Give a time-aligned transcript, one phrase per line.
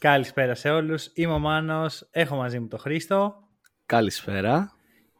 [0.00, 1.10] Καλησπέρα σε όλους.
[1.14, 2.08] Είμαι ο Μάνος.
[2.10, 3.34] Έχω μαζί μου τον Χρήστο.
[3.86, 4.72] Καλησπέρα.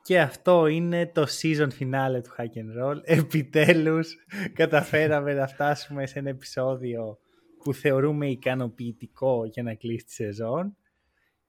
[0.03, 3.01] Και αυτό είναι το season finale του Hack and Roll.
[3.03, 4.17] Επιτέλους
[4.53, 7.19] καταφέραμε να φτάσουμε σε ένα επεισόδιο
[7.65, 10.77] που θεωρούμε ικανοποιητικό για να κλείσει τη σεζόν.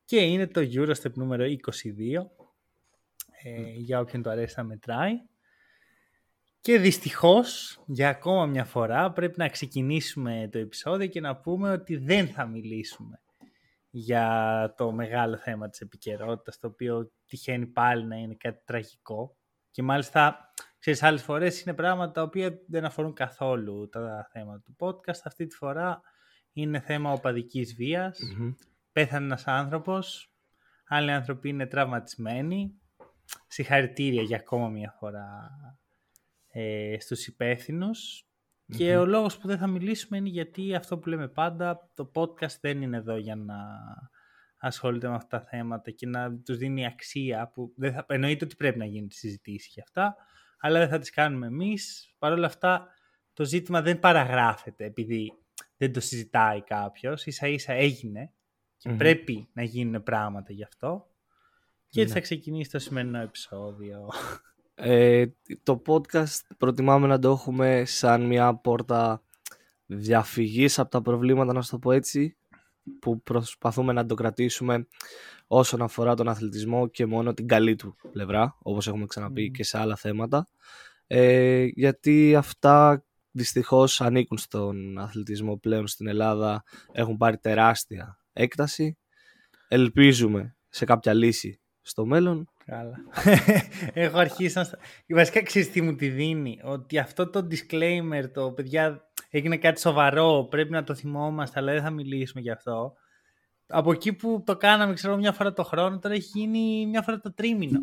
[0.05, 1.49] Και είναι το Eurostep νούμερο 22.
[3.43, 5.11] Ε, για όποιον το αρέσει να μετράει.
[6.61, 11.97] Και δυστυχώς, για ακόμα μια φορά, πρέπει να ξεκινήσουμε το επεισόδιο και να πούμε ότι
[11.97, 13.21] δεν θα μιλήσουμε
[13.89, 19.37] για το μεγάλο θέμα της επικαιρότητας, το οποίο τυχαίνει πάλι να είναι κάτι τραγικό.
[19.71, 24.75] Και μάλιστα, ξέρεις, άλλες φορές είναι πράγματα τα οποία δεν αφορούν καθόλου τα θέματα του
[24.79, 25.21] podcast.
[25.23, 26.01] Αυτή τη φορά
[26.53, 27.75] είναι θέμα οπαδικής
[28.91, 30.33] Πέθανε ένας άνθρωπος,
[30.87, 32.81] άλλοι άνθρωποι είναι τραυματισμένοι.
[33.47, 35.51] Συγχαρητήρια για ακόμα μια φορά
[36.51, 38.25] ε, στους υπεύθυνους.
[38.77, 42.59] Και ο λόγος που δεν θα μιλήσουμε είναι γιατί αυτό που λέμε πάντα, το podcast
[42.61, 43.55] δεν είναι εδώ για να
[44.57, 48.55] ασχολείται με αυτά τα θέματα και να τους δίνει αξία που δεν θα, εννοείται ότι
[48.55, 50.15] πρέπει να γίνει τη συζητήση για αυτά,
[50.59, 52.15] αλλά δεν θα τις κάνουμε εμείς.
[52.19, 52.87] Παρ' όλα αυτά
[53.33, 55.31] το ζήτημα δεν παραγράφεται επειδή
[55.77, 58.33] δεν το συζητάει κάποιος, ίσα ίσα έγινε
[58.77, 61.05] και πρέπει να γίνουν πράγματα γι' αυτό.
[61.89, 64.09] Και έτσι θα ξεκινήσει το σημερινό επεισόδιο.
[64.83, 65.25] Ε,
[65.63, 69.23] το podcast προτιμάμε να το έχουμε σαν μια πόρτα
[69.85, 72.37] διαφυγής από τα προβλήματα, να σου το πω έτσι,
[72.99, 74.87] που προσπαθούμε να το κρατήσουμε
[75.47, 79.77] όσον αφορά τον αθλητισμό και μόνο την καλή του πλευρά, όπως έχουμε ξαναπεί και σε
[79.77, 80.47] άλλα θέματα.
[81.07, 88.97] Ε, γιατί αυτά δυστυχώς ανήκουν στον αθλητισμό πλέον στην Ελλάδα, έχουν πάρει τεράστια έκταση.
[89.67, 92.95] Ελπίζουμε σε κάποια λύση στο μέλλον Καλά.
[93.93, 94.69] Έχω αρχίσει να...
[95.07, 100.47] Βασικά ξέρεις τι μου τη δίνει; Ότι αυτό το disclaimer, το παιδιά έγινε κάτι σοβαρό,
[100.49, 102.93] πρέπει να το θυμόμαστε, αλλά δεν θα μιλήσουμε γι' αυτό.
[103.67, 107.19] Από εκεί που το κάναμε, ξέρω, μια φορά το χρόνο, τώρα έχει γίνει μια φορά
[107.19, 107.79] το τρίμηνο.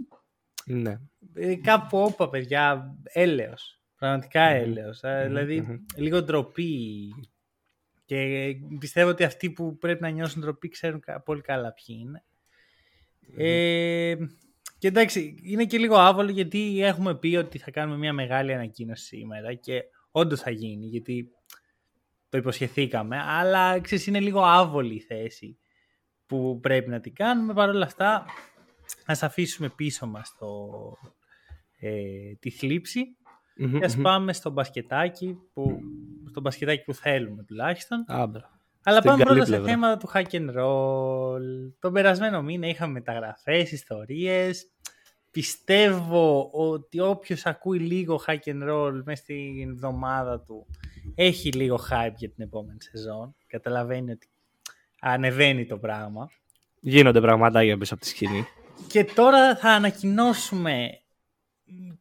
[0.64, 1.00] Ναι.
[1.34, 3.80] Ε, κάπου όπα, παιδιά, έλεος.
[3.98, 5.02] Πραγματικά έλεος.
[5.02, 7.08] Ε, δηλαδή, λίγο ντροπή.
[8.04, 12.24] Και πιστεύω ότι αυτοί που πρέπει να νιώσουν ντροπή ξέρουν πολύ καλά ποιοι είναι.
[13.36, 14.16] Ε,
[14.78, 19.04] και εντάξει, είναι και λίγο άβολο γιατί έχουμε πει ότι θα κάνουμε μια μεγάλη ανακοίνωση
[19.04, 21.30] σήμερα και όντως θα γίνει γιατί
[22.28, 25.58] το υποσχεθήκαμε, αλλά ξέρεις, είναι λίγο άβολη η θέση
[26.26, 27.54] που πρέπει να την κάνουμε.
[27.54, 28.24] Παρ' όλα αυτά,
[29.06, 30.46] ας αφήσουμε πίσω μας το,
[31.78, 33.16] ε, τη θλιψη
[33.78, 35.80] και ας πάμε στο μπασκετάκι που,
[36.30, 38.04] στο μπασκετάκι που θέλουμε τουλάχιστον.
[38.06, 38.57] Άμπρα.
[38.88, 41.72] Αλλά πάμε πρώτα σε θέματα του hack and roll.
[41.78, 44.70] Τον περασμένο μήνα είχαμε μεταγραφές, ιστορίες.
[45.30, 50.66] Πιστεύω ότι όποιος ακούει λίγο hack and roll μέσα στην εβδομάδα του
[51.14, 53.34] έχει λίγο hype για την επόμενη σεζόν.
[53.46, 54.28] Καταλαβαίνει ότι
[55.00, 56.30] ανεβαίνει το πράγμα.
[56.80, 58.46] Γίνονται πραγματάκια πίσω από τη σκηνή.
[58.86, 61.00] Και τώρα θα ανακοινώσουμε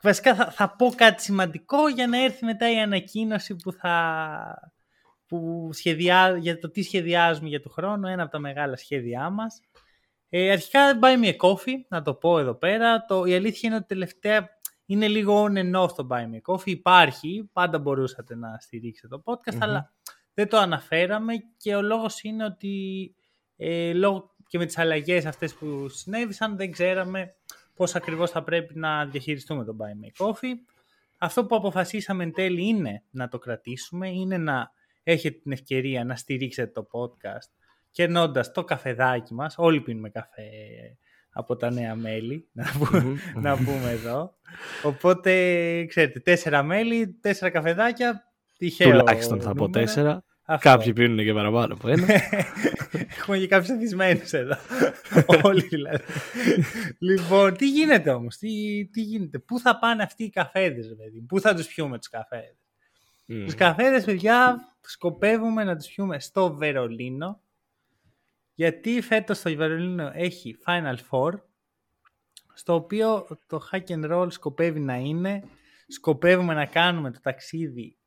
[0.02, 4.74] Βασικά θα, θα πω κάτι σημαντικό για να έρθει μετά η ανακοίνωση που θα,
[5.28, 9.62] που σχεδιά, για το τι σχεδιάζουμε για το χρόνο, ένα από τα μεγάλα σχέδιά μας.
[10.30, 13.06] Ε, αρχικά buy me a coffee, να το πω εδώ πέρα.
[13.06, 14.50] Το, η αλήθεια είναι ότι τελευταία
[14.86, 16.66] είναι λίγο on and off το buy me a coffee.
[16.66, 19.94] Υπάρχει, πάντα μπορούσατε να στηρίξετε το podcast, αλλά
[20.34, 23.16] δεν το αναφέραμε και ο λόγος είναι ότι
[23.58, 27.36] ε, λόγω και με τις αλλαγές αυτές που συνέβησαν δεν ξέραμε
[27.76, 30.56] πώς ακριβώς θα πρέπει να διαχειριστούμε το buy me a coffee.
[31.18, 34.72] Αυτό που αποφασίσαμε εν τέλει είναι να το κρατήσουμε, είναι να
[35.12, 37.52] έχετε την ευκαιρία να στηρίξετε το podcast
[37.92, 39.56] κερνώντας το καφεδάκι μας.
[39.58, 40.42] Όλοι πίνουμε καφέ
[41.32, 42.66] από τα νέα μέλη, να,
[43.36, 44.36] να πούμε εδώ.
[44.84, 45.32] Οπότε,
[45.86, 48.24] ξέρετε, τέσσερα μέλη, τέσσερα καφεδάκια,
[48.58, 50.24] τυχαίο Τουλάχιστον θα πω τέσσερα.
[50.50, 50.70] Αυτό.
[50.70, 52.06] Κάποιοι πίνουν και παραπάνω από ένα.
[53.18, 54.56] Έχουμε και κάποιους εθισμένους εδώ.
[55.44, 56.04] Όλοι δηλαδή.
[57.00, 58.50] λοιπόν, τι γίνεται όμως, τι,
[58.92, 62.67] τι γίνεται, πού θα πάνε αυτοί οι καφέδες, δηλαδή, πού θα τους πιούμε τους καφέδες;
[63.30, 63.46] Mm.
[63.48, 67.42] Του καφέδες, παιδιά, σκοπεύουμε να τους πιούμε στο Βερολίνο
[68.54, 71.34] γιατί φέτος το Βερολίνο έχει Final Four
[72.54, 75.44] στο οποίο το hack and roll σκοπεύει να είναι.
[75.88, 77.98] Σκοπεύουμε να κάνουμε το ταξίδι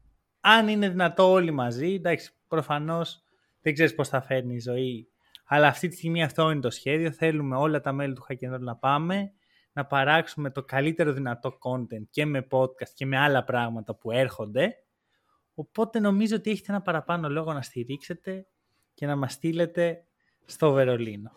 [0.40, 1.94] αν είναι δυνατό όλοι μαζί.
[1.94, 3.22] Εντάξει προφανώς
[3.60, 5.08] δεν ξέρεις πώς θα φέρνει η ζωή
[5.44, 7.12] αλλά αυτή τη στιγμή αυτό είναι το σχέδιο.
[7.12, 9.32] Θέλουμε όλα τα μέλη του hack and roll να πάμε
[9.72, 14.76] να παράξουμε το καλύτερο δυνατό content και με podcast και με άλλα πράγματα που έρχονται
[15.60, 18.46] Οπότε νομίζω ότι έχετε ένα παραπάνω λόγο να στηρίξετε
[18.94, 20.04] και να μας στείλετε
[20.44, 21.30] στο Βερολίνο.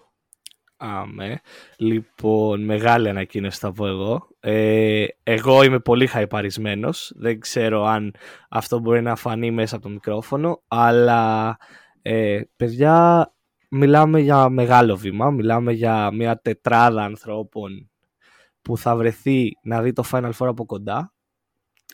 [0.78, 1.40] Άμε.
[1.78, 4.28] Λοιπόν, μεγάλη ανακοίνωση θα πω εγώ.
[4.40, 7.14] Ε, εγώ είμαι πολύ χαϊπαρισμένος.
[7.16, 8.16] Δεν ξέρω αν
[8.50, 10.64] αυτό μπορεί να φανεί μέσα από το μικρόφωνο.
[10.68, 11.58] Αλλά,
[12.02, 13.28] ε, παιδιά,
[13.70, 17.92] μιλάμε για μεγάλο βήμα, μιλάμε για μια τετράδα ανθρώπων
[18.62, 21.14] που θα βρεθεί να δει το Final Four από κοντά.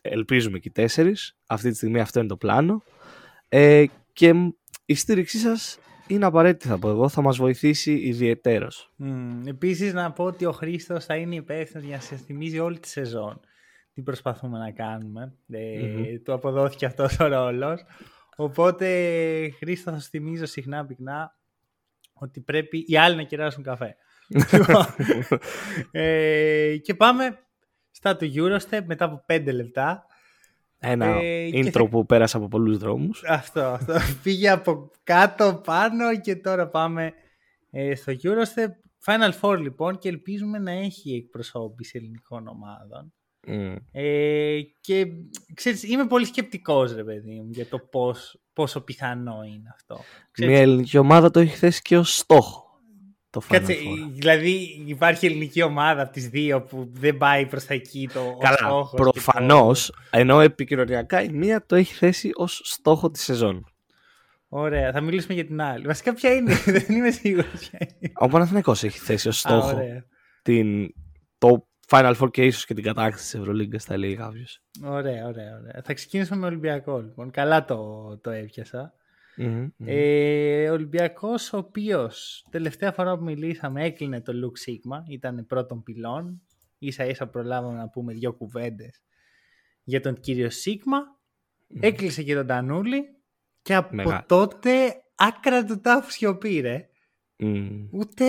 [0.01, 1.37] Ελπίζουμε και οι τέσσερις.
[1.47, 2.83] Αυτή τη στιγμή αυτό είναι το πλάνο.
[3.49, 4.33] Ε, και
[4.85, 8.93] η στήριξή σας είναι απαραίτητη θα πω εγώ, θα μας βοηθήσει ιδιαιτέρως.
[9.03, 9.41] Mm.
[9.45, 12.87] Επίσης να πω ότι ο Χρήστος θα είναι υπεύθυνος για να σας θυμίζει όλη τη
[12.87, 13.39] σεζόν
[13.99, 15.33] τι προσπαθούμε να κάνουμε.
[15.49, 17.85] Ε, του αποδόθηκε αυτός ο ρόλος.
[18.35, 18.85] Οπότε
[19.57, 21.37] Χρήστο θα σου θυμίζω συχνά πυκνά
[22.13, 23.95] ότι πρέπει οι άλλοι να κεράσουν καφέ.
[25.91, 27.39] ε, και πάμε
[27.91, 30.05] στα του Eurostep μετά από 5 λεπτά.
[30.79, 33.23] Ένα ε, intro που πέρασε από πολλούς δρόμους.
[33.27, 33.93] Αυτό, αυτό.
[34.23, 37.13] Πήγε από κάτω πάνω και τώρα πάμε
[37.71, 38.69] ε, στο Eurostep.
[39.05, 43.13] Final Four λοιπόν και ελπίζουμε να έχει εκπροσώπηση ελληνικών ομάδων.
[43.47, 43.75] Mm.
[43.91, 45.07] Ε, και
[45.53, 49.99] ξέρεις, είμαι πολύ σκεπτικός ρε παιδί μου για το πώς, πόσο πιθανό είναι αυτό.
[50.31, 52.68] Ξέρεις, Μια ελληνική ομάδα το έχει θέσει και ως στόχο.
[53.31, 53.75] Το Κάτσε,
[54.11, 58.85] δηλαδή υπάρχει ελληνική ομάδα από τις δύο που δεν πάει προς τα εκεί το Καλά,
[58.95, 60.17] προφανώς, το...
[60.19, 63.65] ενώ επικοινωνιακά η μία το έχει θέσει ως στόχο της σεζόν.
[64.47, 65.85] Ωραία, θα μιλήσουμε για την άλλη.
[65.85, 68.11] Βασικά ποια είναι, δεν είμαι σίγουρος ποια είναι.
[68.15, 70.03] Ο Παναθηναϊκός έχει θέσει ως στόχο Α,
[70.41, 70.93] την,
[71.37, 74.61] το Final Four και ίσως και την κατάκτηση της Ευρωλίγκας θα λέει κάποιος.
[74.83, 75.81] Ωραία, ωραία, ωραία.
[75.83, 77.31] Θα ξεκινήσουμε με Ολυμπιακό λοιπόν.
[77.31, 78.93] Καλά το, το έπιασα.
[79.41, 85.83] Mm-hmm, Ε, Ολυμπιακός ο οποίος τελευταία φορά που μιλήσαμε έκλεινε το Luke Sigma, ήταν πρώτον
[85.83, 86.41] πυλών.
[86.77, 89.03] Ίσα ίσα προλάβαμε να πούμε δύο κουβέντες
[89.83, 90.97] για τον κύριο Σίγμα.
[91.79, 93.03] Έκλεισε και τον Τανούλη
[93.61, 96.89] και από τότε άκρα του τάφου σιωπή ρε.
[97.91, 98.25] Ούτε,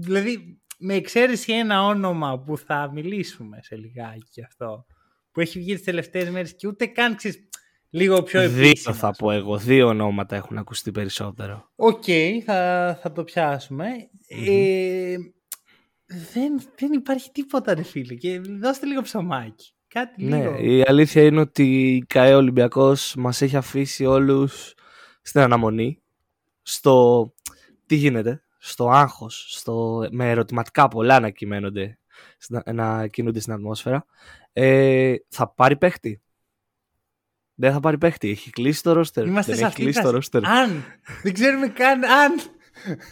[0.00, 4.86] δηλαδή με εξαίρεση ένα όνομα που θα μιλήσουμε σε λιγάκι γι' αυτό,
[5.32, 7.48] που έχει βγει τις τελευταίες μέρες και ούτε καν ξέρεις,
[7.94, 8.72] λίγο πιο επίσημα.
[8.74, 11.70] Δύο θα πω εγώ, δύο ονόματα έχουν ακουστεί περισσότερο.
[11.76, 13.86] OK, okay, θα, θα το πιασουμε
[14.28, 15.16] Ε,
[16.32, 19.72] δεν, δεν υπάρχει τίποτα ρε φίλε και δώστε λίγο ψωμάκι.
[19.88, 20.58] Κάτι ναι, λίγο.
[20.58, 24.74] η αλήθεια είναι ότι η ΚΑΕ Ολυμπιακός μας έχει αφήσει όλους
[25.22, 26.02] στην αναμονή
[26.62, 27.32] στο
[27.86, 31.98] τι γίνεται στο άγχος, στο, με ερωτηματικά πολλά να κυμαίνονται,
[32.72, 34.04] να κινούνται στην ατμόσφαιρα,
[34.52, 36.22] ε, θα πάρει παίχτη.
[37.54, 38.30] Δεν θα πάρει παίχτη.
[38.30, 39.26] Έχει κλείσει το ρόστερ.
[39.26, 40.44] Είμαστε Δεν έχει κλείσει το ρόστερ.
[40.44, 40.84] Αν.
[41.22, 42.32] Δεν ξέρουμε καν αν.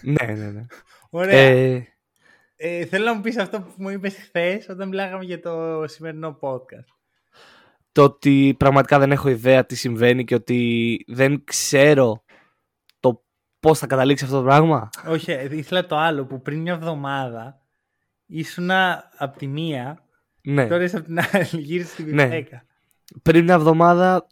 [0.02, 0.66] ναι, ναι, ναι.
[1.10, 1.36] Ωραία.
[1.36, 1.86] Ε,
[2.56, 6.38] ε, θέλω να μου πεις αυτό που μου είπες χθες όταν μιλάγαμε για το σημερινό
[6.40, 6.94] podcast.
[7.92, 12.24] Το ότι πραγματικά δεν έχω ιδέα τι συμβαίνει και ότι δεν ξέρω
[13.62, 14.88] πώς θα καταλήξει αυτό το πράγμα.
[15.06, 17.60] Όχι, ε, ήθελα το άλλο που πριν μια εβδομάδα
[18.26, 18.70] ήσουν
[19.16, 20.04] από τη μία.
[20.42, 20.66] Ναι.
[20.66, 22.08] Τώρα είσαι από την άλλη, γύρισε στη ναι.
[22.08, 22.64] βιβλιοθέκα.
[23.22, 24.26] Πριν μια εβδομάδα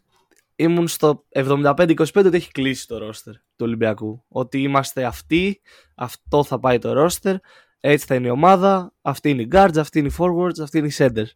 [0.56, 4.25] ήμουν στο 75-25 ότι έχει κλείσει το ρόστερ του Ολυμπιακού.
[4.29, 5.61] Ότι είμαστε αυτοί,
[5.95, 7.37] αυτό θα πάει το ρόστερ,
[7.81, 10.87] έτσι θα είναι η ομάδα, αυτή είναι η guards, αυτή είναι η forwards, αυτή είναι
[10.87, 11.31] η centers.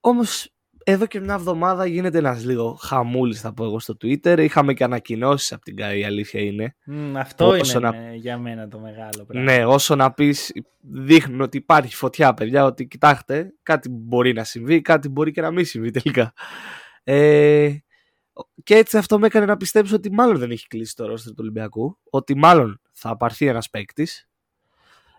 [0.00, 0.52] Όμως
[0.84, 4.38] εδώ και μια εβδομάδα γίνεται ένας λίγο χαμούλης, θα πω εγώ στο Twitter.
[4.38, 6.76] Είχαμε και ανακοινώσεις από την ΚΑΗ, η αλήθεια είναι.
[7.16, 9.52] αυτό είναι για μένα το μεγάλο πράγμα.
[9.52, 14.80] Ναι, όσο να πεις, δείχνουν ότι υπάρχει φωτιά, παιδιά, ότι κοιτάξτε, κάτι μπορεί να συμβεί,
[14.80, 16.32] κάτι μπορεί και να μην συμβεί τελικά.
[17.04, 17.76] Ε,
[18.62, 21.38] και έτσι αυτό με έκανε να πιστέψω ότι μάλλον δεν έχει κλείσει το ρόστερ του
[21.40, 24.28] Ολυμπιακού, ότι μάλλον θα απαρθεί ένας παίκτης.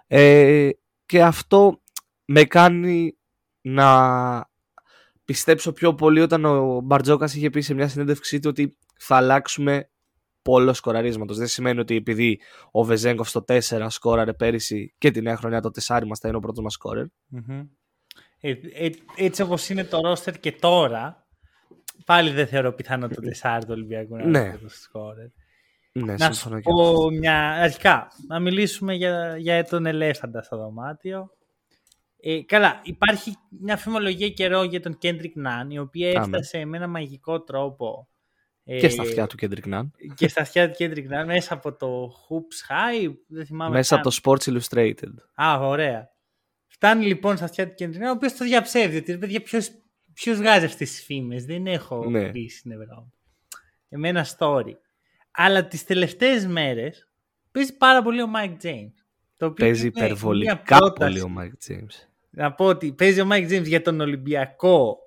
[0.08, 0.70] Ε,
[1.06, 1.82] και αυτό
[2.26, 3.18] με κάνει
[3.62, 4.50] να
[5.32, 9.90] πιστέψω πιο πολύ όταν ο Μπαρτζόκας είχε πει σε μια συνέντευξή του ότι θα αλλάξουμε
[10.42, 11.38] πόλο σκοραρίσματος.
[11.38, 12.40] Δεν σημαίνει ότι επειδή
[12.72, 16.38] ο Βεζέγκοφ στο 4 σκόραρε πέρυσι και τη νέα χρονιά το 4 μας θα είναι
[16.38, 17.06] ο πρώτος μας σκόρερ.
[18.40, 21.28] Ε, ε, έτσι όπως είναι το ρόστερ και τώρα,
[22.06, 25.28] πάλι δεν θεωρώ πιθανό το 4 του Ολυμπιακού να είναι ο σκόρερ.
[25.94, 27.52] Ναι, να σου πω μια...
[27.52, 31.30] Αρχικά, να μιλήσουμε για, για τον ελέφαντα στο δωμάτιο.
[32.24, 36.88] Ε, καλά, υπάρχει μια φημολογία καιρό για τον Κέντρικ Ναν, η οποία έφτασε με ένα
[36.88, 38.10] μαγικό τρόπο.
[38.64, 39.92] Ε, και στα αυτιά του Κέντρικ Ναν.
[40.16, 43.76] Και στα αυτιά του Κέντρικ Ναν, μέσα από το HoopsHype, δεν θυμάμαι.
[43.76, 45.14] Μέσα από το Sports Illustrated.
[45.36, 46.10] Α, ωραία.
[46.68, 48.98] Φτάνει λοιπόν στα αυτιά του Κέντρικ Ναν, ο οποίος το διαψεύδει.
[48.98, 49.42] Ότι παιδιά,
[50.14, 51.46] ποιος βγάζει αυτές τις φήμες.
[51.46, 52.32] Δεν έχω ναι.
[52.32, 53.14] πει στην Ευρώπη.
[53.90, 54.74] Εμένα story.
[55.32, 57.10] Αλλά τις τελευταίες μέρες
[57.52, 58.94] παίζει πάρα πολύ ο Mike James.
[59.38, 63.82] Το παίζει υπερβολικά πολύ ο Mike James να πω ότι παίζει ο Mike James για
[63.82, 64.98] τον Ολυμπιακό.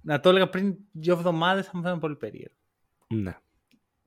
[0.00, 2.56] Να το έλεγα πριν δύο εβδομάδες θα μου φαίνεται πολύ περίεργο.
[3.08, 3.36] Ναι.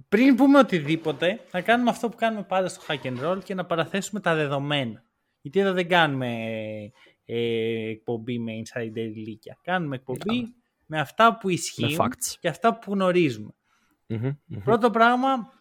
[0.10, 3.66] Πριν πούμε οτιδήποτε, θα κάνουμε αυτό που κάνουμε πάντα στο hack and roll και να
[3.66, 5.04] παραθέσουμε τα δεδομένα.
[5.42, 6.36] Γιατί εδώ δεν κάνουμε
[7.26, 9.54] ε, εκπομπή με insider leak.
[9.62, 10.56] Κάνουμε εκπομπή
[10.86, 13.54] με αυτά που ισχύουν και αυτά που γνωριζουμε
[14.64, 15.54] Πρώτο πράγμα,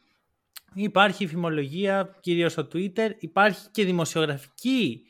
[0.75, 5.03] υπάρχει φημολογία κυρίως στο Twitter, υπάρχει και δημοσιογραφική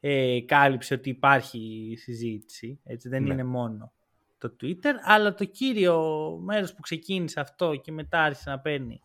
[0.00, 3.32] ε, κάλυψη ότι υπάρχει συζήτηση, έτσι δεν Ναι.
[3.32, 3.92] είναι μόνο
[4.38, 6.00] το Twitter, αλλά το κύριο
[6.42, 9.00] μέρος που ξεκίνησε αυτό και μετά άρχισε να παίρνει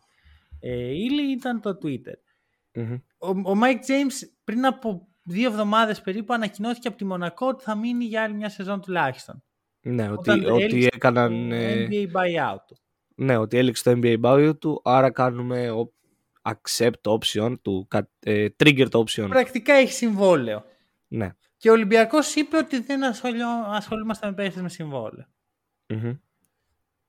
[0.60, 2.14] ε, ύλη ήταν το Twitter.
[2.72, 2.94] Μμμ.
[3.18, 7.74] Ο, ο Mike James πριν από δύο εβδομάδες περίπου ανακοινώθηκε από τη Μονακό ότι θα
[7.74, 9.42] μείνει για άλλη μια σεζόν τουλάχιστον.
[9.80, 11.48] Ναι, ότι, Όταν ότι έληξε έκαναν.
[11.48, 12.76] το ε, NBA buyout του.
[13.14, 15.92] Ναι, ότι έληξε το NBA bio του, άρα κάνουμε ο-
[16.42, 19.26] accept το option του, κα- ε, trigger το option.
[19.28, 20.64] Πρακτικά έχει συμβόλαιο.
[21.08, 21.30] Ναι.
[21.56, 25.26] Και ο Ολυμπιακός είπε ότι δεν ασχολιό- ασχολούμαστε με παίχτες με συμβόλαιο.
[25.88, 26.12] Μμμ.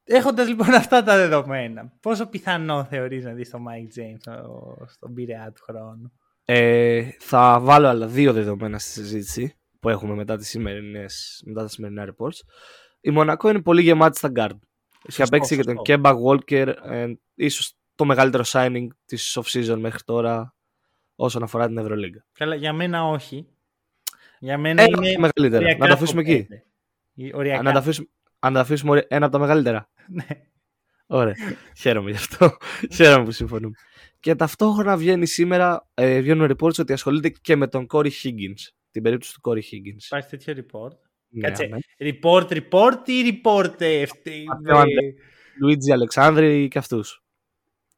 [0.04, 5.14] Έχοντας λοιπόν αυτά τα δεδομένα, πόσο πιθανό θεωρείς να δεις τον Mike James στο- στον
[5.14, 6.12] πειραιά του χρόνου;
[6.46, 11.68] Ε, θα βάλω άλλα δύο δεδομένα στη συζήτηση που έχουμε μετά, τις σημερινές, μετά τα
[11.68, 12.40] σημερινά reports.
[13.02, 14.58] Η Μονακό είναι πολύ γεμάτη στα guard.
[15.04, 15.94] Είχε Σωστό, παίξει και τον σωστό.
[16.04, 20.56] Kemba Walker, ε, ίσως το μεγαλύτερο signing της off-season μέχρι τώρα
[21.16, 22.26] όσον αφορά την Ευρωλίγκα.
[22.34, 23.48] Καλά, για μένα όχι.
[24.40, 25.64] Για μένα Ένα από είναι τα μεγαλύτερα.
[25.64, 26.36] οριακά Να τα αφήσουμε top εκεί.
[26.46, 26.64] πέντε.
[27.14, 27.62] Ή Οριακά.
[27.62, 28.08] Να τα αφήσουμε,
[28.40, 29.90] αν τα αφήσουμε ωραία- ένα από τα μεγαλύτερα.
[30.08, 30.26] Ναι.
[31.10, 31.34] Ωραία.
[31.78, 32.58] Χαίρομαι γι' αυτό.
[32.96, 33.76] Χαίρομαι που συμφωνούμε.
[34.20, 38.62] Και ταυτόχρονα βγαίνει σήμερα, ε, βγαίνουν reports ότι ασχολείται και με τον Corey Higgins.
[38.92, 40.04] Την περίπτωση του Corey Higgins.
[40.06, 40.92] Υπάρχει τέτοιο report.
[41.30, 41.66] Ναι, Κάτσε.
[41.66, 41.78] ναι.
[42.12, 44.44] Report, report ή report ε, αυτή.
[44.54, 45.14] Αυτό είναι.
[45.62, 47.24] Λουίτζι Αλεξάνδρη και αυτούς.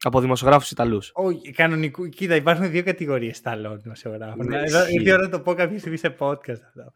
[0.03, 1.11] Από δημοσιογράφους Ιταλούς.
[1.13, 2.09] Όχι, κανονικού.
[2.09, 4.45] Κοίτα, υπάρχουν δύο κατηγορίες Ιταλών δημοσιογράφων.
[4.45, 4.93] Ναι, Εδώ ισχύει.
[4.93, 6.91] ήρθε η ώρα να το πω κάποια στιγμή σε podcast αυτό.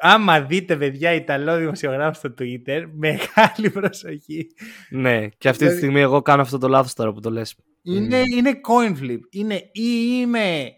[0.00, 4.46] Άμα δείτε, παιδιά, Ιταλό δημοσιογράφο στο Twitter, μεγάλη προσοχή.
[4.90, 7.56] Ναι, και αυτή τη Δηλαδή- στιγμή εγώ κάνω αυτό το λάθος τώρα που το λες.
[7.82, 9.18] Είναι, είναι coin flip.
[9.30, 10.72] Είναι ή είμαι.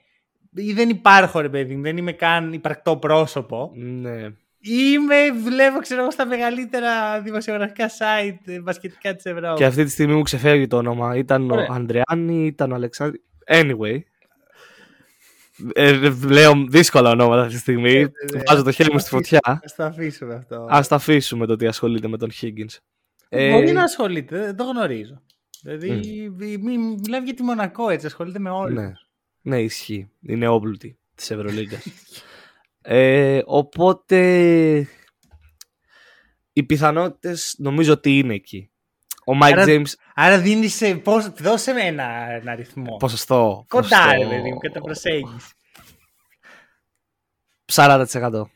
[0.54, 3.72] ή δεν υπάρχω, ρε παιδί μου, δεν είμαι καν υπαρκτό πρόσωπο.
[3.74, 4.26] Ναι.
[4.62, 9.58] Ή είμαι, δουλεύω, ξέρω εγώ, στα μεγαλύτερα δημοσιογραφικά site ε, μπασκετικά της Ευρώπης.
[9.58, 11.16] Και αυτή τη στιγμή μου ξεφεύγει το όνομα.
[11.16, 11.66] Ήταν Ωραία.
[11.70, 13.20] ο Ανδρεάνη, ήταν ο Αλεξάνδρη.
[13.46, 13.98] Anyway.
[15.72, 15.98] Ε,
[16.28, 17.92] λέω δύσκολα ονόματα αυτή τη στιγμή.
[18.00, 18.42] ναι.
[18.46, 19.38] Βάζω το χέρι μου στη φωτιά.
[19.44, 20.54] Α το αφήσουμε αυτό.
[20.70, 22.76] Α τα αφήσουμε το ότι ασχολείται με τον Higgins.
[23.28, 25.22] Ε, Μπορεί να ασχολείται, δεν το γνωρίζω.
[25.62, 25.90] Δηλαδή,
[26.36, 28.74] μη- μη- μιλάμε για τη Μονακό έτσι, ασχολείται με όλους.
[28.78, 28.92] Ναι.
[29.42, 30.10] ναι, ισχύει.
[30.22, 31.82] Είναι όπλουτη της Ευρωλίγκας.
[32.92, 34.18] ε, οπότε
[36.52, 38.70] οι πιθανότητες νομίζω ότι είναι εκεί.
[39.26, 39.92] Ο Mike Άρα- James.
[40.14, 42.96] Άρα δίνεις, ε, πώς, δώσε με ένα, ένα αριθμό.
[42.96, 43.64] Ποσοστό.
[43.68, 45.52] Κοντά, ποσοστό ρε παιδί μου, κατά προσέγγιση.
[47.72, 48.50] 40%.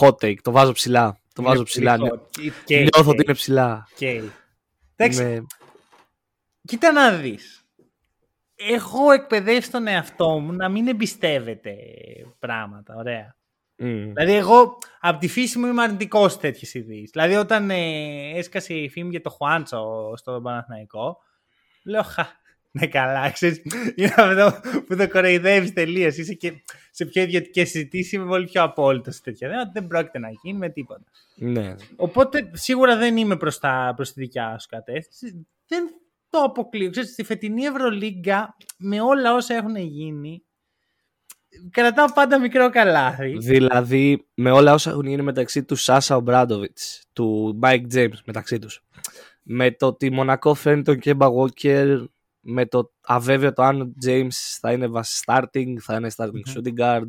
[0.00, 0.36] Hot take.
[0.42, 1.20] Το βάζω ψηλά.
[1.34, 1.96] Το βάζω Είναι ψηλά.
[1.96, 2.30] πολύ Νιώ- hot.
[2.30, 3.88] Και- και- Νιώθω και- ότι είναι ψηλά.
[3.96, 4.22] και-
[4.96, 5.38] Εντάξει, Ναι.
[6.64, 7.61] κοίτα να δεις.
[8.70, 11.76] Έχω εκπαιδεύσει τον εαυτό μου να μην εμπιστεύεται
[12.38, 13.36] πράγματα, ωραία.
[13.76, 14.12] Μμ.
[14.12, 17.10] Δηλαδή, εγώ από τη φύση μου είμαι αρνητικός σε τέτοιες ειδήσεις.
[17.10, 21.18] Δηλαδή, όταν ε, έσκασε η φήμη για το Χουάντσο στο Παναθηναϊκό,
[21.84, 22.26] λέω χα.
[22.74, 23.62] Ναι, καλά, ξέρεις,
[23.96, 26.16] είναι αυτό που το κοροϊδεύεις τελείως.
[26.16, 26.52] Είσαι και
[26.90, 29.70] σε πιο ιδιωτικές συζητήσεις, είμαι πολύ πιο απόλυτος σε τέτοια θέματα.
[29.74, 31.04] Δεν πρόκειται να γίνει με τίποτα.
[31.34, 31.74] Ναι.
[31.96, 35.46] Οπότε σίγουρα δεν είμαι προς, τα, προς τη δικιά σου κατεύθυνση.
[35.66, 35.84] Δεν
[36.32, 36.90] το αποκλείω.
[36.90, 40.42] Ξέρεις, στη φετινή Ευρωλίγκα με όλα όσα έχουν γίνει
[41.70, 43.36] κρατάω πάντα μικρό καλάθι.
[43.38, 48.84] Δηλαδή, με όλα όσα έχουν γίνει μεταξύ του Σάσα Ομπράντοβιτς, του Mike James μεταξύ τους,
[49.42, 52.04] με το ότι η Μονακό φέρνει τον Κέμπα Walker,
[52.44, 54.28] με το αβέβαιο το αν ο James
[54.60, 56.42] θα είναι βασι- starting, θα είναι starting Μμμ.
[56.54, 57.08] shooting guard,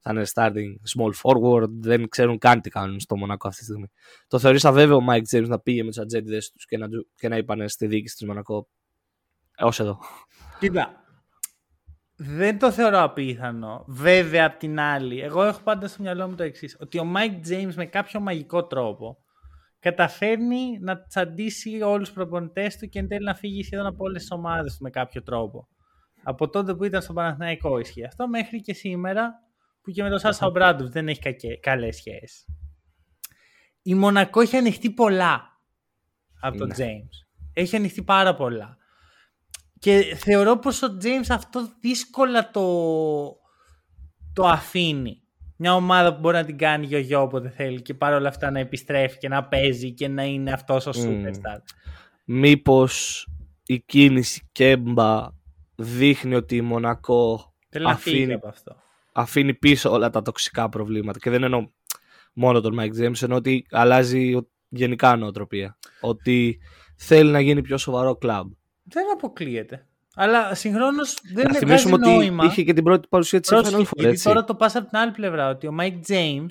[0.00, 3.90] θα είναι starting small forward, δεν ξέρουν καν τι κάνουν στο Μονακό αυτή τη στιγμή.
[4.28, 7.08] Το θεωρείς αβέβαιο ο Mike James να πήγε με τους ατζέντιδες τους και να, του-
[7.14, 8.68] και να είπανε στη διοίκηση της Μονακό
[9.56, 9.98] έως εδώ.
[10.58, 11.02] Κοίτα,
[12.16, 13.84] δεν το θεωρώ απίθανο.
[13.88, 17.48] Βέβαια, απ' την άλλη, εγώ έχω πάντα στο μυαλό μου το εξής: Ότι ο Mike
[17.48, 19.18] James με κάποιο μαγικό τρόπο
[19.78, 24.20] καταφέρνει να τσαντήσει όλους τους προπονητές του και εν τέλει να φύγει σχεδόν από όλες
[24.20, 25.68] τις ομάδες του με κάποιο τρόπο.
[26.22, 29.32] Από τότε που ήταν στο Παναθηναϊκό ισχύει αυτό μέχρι και σήμερα
[29.82, 31.20] που και με τον Σάσα Ομπράντουφ δεν έχει
[31.60, 32.44] καλές σχέσεις.
[33.82, 35.60] Η Μονακό έχει ανοιχτεί πολλά
[36.40, 36.74] από τον Ναι.
[36.78, 37.26] James.
[37.52, 38.76] Έχει ανοιχτεί πάρα πολλά.
[39.78, 42.64] Και θεωρώ πως ο James αυτό δύσκολα το,
[44.32, 45.22] το αφήνει.
[45.60, 49.18] Μια ομάδα που μπορεί να την κάνει γιο-γιο όποτε θέλει και παρόλα αυτά να επιστρέφει
[49.18, 51.24] και να παίζει και να είναι αυτός ο Μμμ.
[51.24, 51.58] superstar.
[52.24, 53.26] Μήπως
[53.66, 55.26] η κίνηση Κέμπα
[55.76, 58.76] δείχνει ότι η Μονακό Θέλει να φύγει αφήνει, από αυτό.
[59.12, 61.18] αφήνει πίσω όλα τα τοξικά προβλήματα.
[61.18, 61.68] Και δεν εννοώ
[62.32, 65.78] μόνο τον Mike James, εννοώ ότι αλλάζει ο- γενικά νοοτροπία.
[66.00, 66.58] Ότι
[66.96, 68.50] θέλει να γίνει πιο σοβαρό κλαμπ.
[68.82, 69.86] Δεν αποκλείεται.
[70.20, 72.44] Αλλά συγχρόνως δεν Να βγάζει θυμίσουμε ότι νόημα.
[72.44, 74.24] είχε και την πρώτη παρουσία της Πρόσεχε, Final Four, γιατί έτσι.
[74.24, 76.46] τώρα το πας από την άλλη πλευρά, ότι ο Mike James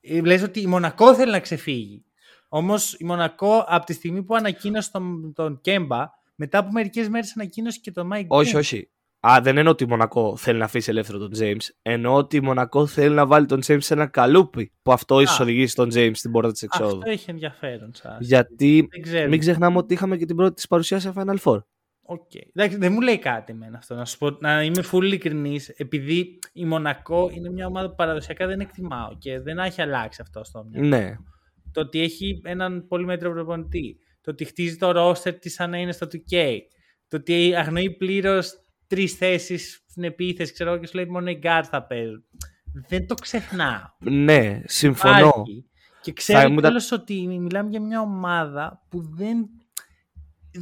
[0.00, 2.04] ε, λες ότι η Μονακό θέλει να ξεφύγει.
[2.48, 7.32] Όμως η Μονακό από τη στιγμή που ανακοίνωσε τον, τον Κέμπα μετά από μερικές μέρες
[7.36, 8.58] ανακοίνωσε και το Mike Όχι, Boone.
[8.58, 8.90] όχι.
[9.26, 11.62] Α, δεν εννοώ ότι η Μονακό θέλει να αφήσει ελεύθερο τον James.
[11.82, 14.72] Εννοώ ότι η Μονακό θέλει να βάλει τον James σε ένα καλούπι.
[14.82, 16.96] Που αυτό ίσως οδηγήσει τον James στην πόρτα της εξόδου.
[16.98, 18.16] Αυτό έχει ενδιαφέρον σας.
[18.20, 19.28] Γιατί Δεν ξέρω.
[19.28, 21.58] μην ξεχνάμε ότι είχαμε και την πρώτη της παρουσία σε Final Four.
[22.10, 22.30] OK.
[22.54, 23.94] Εντάξει, δεν μου λέει κάτι εμένα αυτό.
[23.94, 28.46] Να σου πω, να είμαι full ειλικρινής, επειδή η Μονακό είναι μια ομάδα που παραδοσιακά
[28.46, 30.86] δεν εκτιμάω και δεν έχει αλλάξει αυτό στο μυαλό.
[30.88, 31.16] Ναι.
[31.72, 33.96] Το ότι έχει έναν πολύ μέτρο προπονητή.
[34.20, 36.56] Το ότι χτίζει το roster της σαν να είναι στο 2K.
[37.08, 38.52] Το ότι αγνοεί πλήρως
[38.86, 42.24] τρεις θέσεις στην επίθεση, ξέρω εγώ, και σου λέει μόνο οι guards θα παίζουν.
[42.88, 43.82] Δεν το ξεχνάω.
[43.98, 45.18] Ναι, συμφωνώ.
[45.18, 45.64] Υπάρχει.
[46.02, 49.48] Και ξέρω ήμουν τα- τέλος ότι μιλάμε για μια ομάδα που δεν,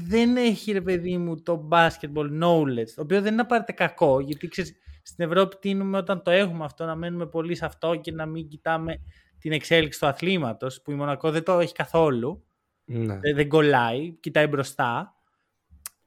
[0.09, 4.49] δεν έχει ρε παιδί μου το basketball knowledge, το οποίο δεν είναι απαραίτητα κακό, γιατί
[4.49, 8.26] ξέρεις, στην Ευρώπη τίνουμε όταν το έχουμε αυτό να μένουμε πολύ σε αυτό και να
[8.26, 8.95] μην κοιτάμε
[9.38, 12.45] την εξέλιξη του αθλήματος, που η Μονακό δεν το έχει καθόλου,
[12.85, 13.19] Ναι.
[13.19, 15.11] δεν, δεν κολλάει, κοιτάει μπροστά.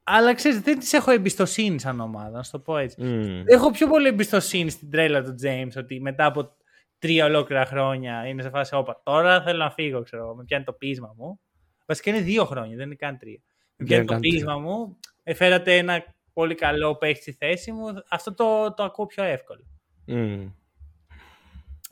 [0.04, 3.04] Αλλά ξέρεις, δεν της έχω εμπιστοσύνη σαν ομάδα, να σου το πω έτσι.
[3.04, 3.42] Μμ.
[3.46, 6.56] Έχω πιο πολύ εμπιστοσύνη στην τρέλα του James ότι μετά από
[7.00, 9.02] τρία ολόκληρα χρόνια είναι σε φάση όπα.
[9.04, 10.36] Τώρα θέλω να φύγω, ξέρω εγώ.
[10.36, 11.40] Με πιάνει το πείσμα μου.
[11.86, 13.40] Βασικά είναι δύο χρόνια, δεν είναι καν τρία.
[13.80, 14.32] Με πιάνει είναι το καν τρία.
[14.34, 14.98] πείσμα μου.
[15.24, 17.86] Εφέρατε ένα πολύ καλό παίχτη στη θέση μου.
[18.10, 19.64] Αυτό το, το ακούω πιο εύκολο.
[20.06, 20.48] Μμ.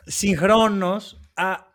[0.05, 1.19] Συγχρόνως,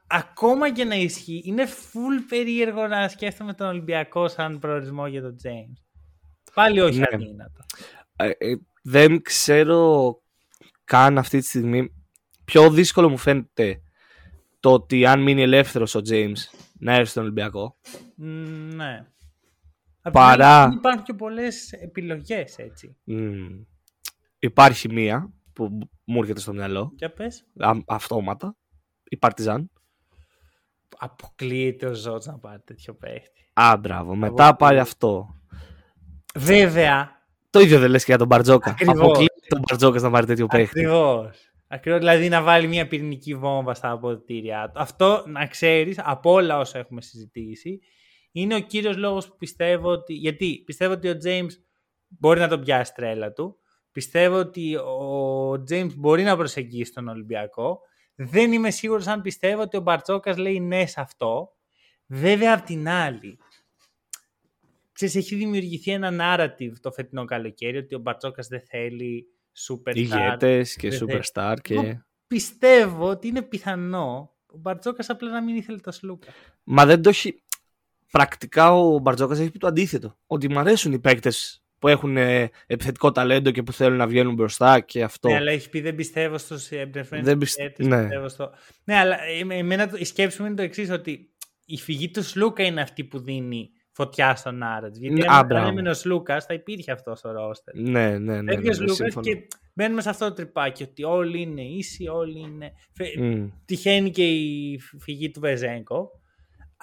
[0.07, 5.37] ακόμα και να ισχύει, είναι full περίεργο να σκέφτομαι τον Ολυμπιακό σαν προορισμό για τον
[5.45, 5.83] James.
[6.54, 7.07] Πάλι όχι Ναι.
[7.12, 7.64] αδύνατο.
[8.16, 10.16] Ε, ε, δεν ξέρω
[10.85, 11.92] καν αυτή τη στιγμή.
[12.44, 13.83] Πιο δύσκολο μου φαίνεται
[14.61, 16.37] το ότι αν μείνει ελεύθερος ο James
[16.79, 17.77] να έρθει στον Ολυμπιακό.
[18.14, 18.25] Μ,
[18.75, 19.07] Ναι.
[20.03, 22.97] Απ' Παρά- την άλλη, Υπάρχουν και πολλές επιλογές έτσι.
[23.05, 23.47] Μμ.
[24.38, 27.47] Υπάρχει μία που μου έρχεται στο μυαλό, Για πες.
[27.59, 28.57] α- αυτόματα.
[29.05, 29.71] Η Παρτιζάν.
[30.99, 33.51] Αποκλείεται ο Ζώτς να πάρει τέτοιο παίχτη.
[33.53, 34.15] Α, μπράβο.
[34.15, 35.41] Μετά πάει αυτό.
[36.35, 37.11] Βέβαια.
[37.51, 38.71] Το ίδιο δεν λες και για τον Μπαρτζόκα.
[38.71, 38.99] Ακριβώς.
[38.99, 40.81] Αποκλείεται τον Μπαρτζόκα να πάρει τέτοιο παίχτη.
[40.81, 41.38] Ακριβώς.
[41.67, 41.99] Ακριβώς.
[41.99, 44.81] Δηλαδή να βάλει μια πυρηνική βόμβα στα αποδητήριά του.
[44.81, 47.81] Αυτό να ξέρεις από όλα όσα έχουμε συζητήσει
[48.33, 50.14] είναι ο κύριος λόγος που πιστεύω ότι...
[50.14, 51.51] Γιατί πιστεύω ότι ο James
[52.09, 53.57] μπορεί να τον πιάσει τρέλα του.
[53.92, 57.81] Πιστεύω ότι ο James μπορεί να προσεγγίσει τον Ολυμπιακό.
[58.14, 61.53] Δεν είμαι σίγουρος αν πιστεύω ότι ο Μπαρτσόκας λέει ναι σε αυτό.
[62.07, 63.38] Βέβαια απ' την άλλη,
[64.92, 69.27] ξέρεις, έχει δημιουργηθεί ένα narrative το φετινό καλοκαίρι ότι ο Μπαρτσόκας δεν θέλει
[69.68, 69.95] superstar.
[69.97, 71.75] Ηγέτες και δεν superstar και...
[71.75, 76.29] Εγώ Πιστεύω ότι είναι πιθανό ο Μπαρτσόκας απλά να μην ήθελε το Σλούκα.
[76.64, 77.42] Μα δεν το έχει.
[78.16, 80.16] Πρακτικά ο Μπαρτζόκας έχει πει το αντίθετο.
[80.27, 84.35] Ότι μου αρέσουν οι παίκτες που έχουν ε, επιθετικό ταλέντο και που θέλουν να βγαίνουν
[84.35, 85.29] μπροστά και αυτό.
[85.29, 88.01] Ναι, αλλά έχει πει δεν πιστεύω στους εμπνευσμένους Δεν πιστε- ηγέτες, ναι.
[88.03, 88.51] πιστεύω στο...
[88.85, 91.31] Ναι, αλλά εμέ- εμένα το- η σκέψη μου είναι το εξής ότι
[91.66, 94.92] η φυγή του Σλούκα είναι αυτή που δίνει φωτιά στον narrative.
[95.01, 95.68] Γιατί Ναι, αν- α, αν μπράβο.
[95.68, 97.75] έμενε ο Σλούκας, θα υπήρχε αυτός στο ρόστερ.
[97.75, 98.42] Ναι, ναι, ναι.
[98.42, 99.27] ναι, Φεύγει ο ναι, Λούκα σύμφωνα.
[99.27, 102.72] και μπαίνουμε σε αυτό το τρυπάκι ότι όλοι είναι ίσοι, όλοι είναι.
[102.94, 103.46] Φε- Μμ.
[103.64, 106.11] Τυχαίνει και η φυγή του Βεζέγκο.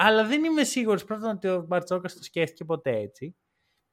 [0.01, 3.35] Αλλά δεν είμαι σίγουρος πρώτον ότι ο Μπαρτσόκας το σκέφτηκε ποτέ έτσι.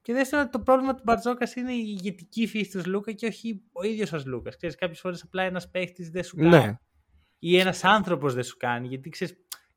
[0.02, 3.62] Και δεύτερον ότι το πρόβλημα του Μπαρτσόκας είναι η ηγετική φύση του Λούκα και όχι
[3.72, 4.50] ο ίδιος ο Λούκα.
[4.56, 6.48] Ξέρεις, κάποιες φορές απλά ένας παίχτης δεν σου κάνει.
[6.48, 6.72] Ναι,
[7.38, 8.88] Ή ένας άνθρωπος δεν σου κάνει.
[8.88, 9.34] Γιατί ξέρεις,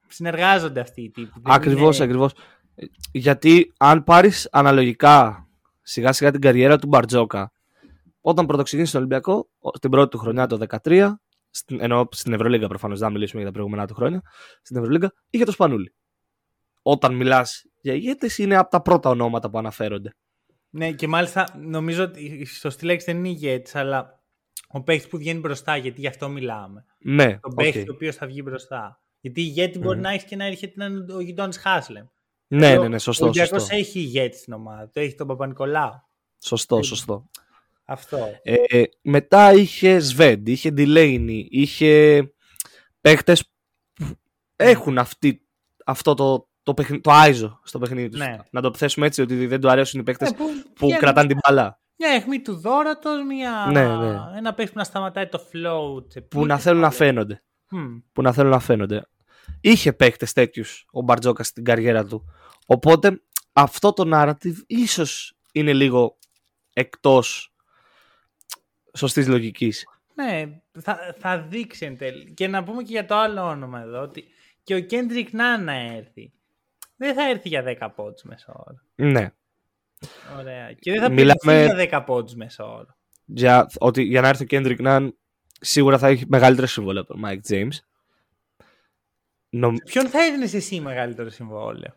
[0.08, 1.32] συνεργάζονται αυτοί οι τύποι.
[1.42, 2.32] Δεν ακριβώς, είναι- ακριβώς.
[2.76, 5.48] Ε, Γιατί αν πάρεις αναλογικά
[5.82, 7.52] σιγά σιγά την καριέρα του Μπαρτζόκα,
[8.22, 12.68] όταν πρωτοξεκίνησε στον Ολυμπιακό, ο- την πρώτη του χρονιά το 2013, στην, ενώ στην Ευρωλίγκα
[12.68, 14.22] προφανώς, δεν θα μιλήσουμε για τα προηγούμενα του χρόνια,
[14.62, 15.94] στην Ευρωλίγκα είχε το Σπανούλι.
[16.82, 20.16] Όταν μιλάς για ηγέτες, είναι από τα πρώτα ονόματα που αναφέρονται.
[20.70, 24.24] Ναι, και μάλιστα νομίζω ότι η σωστή λέξη δεν είναι ηγέτης, αλλά
[24.68, 26.86] ο παίχτης που βγαίνει μπροστά, γιατί γι' αυτό μιλάμε.
[27.00, 27.54] Ναι, Τον οκ.
[27.56, 29.02] παίχτη ο οποίος θα βγει μπροστά.
[29.22, 30.04] Γιατί ηγέτη μπορεί Μμμ.
[30.04, 32.06] να έχει και να έρχεται να είναι ο Γιουντόνις Χάσλεμ.
[32.48, 33.26] ναι, Ο- ναι, ναι, σωστό.
[33.26, 34.90] Ο Ολυμπιακός Σωστό, έχει ηγέτη στην ομάδα.
[34.90, 35.92] Το έχει τον Παπανικολάου.
[36.44, 37.30] σωστό, σωστό.
[37.86, 38.18] Αυτό.
[38.44, 42.24] Ε, μετά είχε Σβέντ, είχε Ντιλέινι, είχε
[43.02, 43.52] παίχτες
[43.94, 44.06] που
[44.56, 45.42] έχουν αυτή,
[45.86, 48.20] αυτό το, το, παιχνι- το άιζο στο παιχνίδι τους.
[48.20, 48.38] Ναι.
[48.52, 51.28] Να το θέσουμε έτσι, ότι δεν του αρέσουν οι παίχτε Ε, που που βγαίνει κρατάνε
[51.28, 51.80] την μπαλά.
[51.98, 53.68] Μια αιχμή του δόρατος, μια...
[53.72, 54.20] Ναι, ναι.
[54.38, 56.08] ένα παίχτη που να σταματάει το flow.
[56.08, 56.64] της Που να επίθεσης.
[56.64, 57.44] θέλουν να φαίνονται.
[57.70, 57.98] Μμ.
[58.14, 59.08] Που να θέλουν να φαίνονται.
[59.62, 62.26] Είχε παίχτε τέτοιους ο Μπαρτζόκας στην καριέρα του.
[62.66, 63.22] Οπότε
[63.54, 66.18] αυτό το narrative ίσως είναι λίγο
[66.74, 67.54] εκτός
[68.98, 69.86] σωστής λογικής.
[70.16, 72.34] Ναι, θα, θα δείξει εν τέλει.
[72.34, 74.24] Και να πούμε και για το άλλο όνομα εδώ, ότι
[74.64, 76.32] και ο Κέντρικ Νάν να έρθει.
[77.00, 78.78] Δεν θα έρθει για 10 πόντους μέσα όρο.
[78.96, 79.32] Ναι.
[80.40, 80.74] Ωραία.
[80.74, 81.84] Και δεν θα Μιλάμε- Μιλάμε...
[81.84, 82.96] για 10 πόντους μέσα όρο.
[83.26, 85.10] Για, ότι για να έρθει ο Kendrick Nunn
[85.60, 87.78] σίγουρα θα έχει μεγαλύτερο συμβόλαιο από τον Mike James.
[89.50, 89.76] Νομ...
[89.86, 91.94] Ποιον θα έδινε εσύ μεγαλύτερο συμβόλαιο;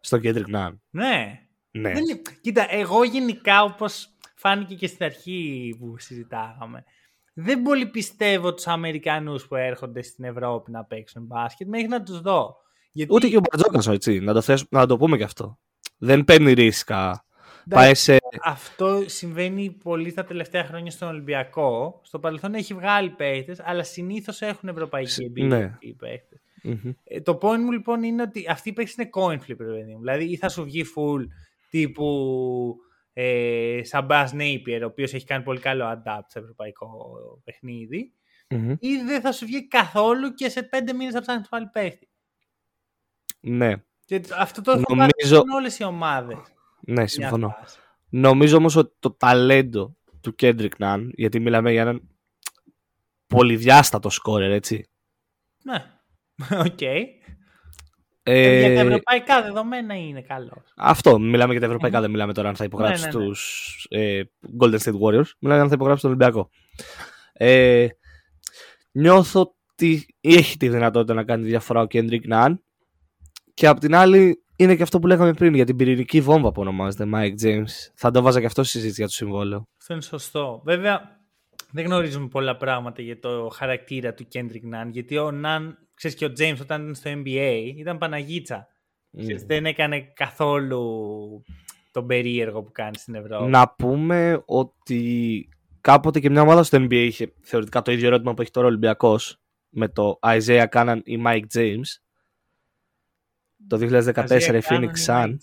[0.00, 0.76] Στο Kendrick Nunn.
[0.90, 1.40] Ναι.
[1.70, 1.92] Ναι.
[1.92, 6.84] Δεν είναι- Κοίτα, εγώ γενικά όπως φάνηκε και στην αρχή που συζητάγαμε,
[7.32, 12.20] δεν πολύ πιστεύω τους Αμερικανούς που έρχονται στην Ευρώπη να παίξουν μπάσκετ μέχρι να τους
[12.20, 12.56] δω.
[12.98, 14.18] Γιατί, Ούτε και ο Μπαρτζόκας, έτσι.
[14.20, 15.58] Να το, θέσ- να το πούμε και αυτό.
[15.98, 17.24] Δεν παίρνει ρίσκα.
[17.66, 18.16] εντάξει, Πάει σε.
[18.44, 22.00] Αυτό συμβαίνει πολύ στα τελευταία χρόνια στον Ολυμπιακό.
[22.04, 25.64] Στο παρελθόν έχει βγάλει παίχτες, αλλά συνήθως έχουν ευρωπαϊκή Συ- εμπειρία ναι.
[25.64, 26.40] αυτοί οι παίχτες.
[26.62, 26.92] Μμμ.
[27.04, 29.92] Ε, το point μου λοιπόν είναι ότι αυτή η παίξη είναι coin flip, ρε παιδί
[29.92, 29.98] μου.
[29.98, 31.24] Δηλαδή ή θα σου βγει full
[31.70, 32.76] τύπου
[33.12, 36.88] ε, Shabazz Napier, ο οποίος έχει κάνει πολύ καλό adapt σε ευρωπαϊκό
[37.44, 38.12] παιχνίδι,
[38.50, 38.70] Μμμ.
[38.70, 42.07] ή δεν θα σου βγει καθόλου και σε πέντε μήνες θα ψάχνεις πάλι παίχτη.
[43.40, 43.72] Ναι,
[44.04, 46.36] Και αυτό το έχω Νομίζω- πάρει όλες οι ομάδες.
[46.80, 47.56] ναι, μια συμφωνώ.
[47.60, 47.78] φάση.
[48.08, 52.08] Νομίζω όμως ότι το ταλέντο του Kendrick Nunn, γιατί μιλάμε για έναν
[53.26, 54.88] πολυδιάστατο σκόρερ, έτσι.
[55.62, 55.84] Ναι,
[56.66, 56.80] οκ.
[58.22, 60.72] Ε, Για τα ευρωπαϊκά δεδομένα είναι καλός.
[60.76, 63.24] Αυτό, μιλάμε για τα ευρωπαϊκά, δεν μιλάμε τώρα αν θα υπογράψει Ναι, ναι, ναι.
[63.24, 64.22] τους ε,
[64.60, 65.30] Golden State Warriors.
[65.38, 66.50] Μιλάμε αν θα υπογράψει τον Ολυμπιακό.
[67.32, 67.86] Ε,
[68.92, 69.40] νιώθω
[69.72, 72.54] ότι έχει τη δυνατότητα να κάνει τη διαφορά ο Kendrick Nunn
[73.58, 76.60] και απ' την άλλη είναι και αυτό που λέγαμε πριν για την πυρηνική βόμβα που
[76.60, 77.70] ονομάζεται Mike James.
[77.94, 79.68] Θα το βάζα και αυτό στη συζήτηση για το συμβόλαιο.
[79.80, 80.62] Αυτό είναι σωστό.
[80.64, 81.00] Βέβαια,
[81.72, 86.24] δεν γνωρίζουμε πολλά πράγματα για το χαρακτήρα του Kendrick Nunn, γιατί ο Nunn, ξέρεις και
[86.24, 88.66] ο James όταν ήταν στο NBA, ήταν Παναγίτσα.
[89.18, 90.82] Ξέρεις, Δεν έκανε καθόλου
[91.92, 93.50] τον περίεργο που κάνει στην Ευρώπη.
[93.50, 95.48] Να πούμε ότι
[95.80, 98.68] κάποτε και μια ομάδα στο NBA είχε θεωρητικά το ίδιο ερώτημα που έχει τώρα ο
[98.70, 102.07] Ολυμπιακός με το Isaiah Cannon ή Mike James.
[103.66, 105.34] Το 2014 η Phoenix Suns.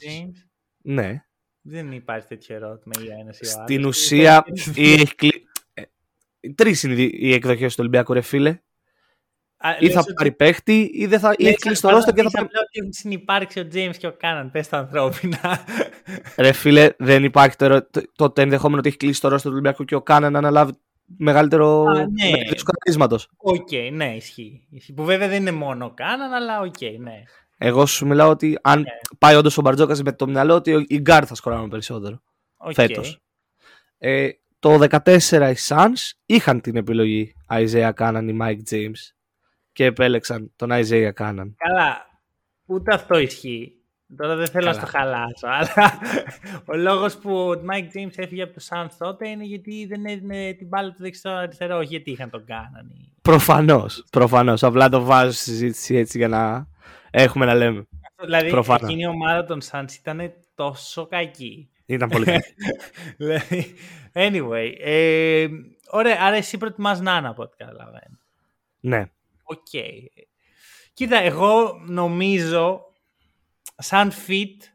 [0.83, 1.23] Ναι.
[1.61, 3.97] Δεν υπάρχει τέτοιο ερώτημα για ένα ή ο Στην άλλος.
[3.97, 5.31] ουσία ή έχει κλει...
[5.73, 5.83] ε,
[6.55, 8.59] Τρεις είναι οι- οι εκδοχές του Ολυμπιακού ρε φίλε.
[9.57, 11.33] Α, Ή λες θα ότι- πάρει παίχτη ή δεν θα...
[11.37, 12.45] ή λες έχει κλείσει το απλά ρόστερ και θα πεις πάρει...
[12.47, 15.65] απλά ότι έχουν συνυπάρξει ο James και ο Κάναν, πες τα ανθρώπινα.
[16.37, 19.51] Ρε φίλε δεν υπάρχει το, ερω- το, το, το ενδεχόμενο ότι έχει κλείσει το ρόστερ
[19.51, 20.71] του Ολυμπιακού και ο Κάναν να αναλάβει
[21.17, 22.05] μεγαλύτερο Α, ναι.
[22.23, 23.29] μεγαλύτερος σκαρίσματος.
[23.37, 24.67] Οκ, ναι, ισχύει.
[24.71, 24.93] ισχύει.
[24.93, 27.23] Που βέβαια δεν είναι μόνο ο Κάναν, αλλά οκ, ναι.
[27.57, 28.85] Εγώ σου μιλάω ότι αν Ναι.
[29.19, 32.21] πάει όντως ο Μπαρτζόκας με το μυαλό ότι οι γκάρ θα σκοράρουν περισσότερο
[32.57, 32.73] Οκ.
[32.73, 33.19] φέτος.
[33.97, 39.13] Ε, το 14 οι Suns είχαν την επιλογή Isaiah Cannon ή Mike James
[39.71, 41.51] και επέλεξαν τον Isaiah Cannon.
[41.57, 42.05] Καλά,
[42.65, 43.69] ούτε αυτό ισχύει.
[44.17, 44.75] Τώρα δεν θέλω Καλά.
[44.79, 45.99] να στο χαλάσω, αλλά
[46.65, 50.53] ο λόγος που ο Mike James έφυγε από το Suns τότε είναι γιατί δεν έδινε
[50.53, 53.11] την μπάλα του δεξιό αριστερό, όχι γιατί είχαν τον Κάναν.
[53.21, 54.63] Προφανώς, προφανώς.
[54.63, 56.67] Απλά το βάζω στη συζήτηση έτσι για να
[57.11, 57.87] έχουμε να λέμε.
[58.23, 58.81] Δηλαδή, Προφανώς.
[58.89, 61.69] εκείνη η ομάδα των Suns ήταν τόσο κακή.
[61.85, 62.43] Ήταν πολύ καλή.
[63.17, 63.75] Δηλαδή,
[64.13, 65.47] anyway, ε,
[65.89, 68.17] ωραία, άρα εσύ προτιμάς Ναν από ό,τι καταλαβαίνω.
[68.79, 69.05] ναι.
[69.43, 69.67] Οκ.
[70.93, 72.81] Κοίτα, εγώ νομίζω
[73.77, 74.69] σαν fit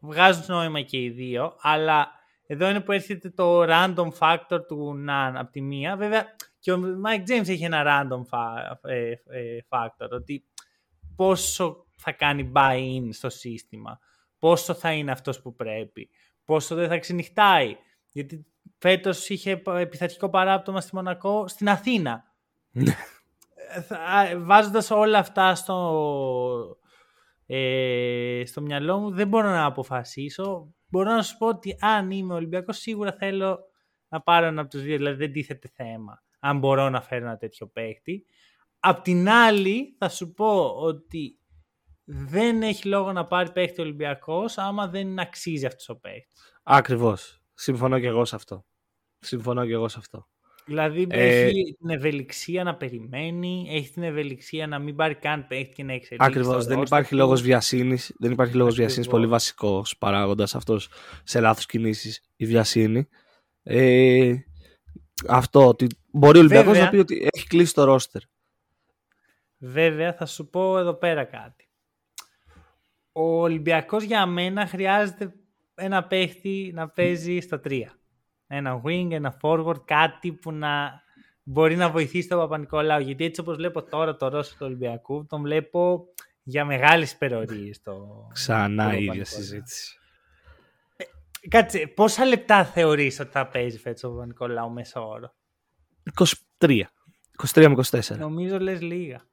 [0.00, 2.08] βγάζουν νόημα και οι δύο, αλλά
[2.46, 5.96] εδώ είναι που έρχεται το random factor του Nunn από τη μία.
[5.96, 6.24] Βέβαια
[6.58, 10.44] και ο Mike James έχει ένα random fa- ε, ε, factor, ότι
[11.16, 13.98] πόσο θα κάνει buy-in στο σύστημα,
[14.38, 16.10] πόσο θα είναι αυτός που πρέπει,
[16.44, 17.76] πόσο δεν θα ξενυχτάει.
[18.12, 18.46] Γιατί
[18.78, 22.24] φέτος είχε επιθετικό παράπτωμα στη Μονακό στην Αθήνα
[23.86, 26.78] θα- βάζοντας όλα αυτά στο,
[27.46, 30.74] ε, στο μυαλό μου δεν μπορώ να αποφασίσω.
[30.88, 33.58] Μπορώ να σου πω ότι αν είμαι Ολυμπιακός σίγουρα θέλω
[34.08, 37.36] να πάρω ένα από τους δύο, δηλαδή δεν τίθεται θέμα αν μπορώ να φέρω ένα
[37.36, 38.24] τέτοιο παίχτη.
[38.88, 41.38] Απ' την άλλη θα σου πω ότι
[42.04, 46.40] δεν έχει λόγο να πάρει παίχτη ο Ολυμπιακός άμα δεν αξίζει αυτός ο παίχτης.
[46.62, 47.40] Ακριβώς.
[47.54, 48.66] Συμφωνώ και εγώ σε αυτό.
[49.18, 50.26] Συμφωνώ και εγώ σε αυτό.
[50.66, 55.72] Δηλαδή Ε, έχει την ευελιξία να περιμένει, έχει την ευελιξία να μην πάρει καν παίχτη
[55.74, 56.28] και να εξελίξει.
[56.30, 56.64] Ακριβώς.
[56.64, 57.16] το Δεν roster υπάρχει του.
[57.16, 58.14] λόγος βιασύνης.
[58.18, 59.06] Δεν υπάρχει λόγος βιασύνης.
[59.06, 59.18] Ακριβώς.
[59.20, 60.88] Πολύ βασικός παράγοντας αυτός
[61.24, 62.20] σε λάθος κινήσεις.
[62.36, 63.08] Η βιασύνη.
[63.62, 64.34] Ε,
[65.28, 66.84] αυτό ότι μπορεί ο Ολυμπιακός Βέβαια.
[66.84, 68.22] να πει ότι έχει κλείσει το ρόστερ.
[69.58, 71.68] Βέβαια θα σου πω εδώ πέρα κάτι.
[73.12, 75.34] Ο Ολυμπιακός για μένα χρειάζεται
[75.74, 77.92] ένα παίχτη να παίζει στα τρία.
[78.46, 81.02] Ένα wing, ένα forward, κάτι που να
[81.42, 83.00] μπορεί να βοηθήσει τον Παπα-Νικολάου.
[83.00, 86.06] Γιατί έτσι όπως βλέπω τώρα το ρόστερ του Ολυμπιακού, τον βλέπω
[86.42, 87.82] για μεγάλες υπερορίες.
[87.82, 88.28] Το...
[88.32, 89.24] Ξανά τον η ίδια Παπα-Νικολάου.
[89.24, 89.98] συζήτηση.
[91.48, 95.34] Κάτσε, πόσα λεπτά θεωρείς ότι θα παίζει φέτος ο Παπα-Νικολάου μέσω όρο;
[96.58, 96.80] 23.
[97.52, 98.18] 23 με 24.
[98.18, 99.24] Νομίζω λες λίγα.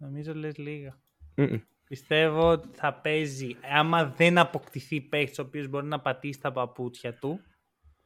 [0.00, 0.98] Νομίζω λες λίγα.
[1.34, 1.56] Μμμ.
[1.88, 7.14] Πιστεύω ότι θα παίζει, άμα δεν αποκτηθεί παίχτης ο οποίος μπορεί να πατήσει τα παπούτσια
[7.14, 7.40] του,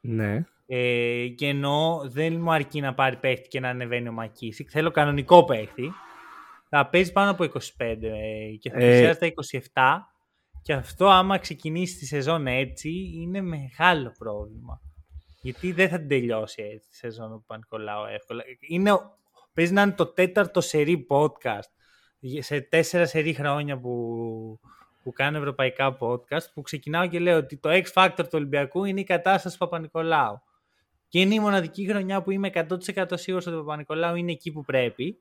[0.01, 0.43] Ναι.
[0.65, 4.91] ε, και ενώ δεν μου αρκεί να πάρει παίχτη και να ανεβαίνει ο Μακίσικ, θέλω
[4.91, 5.91] κανονικό παίχτη,
[6.69, 7.53] θα παίζει πάνω από 25
[8.01, 10.11] ε, και θα Ε, πλησιάζει τα 27
[10.61, 14.81] Και αυτό άμα ξεκινήσει τη σεζόν έτσι είναι μεγάλο πρόβλημα.
[15.41, 18.43] Γιατί δεν θα την τελειώσει έτσι τη σεζόν ο Παπα-Νικολάου εύκολα.
[18.59, 18.91] Είναι,
[19.53, 21.69] παίζει να είναι το τέταρτο σερί podcast
[22.39, 24.59] σε τέσσερα σερί χρόνια που,
[25.03, 28.99] που κάνω ευρωπαϊκά podcast που ξεκινάω και λέω ότι το X Factor του Ολυμπιακού είναι
[28.99, 30.41] η κατάσταση του Παπα-Νικολάου.
[31.07, 34.63] Και είναι η μοναδική χρονιά που είμαι 100% σίγουρος ότι ο Παπα-Νικολάου είναι εκεί που
[34.63, 35.19] πρέπει.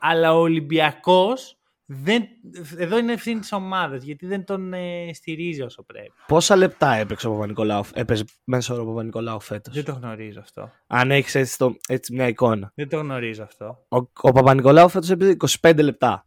[0.00, 2.28] Αλλά ο Ολυμπιακός δεν,
[2.76, 6.12] εδώ είναι ευθύνη της ομάδας γιατί δεν τον ε, στηρίζει όσο πρέπει.
[6.26, 10.70] Πόσα λεπτά έπαιξε ο Παπα-Νικολάου, έπαιζε μέσα ο Παπα-Νικολάου φέτος; Δεν το γνωρίζω αυτό.
[10.86, 12.72] Αν έχεις έτσι, έτσι, μια εικόνα.
[12.74, 13.84] Δεν το γνωρίζω αυτό.
[13.88, 16.26] Ο, ο Παπα-Νικολάου φέτος έπαιζε 25 λεπτά.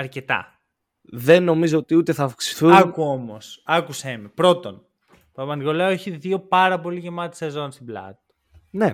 [0.00, 0.60] Αρκετά.
[1.00, 2.72] Δεν νομίζω ότι ούτε θα αυξηθούν.
[2.72, 4.28] Άκου όμως, άκουσέ με.
[4.28, 4.74] Πρώτον,
[5.10, 8.34] ο Παπα-Νικολάου έχει δύο πάρα πολύ γεμάτη σεζόν στην πλάτη.
[8.70, 8.92] Ναι.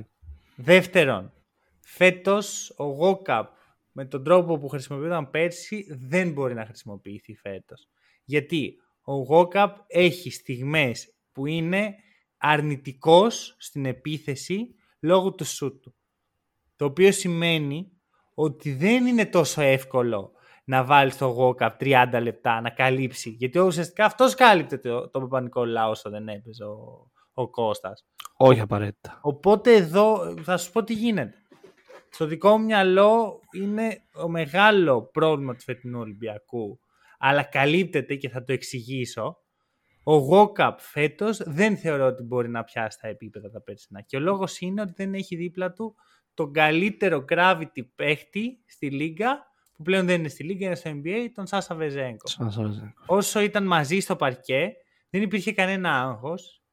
[0.56, 1.32] Δεύτερον,
[1.80, 3.52] φέτος ο Γόκαπ
[3.92, 7.88] με τον τρόπο που χρησιμοποιούνταν πέρσι δεν μπορεί να χρησιμοποιηθεί φέτος.
[8.24, 11.94] Γιατί ο Γόκαπ έχει στιγμές που είναι
[12.36, 15.94] αρνητικός στην επίθεση λόγω του σούτ του.
[16.76, 17.92] Το οποίο σημαίνει
[18.34, 20.32] ότι δεν είναι τόσο εύκολο
[20.64, 23.30] να βάλει το Γόκαπ 30 λεπτά να καλύψει.
[23.30, 28.06] Γιατί ουσιαστικά αυτός κάλυπτε το, το παπανικό λαό όσο δεν έπαιζε ο, ο Κώστας.
[28.36, 29.18] Όχι απαραίτητα.
[29.22, 31.44] Οπότε εδώ θα σου πω τι γίνεται
[32.14, 36.78] στο δικό μου μυαλό είναι το μεγάλο πρόβλημα του φετινού Ολυμπιακού,
[37.18, 39.36] αλλά καλύπτεται και θα το εξηγήσω.
[40.04, 44.00] Ο Γόκαπ φέτος δεν θεωρώ ότι μπορεί να πιάσει τα επίπεδα τα περσινά.
[44.00, 45.94] Και ο λόγος είναι ότι δεν έχει δίπλα του
[46.34, 49.53] τον καλύτερο gravity παίχτη στη Λίγκα, που
[49.84, 52.24] πλέον δεν είναι στη Λίγκα, είναι στο NBA, τον Σάσα Βεζέγκο.
[53.06, 54.72] Όσο ήταν μαζί στο παρκέ,
[55.10, 56.64] δεν υπήρχε κανένα άγχος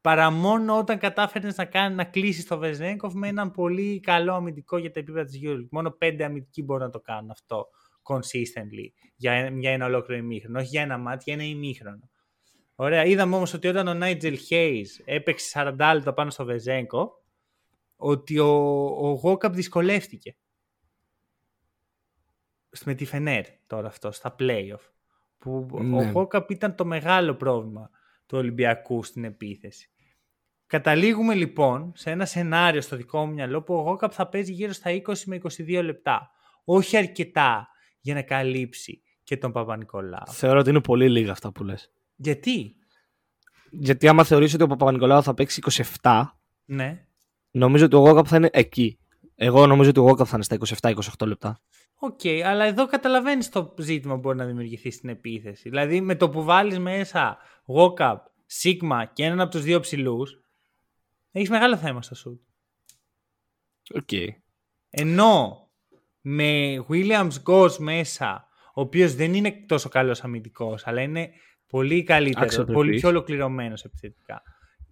[0.00, 4.78] παρά μόνο όταν κατάφερε να, κάνει, να κλείσεις το Βεζνέγκοφ με έναν πολύ καλό αμυντικό
[4.78, 5.68] για τα επίπεδα της EuroLeague.
[5.70, 7.66] Μόνο πέντε αμυντικοί μπορούν να το κάνουν αυτό
[8.02, 10.58] consistently για, για ένα ολόκληρο ημίχρονο.
[10.58, 12.10] Όχι για ένα μάτι, για ένα ημίχρονο.
[12.74, 13.04] Ωραία.
[13.04, 17.12] Είδαμε όμως ότι όταν ο Νάιτζελ Hayes έπαιξε 40 λεπτά πάνω στο Βεζέγκο,
[17.96, 18.48] ότι ο,
[18.84, 20.36] ο Γόκαπ δυσκολεύτηκε.
[22.84, 24.90] Με τη Φενέρ τώρα αυτό, στα playoff.
[25.38, 25.96] Που ναι.
[25.96, 27.90] ο Γόκαπ ήταν το μεγάλο πρόβλημα
[28.26, 29.90] του Ολυμπιακού στην επίθεση.
[30.66, 34.72] Καταλήγουμε λοιπόν σε ένα σενάριο στο δικό μου μυαλό που ο Γόκαπ θα παίζει γύρω
[34.72, 36.30] στα 20 με 22 λεπτά.
[36.64, 37.68] Όχι αρκετά
[38.00, 40.26] για να καλύψει και τον Παπανικολάου.
[40.26, 41.92] Θεωρώ ότι είναι πολύ λίγα αυτά που λες.
[42.16, 42.76] Γιατί;
[43.70, 45.62] Γιατί άμα θεωρείς ότι ο Παπανικολάου θα παίξει
[46.00, 46.24] 27,
[46.64, 47.06] ναι.
[47.50, 48.98] νομίζω ότι ο Γουόκαπ θα είναι εκεί.
[49.34, 51.60] Εγώ νομίζω ότι ο Γουόκαπ θα είναι στα 27-28 λεπτά.
[52.02, 55.68] OK, okay, αλλά εδώ καταλαβαίνεις το ζήτημα που μπορεί να δημιουργηθεί στην επίθεση.
[55.68, 58.16] Δηλαδή με το που βάλεις μέσα Walkup,
[58.62, 60.40] σίγμα και έναν από τους δύο ψηλούς,
[61.32, 62.40] έχεις μεγάλο θέμα στο σουτ.
[63.94, 64.08] OK.
[64.10, 64.26] Okay.
[64.90, 65.68] Ενώ
[66.20, 71.30] με Williams Goss μέσα, ο οποίος δεν είναι τόσο καλός αμυντικός, αλλά είναι
[71.66, 74.42] πολύ καλύτερος, πολύ πιο ολοκληρωμένος επιθετικά.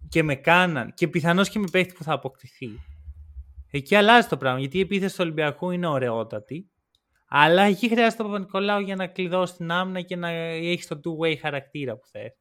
[0.09, 2.69] Και με Κάναν, και πιθανώς και με παίχτη που θα αποκτηθεί.
[3.71, 6.71] Εκεί αλλάζει το πράγμα, γιατί η επίθεση του Ολυμπιακού είναι ωραιότατη
[7.29, 11.37] αλλά εκεί χρειάζεται τον Παπανικολάου για να κλειδώσει την άμυνα και να έχει το two-way
[11.41, 12.33] χαρακτήρα που θες.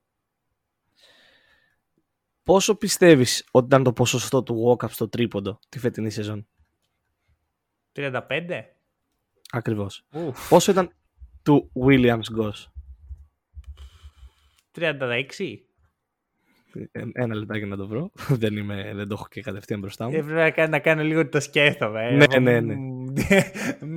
[2.43, 6.47] Πόσο πιστεύεις ότι ήταν το ποσοστό του walk-up στο τρίποντο τη φετινή σεζόν;
[7.95, 8.21] 35?
[9.51, 10.05] Ακριβώς.
[10.49, 10.91] Πόσο ήταν
[11.43, 12.65] του Williams Goss?
[14.75, 15.57] 36?
[16.91, 18.11] Ε, ένα λεπτάκι να το βρω.
[18.41, 20.15] δεν, είμαι, δεν το έχω και κατευθείαν μπροστά μου.
[20.15, 22.11] Έπρεπε να κάνω λίγο το σκέφτομαι.
[22.11, 22.75] Ναι, ναι, ναι.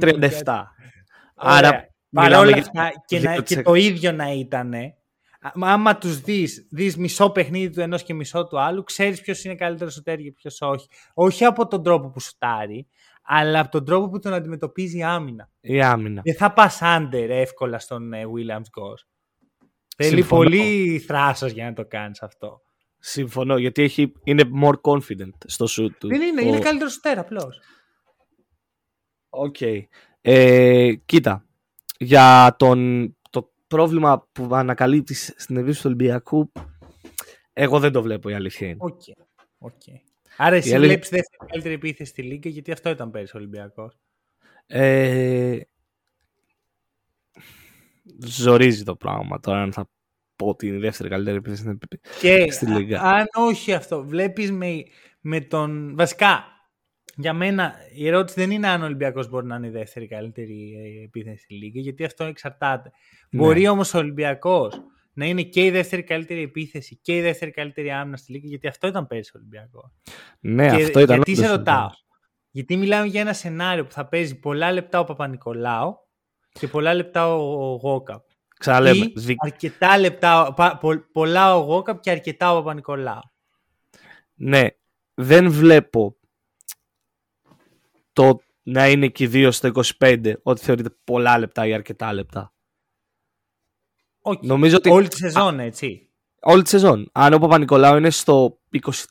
[0.00, 0.42] 37.
[1.34, 4.72] Άρα παρόλα αυτά και, να, και το ίδιο να ήταν,
[5.54, 9.54] άμα τους δεις, δεις μισό παιχνίδι του ενός και μισό του άλλου, ξέρεις ποιος είναι
[9.54, 10.88] καλύτερος σου και ποιος όχι.
[11.14, 12.88] Όχι από τον τρόπο που σουτάρει,
[13.22, 15.50] αλλά από τον τρόπο που τον αντιμετωπίζει η άμυνα.
[15.60, 16.20] Η άμυνα.
[16.24, 19.04] Δεν θα πας under εύκολα στον ε, Williams Goss.
[19.96, 22.60] Θέλει πολύ θράσος για να το κάνεις αυτό.
[22.98, 26.08] Συμφωνώ, γιατί έχει, είναι more confident στο shoot του.
[26.08, 26.46] Δεν είναι, ο...
[26.46, 27.60] είναι καλύτερος σουτέρ απλώς.
[29.30, 29.56] Οκ.
[29.58, 29.82] Okay.
[30.20, 31.46] Ε, κοίτα,
[31.98, 36.52] για τον, το πρόβλημα που ανακαλύπτει στην εύρυθμη του Ολυμπιακού,
[37.52, 38.76] εγώ δεν το βλέπω η αλήθεια είναι.
[38.80, 39.00] Οκ.
[39.06, 39.22] Okay.
[39.68, 40.00] okay.
[40.36, 40.88] Άρα εσύ αλήθεια...
[40.88, 43.98] βλέπεις δεύτερη καλύτερη επίθεση στη Λίγκα, γιατί αυτό ήταν πέρυσι ο Ολυμπιακός.
[44.66, 45.60] Ε,
[48.18, 49.90] ζορίζει το πράγμα τώρα αν θα
[50.36, 51.78] πω ότι είναι η δεύτερη καλύτερη επίθεση
[52.20, 53.00] και στη Λίγκα.
[53.00, 54.84] Αν όχι αυτό, βλέπεις με,
[55.20, 55.96] με τον...
[55.96, 56.44] Βασικά,
[57.20, 60.74] για μένα η ερώτηση δεν είναι αν ο Ολυμπιακός μπορεί να είναι η δεύτερη καλύτερη
[61.00, 62.90] ε, επίθεση στη Λίγκα, γιατί αυτό εξαρτάται.
[63.30, 63.40] Ναι.
[63.42, 64.80] Μπορεί όμως ο Ολυμπιακός
[65.12, 68.66] να είναι και η δεύτερη καλύτερη επίθεση και η δεύτερη καλύτερη άμυνα στη Λίγκα, γιατί
[68.66, 69.90] αυτό ήταν πέρυσι ο Ολυμπιακός.
[70.40, 71.16] Ναι, και αυτό ήταν.
[71.16, 71.88] Γιατί σε ρωτάω.
[72.50, 75.96] Γιατί μιλάμε για ένα σενάριο που θα παίζει πολλά λεπτά ο Παπα-Νικολάου
[76.52, 78.24] και πολλά λεπτά ο Γόκαπ.
[78.58, 79.04] Ξαναλέμε.
[79.04, 83.20] Ή δι- αρκετά λεπτά, πα- πο- πολλά ο Γόκαπ και αρκετά ο Παπα-Νικολάου.
[84.34, 84.66] Ναι,
[85.14, 86.16] δεν βλέπω
[88.12, 92.52] το να είναι και οι δύο στο 25 ότι θεωρείται πολλά λεπτά ή αρκετά λεπτά.
[94.22, 94.38] Όχι.
[94.46, 96.08] Νομίζω ότι Όλη τη σεζόν, έτσι.
[96.40, 97.10] όλη τη σεζόν.
[97.12, 98.58] Αν ο Παπα-Νικολάου είναι στο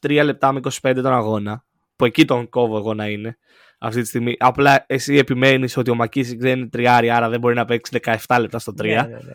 [0.02, 3.38] 23 λεπτά με 25 τον αγώνα, που εκεί τον κόβω εγώ να είναι
[3.80, 4.36] αυτή τη στιγμή.
[4.40, 8.38] Απλά εσύ επιμένεις ότι ο Μακίσικ δεν είναι τριάρι, άρα δεν μπορεί να παίξει 17
[8.40, 8.84] λεπτά στο 3.
[8.86, 9.34] Ναι, ναι, ναι.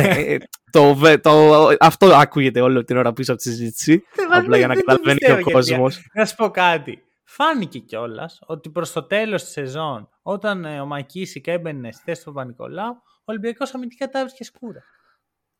[0.00, 0.38] Ναι, ε,
[0.70, 4.02] το, βε- το, αυτό ακούγεται όλη την ώρα πίσω από τη συζήτηση.
[4.30, 5.92] Απλά για να Δεν το καταλαβαίνει και πιστεύω, ο κόσμος.
[5.94, 7.02] γιατί- Να σου πω κάτι.
[7.32, 12.24] Φάνηκε κιόλας ότι προς το τέλος της σεζόν, όταν ε, ο Μακίσικ έμπαινε στη θέση
[12.24, 14.80] του Παπανικολάου, ο Ολυμπιακός αμυντικά τα έβρισκε σκούρα.
[14.80, 14.86] Και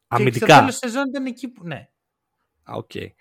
[0.07, 0.59] στο Αμυντικά.
[0.59, 1.67] τέλος της σεζόν ήταν εκεί που.
[1.67, 1.89] Ναι.
[2.63, 2.95] Α, οκ.
[2.95, 3.13] Είναι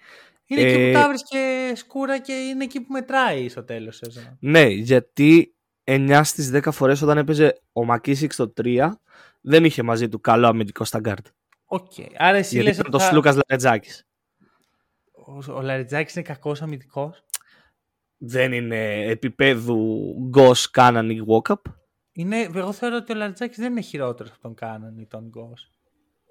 [0.62, 4.38] εκεί που Ε, τα έβρισκε σκούρα και είναι εκεί που μετράει στο τέλος της σεζόν.
[4.40, 8.90] Ναι, γιατί 9 στις 10 φορές όταν έπαιζε ο Μακίσικ στο 3
[9.42, 11.28] δεν είχε μαζί του καλό αμυντικό στα γκάρτ.
[11.66, 11.92] Οκ.
[12.18, 13.14] Άρα εσύ Γιατί λες ήταν ότι το θα...
[13.14, 14.08] Λούκας Λαρεντζάκης.
[15.12, 17.24] ο, ο Λαρεντζάκης είναι κακός αμυντικός;
[18.22, 21.62] Δεν είναι επίπεδου Γκος, Κάνααν ή Walkup.
[22.12, 25.72] Είναι, εγώ θεωρώ ότι ο Λαρεντζάκης δεν είναι χειρότερος από τον Κάνααν ή τον Γκος.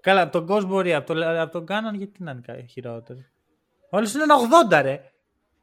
[0.01, 3.23] Καλά, από τον Γκος μπορεί, από τον, από τον Κάνααν γιατί να είναι κα- χειρότερος.
[3.91, 4.35] Όλος είναι ένα
[4.71, 5.01] 80 ρε.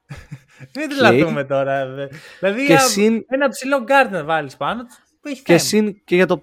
[0.76, 1.86] Μην τρελαθούμε τώρα.
[1.94, 2.08] δε.
[2.40, 5.60] Δηλαδή Και α, συν- ένα ψηλό γκάρτ να βάλεις πάνω του, που έχει Και θέμα.
[5.60, 6.38] συν και για, το,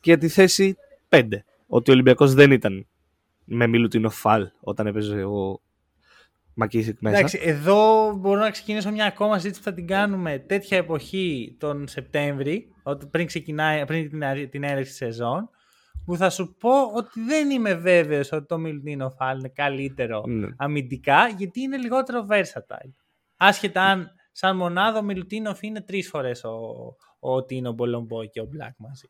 [0.00, 0.76] και για τη θέση
[1.08, 1.28] 5.
[1.66, 2.86] Ότι ο Ολυμπιακός δεν ήταν
[3.44, 5.60] με Μιλουτίνο Φαλ όταν έπαιζε ο
[6.54, 7.16] Μακίσικ μέσα.
[7.16, 11.88] Εντάξει, εδώ μπορώ να ξεκινήσω μια ακόμα συζήτηση που θα την κάνουμε τέτοια εποχή τον
[11.88, 15.50] Σεπτέμβρη, ότι πριν, ξεκινάει, πριν την, αρ- την έναρξη της σεζόν,
[16.04, 20.48] που θα σου πω ότι δεν είμαι βέβαιος ότι το Μιλτίνο Φάλ είναι καλύτερο Ναι.
[20.56, 22.90] αμυντικά, γιατί είναι λιγότερο versatile.
[23.36, 26.58] Άσχετα αν σαν μονάδα ο Μιλουτίνοφ είναι τρεις φορές ο,
[27.20, 29.06] ο Τίνο Μπολομπό και ο Μπλακ μαζί.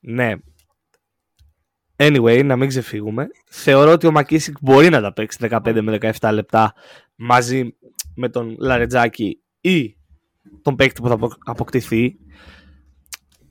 [0.00, 0.32] Ναι.
[2.02, 3.26] Anyway, να μην ξεφύγουμε.
[3.50, 6.74] Θεωρώ ότι ο Μακίσικ μπορεί να τα παίξει 15 με 17 λεπτά
[7.16, 7.76] μαζί
[8.14, 9.96] με τον Λαρετζάκη ή
[10.62, 12.16] τον παίκτη που θα απο- αποκτηθεί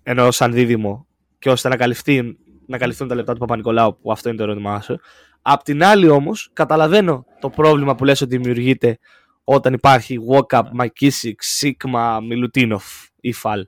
[0.03, 1.07] ενώ σαν δίδυμο
[1.39, 4.81] και ώστε να, καλυφθεί, να καλυφθούν τα λεπτά του Παπα-Νικολάου που αυτό είναι το ερώτημά
[4.81, 4.99] σου.
[5.41, 8.97] Απ' την άλλη όμως καταλαβαίνω το πρόβλημα που λες ότι δημιουργείται
[9.43, 12.83] όταν υπάρχει Walkup, Μακίσικ, Σίγμα, Μιλουτίνοφ
[13.21, 13.67] ή Φαλ.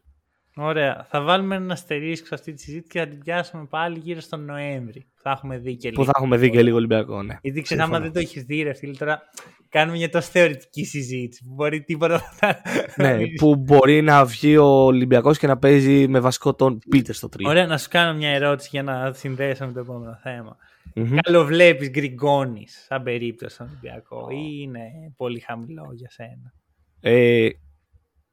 [0.56, 1.06] Ωραία.
[1.10, 4.46] Θα βάλουμε ένα αστερίσκο σε αυτή τη συζήτηση και θα την πιάσουμε πάλι γύρω στον
[4.46, 5.06] Νοέμβρη.
[5.16, 6.04] Θα έχουμε δει και Που λίγο.
[6.06, 7.38] θα έχουμε δει και λίγο Ολυμπιακό, ναι.
[7.42, 8.14] Γιατί ξέρεις, άμα Συμφωνώ.
[8.14, 9.22] δεν το έχεις δει, ρε φίλε, τώρα
[9.70, 12.62] κάνουμε μια τόσο θεωρητική συζήτηση που μπορεί τίποτα να.
[13.08, 17.28] Ναι, που μπορεί να βγει ο Ολυμπιακός και να παίζει με βασικό τον Πίτερ στο
[17.38, 17.42] 3.
[17.46, 20.58] Ωραία, να σου κάνω μια ερώτηση για να συνδέσω με το επόμενο θέμα.
[20.96, 21.16] Μμμ.
[21.22, 24.82] Καλό βλέπει Γκριγκόνης σαν περίπτωση στον Ολυμπιακό ή είναι
[25.18, 26.54] πολύ χαμηλό για σένα;
[27.00, 27.50] Ε,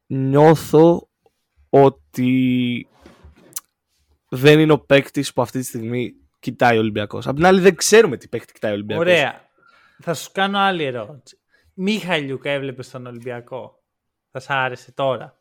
[0.07, 1.09] νιώθω
[1.71, 2.89] ότι
[4.29, 7.27] δεν είναι ο παίκτης που αυτή τη στιγμή κοιτάει ο Ολυμπιακός.
[7.27, 9.07] Απ' την άλλη δεν ξέρουμε τι παίκτη κοιτάει ο Ολυμπιακός.
[9.07, 9.49] Ωραία.
[10.03, 11.39] Θα σου κάνω άλλη ερώτηση.
[11.75, 13.83] Μίχαλιουκ έβλεπες στον Ολυμπιακό;
[14.31, 15.39] Θα σ' άρεσε τώρα;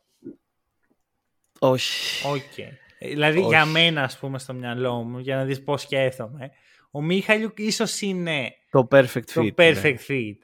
[1.60, 2.28] Όχι.
[2.28, 2.58] Οκ.
[3.00, 3.48] Ε, Δηλαδή Όχι.
[3.48, 6.52] για μένα, ας πούμε, στο μυαλό μου, για να δεις πώς σκέφτομαι,
[6.92, 9.54] ο Μιχαϊλιούκ ίσως είναι Το perfect το fit.
[9.56, 10.36] perfect fit.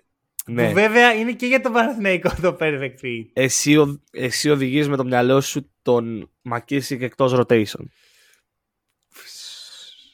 [0.46, 0.68] Ναι.
[0.68, 3.26] Που βέβαια είναι και για τον Παναθηναϊκό το perfect fit.
[3.34, 7.86] Εσύ, ο- εσύ οδηγείς με το μυαλό σου τον Μακίσικ εκτός rotation.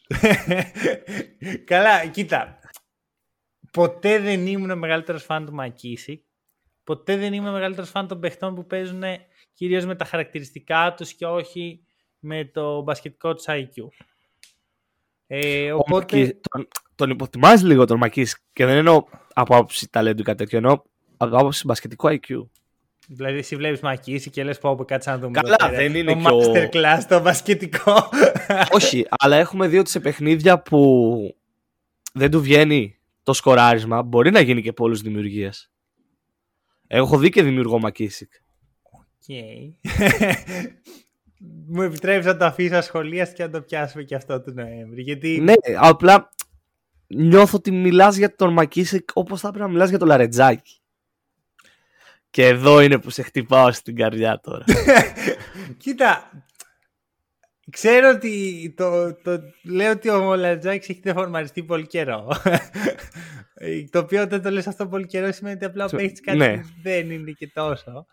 [1.65, 2.59] Καλά, κοίτα.
[3.71, 6.23] Ποτέ δεν ήμουν ο μεγαλύτερος φαν του Μακίση.
[6.83, 9.03] Ποτέ δεν ήμουν ο μεγαλύτερος φαν των παιχτών που παίζουν
[9.53, 11.83] κυρίως με τα χαρακτηριστικά τους και όχι
[12.19, 13.87] με το μπασκετικό τους IQ.
[15.31, 15.95] Ε, οπότε...
[16.17, 16.39] Οπότε...
[16.49, 19.03] Τον, τον υποτιμάς λίγο τον Μακίσικ και δεν εννοώ
[19.33, 20.81] από άποψη ταλέντου ή κάτι τέτοιο, εννοώ
[21.17, 22.45] από άποψη μπασκετικό IQ.
[23.07, 25.31] Δηλαδή, εσύ βλέπεις Μακίση και λες: Πω, πω, κάτσε να δούμε.
[25.31, 28.09] Καλά, εδώ πέρα δεν είναι το και ο- masterclass, το μπασκετικό.
[28.77, 31.17] Όχι, αλλά έχουμε δει ότι σε παιχνίδια που
[32.13, 35.53] δεν του βγαίνει το σκοράρισμα μπορεί να γίνει και πόλου δημιουργία.
[36.87, 38.31] Έχω δει και δημιουργό Μακίσικ.
[38.81, 39.25] Οκ.
[41.67, 45.01] Μου επιτρέπεις να το αφήσω ασχολίας και να το πιάσουμε και αυτό του Νοέμβρη.
[45.01, 46.29] Γιατί Ναι, απλά
[47.07, 50.81] νιώθω ότι μιλάς για τον Μακίσικ όπως θα έπρεπε να μιλάς για τον Λαρετζάκη.
[52.29, 54.63] Και εδώ είναι που σε χτυπάω στην καρδιά τώρα.
[55.83, 56.31] Κοίτα,
[57.71, 62.27] ξέρω ότι το, το, λέω ότι ο Λαρτζάκης έχει δεφορμαριστεί πολύ καιρό.
[63.53, 66.21] Ε, το οποίο όταν το λες αυτό πολύ καιρό σημαίνει ότι απλά ο Σο- παίχτης
[66.21, 66.57] κάτι ναι.
[66.57, 68.05] που δεν είναι και τόσο.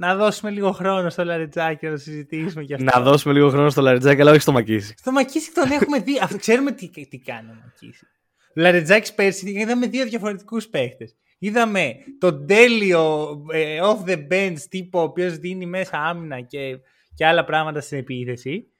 [0.00, 2.86] Να δώσουμε λίγο χρόνο στο Λαρετζάκη να το συζητήσουμε και αυτό.
[2.94, 4.98] να δώσουμε λίγο χρόνο στο Λαρετζάκη, αλλά όχι στο Μακίσικ.
[4.98, 6.18] Στο Μακίσικ τον έχουμε δει.
[6.22, 8.08] Αυτό, ξέρουμε τι, τι κάνει ο Μακίσικ.
[8.38, 11.16] Ο Λαρετζάκης πέρσι είδαμε δύο διαφορετικούς παίχτες.
[11.38, 16.78] Είδαμε τον τέλειο ε, off the bench τύπο ο οποίος δίνει μέσα άμυνα και,
[17.14, 18.72] και άλλα πράγματα στην επίθεση.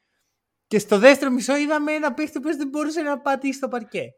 [0.67, 4.15] Και στο δεύτερο μισό είδαμε ένα παίχτη που δεν μπορούσε να πατήσει το παρκέ.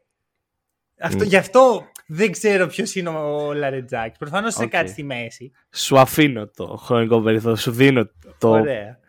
[1.03, 4.17] Αυτό, Γι' αυτό δεν ξέρω ποιος είναι ο Λαρετζάκης.
[4.17, 4.67] Προφανώς okay.
[4.67, 5.51] κάτι στη μέση.
[5.73, 7.55] Σου αφήνω το χρονικό περιθώριο.
[7.57, 8.99] Σου δίνω το Ωραία.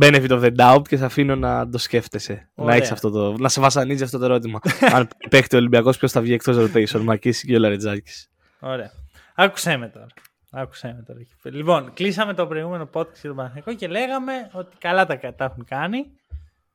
[0.00, 2.50] benefit of the doubt και σε αφήνω να το σκέφτεσαι.
[2.54, 4.60] Να, έχεις αυτό το, να σε βασανίζει αυτό το ερώτημα.
[4.94, 8.30] Αν παίχτη ο Ολυμπιακός, ποιος θα βγει εκτός rotation, Μακίση και ο Λαρετζάκης.
[8.60, 8.90] Ωραία.
[9.34, 10.06] Άκουσέ με τώρα.
[10.50, 11.18] Άκουσέ με τώρα.
[11.42, 15.64] Λοιπόν, κλείσαμε το προηγούμενο podcast για τον Παναθηναϊκό και λέγαμε ότι καλά τα, τα έχουν
[15.64, 16.06] κάνει.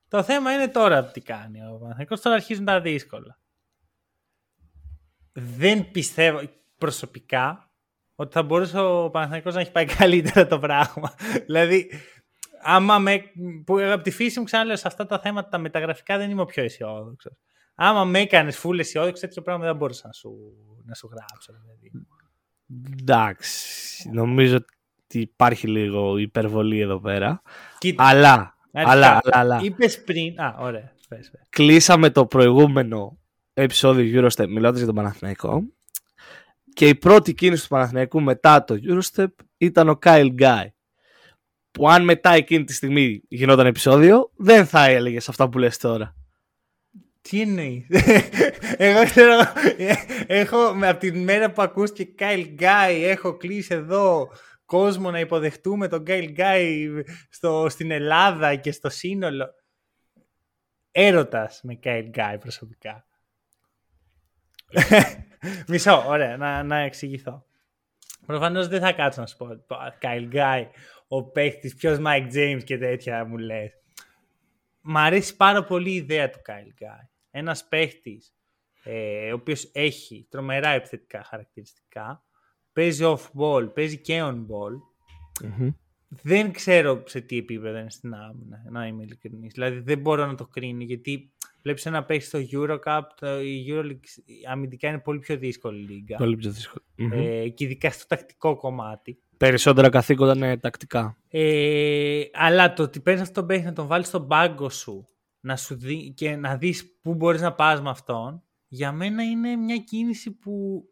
[0.07, 2.21] Το θέμα είναι τώρα τι κάνει ο Παναθηναϊκός.
[2.21, 3.39] Τώρα αρχίζουν τα δύσκολα.
[5.33, 6.41] Δεν πιστεύω
[6.77, 7.71] προσωπικά
[8.15, 11.13] ότι θα μπορούσε ο Παναθηναϊκός να έχει πάει καλύτερα το πράγμα.
[11.45, 11.91] δηλαδή,
[12.61, 13.21] άμα με,
[13.65, 16.45] που από τη φύση μου ξαναλέω σε αυτά τα θέματα τα μεταγραφικά δεν είμαι ο
[16.45, 17.33] πιο αισιόδοξος.
[17.75, 20.31] Άμα με έκανες φούλε αισιόδοξο, τέτοιο πράγμα δεν μπορούσα να σου,
[20.85, 21.53] να σου γράψω.
[21.61, 22.05] Δηλαδή.
[23.01, 27.41] Εντάξει, νομίζω ότι υπάρχει λίγο υπερβολή εδώ πέρα.
[27.77, 29.59] Κοίτα, αλλά, αλλά, αλλά, αλλά.
[29.63, 30.93] Είπες πριν, α, ωραία.
[31.07, 31.41] Πες, πες.
[31.49, 33.20] Κλείσαμε το προηγούμενο
[33.53, 35.63] επεισόδιο Eurostep μιλώντας για τον Παναθηναϊκό
[36.73, 39.27] και η πρώτη κίνηση του Παναθηναϊκού μετά το Eurostep
[39.57, 40.65] ήταν ο Kyle Guy
[41.71, 46.15] που αν μετά εκείνη τη στιγμή γινόταν επεισόδιο δεν θα έλεγες αυτά που λες τώρα.
[47.21, 47.87] Τι εννοείς;
[48.77, 49.37] Εγώ ξέρω.
[50.27, 54.31] Έχω από την μέρα που ακούστηκε Kyle Guy, έχω κλείσει εδώ
[54.65, 56.87] κόσμο να υποδεχτούμε τον Kyle Guy
[57.29, 59.45] στο, στην Ελλάδα και στο σύνολο.
[60.91, 63.05] Έρωτας με Kyle Guy προσωπικά.
[65.67, 67.45] Μισό, ωραία, να, να εξηγηθώ.
[68.25, 69.47] Προφανώς δεν θα κάτσω να σου πω
[70.01, 70.65] Kyle Guy,
[71.07, 73.71] ο παίχτης, ποιος Mike James και τέτοια μου λες.
[74.81, 77.07] Μ' αρέσει πάρα πολύ η ιδέα του Kyle Guy.
[77.31, 78.33] Ένας παίχτης
[78.83, 82.23] ε, ο οποίος έχει τρομερά επιθετικά χαρακτηριστικά,
[82.73, 84.73] παίζει off ball, παίζει και on ball.
[86.09, 89.53] Δεν ξέρω σε τι επίπεδο είναι στην άμυνα, να είμαι ειλικρινής.
[89.53, 94.03] Δηλαδή δεν μπορώ να το κρίνω γιατί Βλέπεις ένα παίχτη στο Eurocup, το, η Euroleague
[94.49, 96.17] αμυντικά είναι πολύ πιο δύσκολη λίγα.
[96.17, 96.85] Πολύ πιο δύσκολη.
[96.95, 99.19] Ε, και ειδικά στο τακτικό κομμάτι.
[99.37, 101.17] Περισσότερα καθήκοντα είναι τακτικά.
[101.27, 105.05] Ε, αλλά το ότι παίρνεις αυτόν τον παίχτη να τον βάλεις στον πάγκο σου
[105.41, 109.55] να σου δει, και να δεις πού μπορείς να πας με αυτόν, για μένα είναι
[109.55, 110.83] μια κίνηση που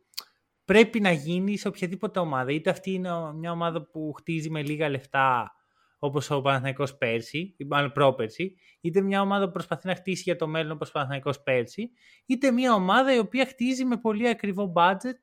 [0.65, 2.51] πρέπει να γίνεις σε οποιαδήποτε ομάδα.
[2.51, 5.51] Είτε αυτή είναι μια ομάδα που χτίζει με λίγα λεφτά
[5.99, 10.35] όπως ο Παναθηναϊκός πέρσι, ή μάλλον πρόπερσι, είτε μια ομάδα που προσπαθεί να χτίσει για
[10.35, 11.89] το μέλλον όπως ο Παναθηναϊκός πέρσι,
[12.25, 15.17] είτε μια ομάδα η οποία χτίζει με πολύ ακριβό budget,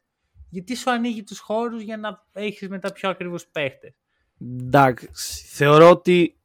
[0.51, 3.95] γιατί σου ανοίγει τους χώρους για να έχεις μετά πιο ακριβούς παίχτες.
[4.41, 5.17] Εντάξει,
[5.47, 6.39] θεωρώ ότι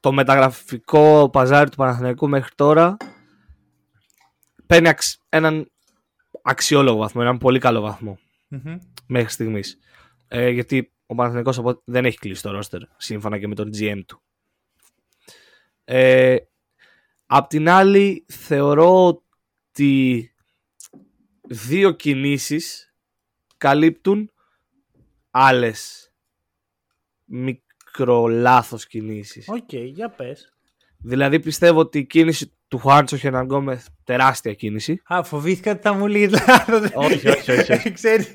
[0.00, 2.96] το μεταγραφικό παζάρι του Παναθηναϊκού μέχρι τώρα
[4.66, 4.90] παίρνει
[5.28, 5.70] έναν
[6.42, 7.98] αξιόλογο βαθμό, έναν πολύ καλό
[9.06, 9.78] μέχρι στιγμής.
[10.28, 14.22] Ε, γιατί ο Παναθηναϊκός δεν έχει κλείσει το ρόστερ σύμφωνα και με τον GM του.
[15.84, 16.36] Ε,
[17.26, 20.32] απ' την άλλη θεωρώ ότι
[21.48, 22.94] δύο κινήσεις
[23.56, 24.32] καλύπτουν
[25.30, 26.12] άλλες
[27.24, 29.48] μικρολάθος κινήσεις.
[29.48, 30.56] Οκ, okay, για πες.
[30.98, 35.02] Δηλαδή πιστεύω ότι η κίνηση του Χουάντσο Χερνανγκόμεθ τεράστια κίνηση.
[35.06, 36.30] Α, φοβήθηκα ότι θα μου λέει
[36.94, 37.92] όχι, όχι, όχι.
[37.98, 38.32] Ξέρεις,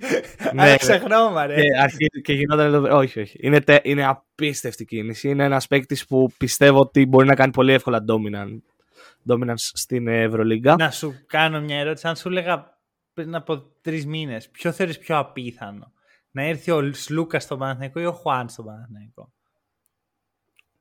[0.54, 1.56] ναι, ξεχνώμα, ρε.
[1.56, 2.98] Και, αρχίζει και γινόταν εδώ.
[2.98, 3.38] Όχι, όχι.
[3.42, 5.30] Είναι, τε, είναι απίστευτη κίνηση.
[5.30, 8.60] Είναι ένας παίκτης που πιστεύω ότι μπορεί να κάνει πολύ εύκολα dominant,
[9.34, 10.76] dominance στην Ευρωλίγκα.
[10.76, 12.08] Να σου κάνω μια ερώτηση.
[12.08, 12.78] Αν σου έλεγα
[13.14, 15.92] πριν από τρεις μήνες, ποιο θεωρείς πιο απίθανο;
[16.32, 19.34] Να έρθει ο Σλούκα στο Παναθηναϊκό ή ο Χουάν στο Παναθηναϊκό;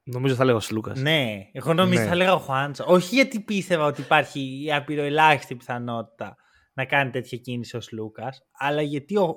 [0.05, 1.01] Νομίζω θα λέγω Σλούκας.
[1.01, 2.09] Ναι, εγώ νομίζω ναι.
[2.09, 2.85] θα λέγα ο Χουάντσο.
[2.87, 6.37] Όχι γιατί πίστευα ότι υπάρχει η απειροελάχιστη πιθανότητα
[6.73, 8.29] να κάνει τέτοια κίνηση ο Λούκα,
[8.59, 9.35] αλλά γιατί ο,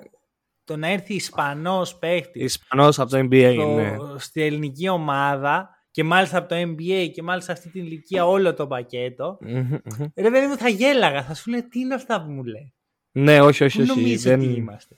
[0.64, 2.42] το να έρθει Ισπανός παίχτης.
[2.42, 3.96] Ισπανός από το NBA, στο, ναι.
[4.16, 8.66] Στη ελληνική ομάδα και μάλιστα από το NBA και μάλιστα αυτή την ηλικία όλο το
[8.66, 9.38] πακέτο.
[9.46, 9.78] Mm-hmm,
[10.14, 11.22] Ρε παιδί μου, θα γέλαγα.
[11.22, 12.74] Θα σου λέει τι είναι αυτά που μου λέει.
[13.10, 13.82] Ναι, όχι, όχι.
[13.82, 13.94] όχι.
[13.94, 14.40] Νομίζω δεν...
[14.40, 14.96] ότι είμαστε;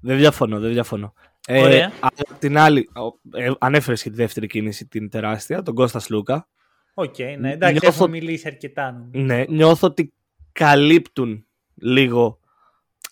[0.00, 1.14] Δεν διαφωνώ, δεν διαφωνώ.
[1.46, 2.88] Ε, από την άλλη,
[3.34, 6.48] ε, ανέφερες και τη δεύτερη κίνηση την τεράστια, τον Κώστα Σλούκα.
[6.94, 9.08] Οκ, okay, ναι, εντάξει, νιώθω, έχω μιλήσει αρκετά.
[9.12, 10.12] Ναι, νιώθω ότι
[10.52, 12.38] καλύπτουν λίγο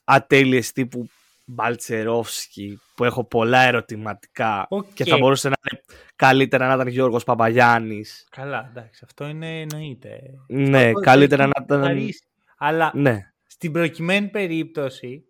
[0.05, 1.09] ατέλειες τύπου
[1.45, 5.83] Μπαλτσερόφσκι που έχω πολλά ερωτηματικά και θα μπορούσε να είναι
[6.17, 8.27] καλύτερα να ήταν Γιώργος Παπαγιάννης.
[8.31, 10.21] Καλά, εντάξει, αυτό είναι εννοείται.
[10.47, 12.09] Ναι, αυτό καλύτερα να ήταν...
[12.57, 13.33] Αλλά ναι.
[13.47, 15.25] στην προκειμένη περίπτωση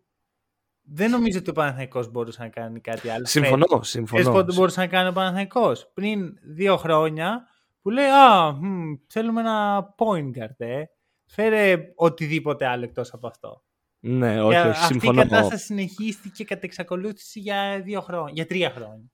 [0.93, 3.27] δεν νομίζω ότι ο Παναθαϊκός μπορούσε να κάνει κάτι άλλο.
[3.27, 3.89] Συμφωνώ, Φέτος.
[3.89, 4.21] συμφωνώ.
[4.21, 5.91] Εσείς πότε μπορούσε να κάνει ο Παναθαϊκός.
[5.95, 7.47] Πριν δύο χρόνια
[7.83, 10.83] που λέει «Α, μ, θέλουμε ένα point guard, ε.
[11.27, 13.63] Φέρε οτιδήποτε άλλο εκτός από αυτό».
[14.01, 15.21] Ναι, όχι, όχι συμφωνώ.
[15.21, 19.11] Αυτή η κατάσταση συνεχίστηκε κατά εξακολούθηση για, δύο χρόνια, για τρία χρόνια.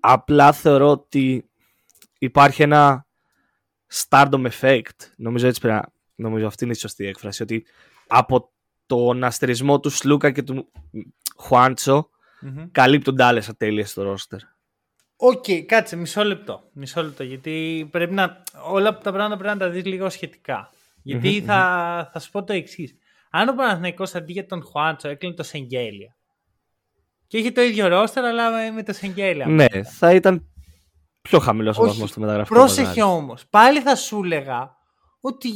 [0.00, 1.50] Απλά θεωρώ ότι
[2.18, 3.06] υπάρχει ένα
[3.92, 4.98] stardom effect.
[5.16, 7.42] Νομίζω, έτσι πρέπει να, νομίζω αυτή είναι η σωστή έκφραση.
[7.42, 7.66] Ότι
[8.06, 8.52] από
[8.86, 10.72] τον αστερισμό του Σλούκα και του
[11.36, 12.08] Χουάντσο
[12.42, 12.68] mm-hmm.
[12.72, 14.40] καλύπτουν άλλες ατέλειες στο ρόστερ.
[15.16, 16.62] Οκ, okay, κάτσε μισό λεπτό.
[16.72, 20.70] Μισό λεπτό, γιατί πρέπει να, όλα τα πράγματα πρέπει να τα δεις λίγο σχετικά.
[21.02, 21.46] Γιατί mm-hmm.
[21.46, 22.94] θα, θα σου πω το εξής.
[23.30, 26.16] Αν ο Παναθηναϊκός αντί για τον Χουάντσο έκλεινε τον Σενγκέλια
[27.26, 29.46] και είχε το ίδιο ρόστερ αλλά με το Σεγγέλια.
[29.46, 30.46] Ναι, θα ήταν
[31.22, 32.54] πιο χαμηλός ο βαθμός του μεταγραφικού.
[32.54, 33.46] Πρόσεχε όμως.
[33.50, 34.76] Πάλι θα σου έλεγα
[35.20, 35.48] ότι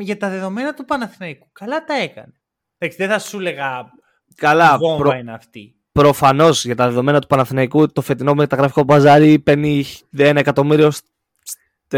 [0.00, 2.37] για τα δεδομένα του Παναθηναϊκού καλά τα έκανε.
[2.78, 3.90] Εντάξει, δεν θα σου έλεγα.
[4.34, 5.12] Καλά, προ...
[5.12, 5.74] είναι αυτή.
[5.92, 9.84] Προφανώς για τα δεδομένα του Παναθηναϊκού το φετινό μεταγραφικό μπαζάρι παίρνει
[10.16, 10.90] 1 εκατομμύριο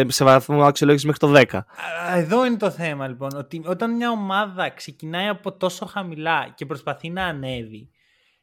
[0.06, 1.60] σε βαθμό αξιολόγησης μέχρι το 10.
[2.16, 3.30] Εδώ είναι το θέμα λοιπόν.
[3.36, 7.90] Ότι όταν μια ομάδα ξεκινάει από τόσο χαμηλά και προσπαθεί να ανέβει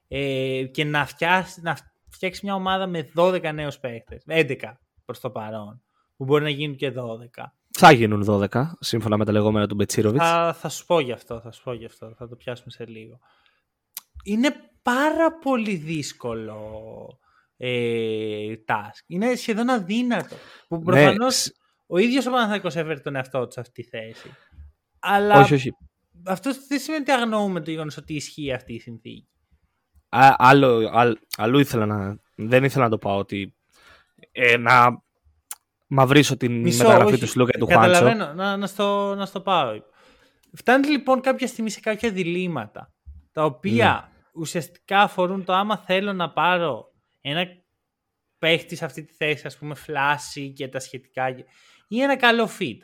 [0.07, 1.77] ε, και να φτιάξει, να
[2.09, 4.55] φτιάξει μια ομάδα με 12 νέους παίχτε, 11
[5.05, 5.81] προς το παρόν,
[6.17, 6.93] που μπορεί να γίνουν και
[7.38, 7.43] 12.
[7.80, 10.23] Θα γίνουν 12, σύμφωνα με τα λεγόμενα του Μπετσίροβιτς.
[10.23, 12.86] Θα, θα σου πω γι' αυτό, θα σου πω γι' αυτό, θα το πιάσουμε σε
[12.86, 13.19] λίγο.
[14.23, 16.59] Είναι πάρα πολύ δύσκολο
[17.57, 19.03] ε, task.
[19.07, 20.36] Είναι σχεδόν αδύνατο.
[20.67, 21.51] Που ναι, προφανώς
[21.88, 24.30] ο ίδιος ο Παναθηναϊκός έφερε τον εαυτό του σε αυτή τη θέση.
[24.99, 25.71] Αλλά όχι, όχι.
[26.25, 29.28] αυτό δεν σημαίνει ότι αγνοούμε το γεγονός ότι ισχύει αυτή η συνθήκη.
[30.09, 30.91] Α, άλλο,
[31.38, 32.19] αλλού ήθελα να.
[32.36, 33.55] Δεν ήθελα να το πάω ότι.
[34.32, 35.05] Ε, να
[35.88, 37.91] μαυρίσω την Μισό, μεταγραφή όχι, του Σλούκα και του Χουάντσο.
[37.91, 39.81] Καταλαβαίνω, να, να, στο, να στο πάω.
[40.53, 42.93] Φτάνει λοιπόν κάποια στιγμή σε κάποια διλήμματα
[43.31, 44.41] τα οποία ναι.
[44.41, 46.85] ουσιαστικά αφορούν το άμα θέλω να πάρω
[47.21, 47.45] ένα
[48.38, 51.35] παίχτη σε αυτή τη θέση, ας πούμε, φλάση και τα σχετικά
[51.88, 52.77] ή ένα καλό fit.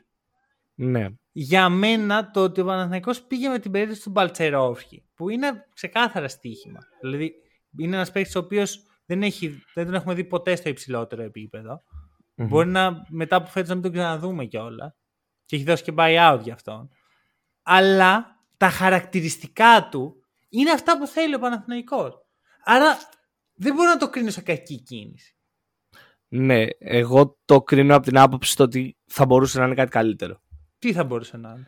[0.76, 1.08] Ναι.
[1.32, 6.28] Για μένα το ότι ο Παναθηναϊκός πήγε με την περίπτωση του Μπαλτσερόφσκι, που είναι ξεκάθαρα
[6.28, 6.80] στοίχημα.
[7.01, 7.34] Δηλαδή
[7.78, 11.82] είναι ένας παίχτης ο οποίος δεν, έχει, δεν τον έχουμε δει ποτέ στο υψηλότερο επίπεδο.
[12.36, 12.48] Mm-hmm.
[12.48, 14.96] Μπορεί να μετά που φέτος να μην τον ξαναδούμε κιόλας.
[15.46, 16.90] Και έχει δώσει και buyout για αυτόν.
[17.64, 20.16] Αλλά τα χαρακτηριστικά του
[20.50, 22.14] είναι αυτά που θέλει ο Παναθηναϊκός.
[22.64, 22.98] Άρα
[23.54, 25.36] δεν μπορώ να το κρίνω σαν κακή κίνηση.
[26.28, 30.42] Ναι, εγώ το κρίνω από την άποψη ότι θα μπορούσε να είναι κάτι καλύτερο.
[30.80, 31.66] Τι θα μπορούσε να είναι;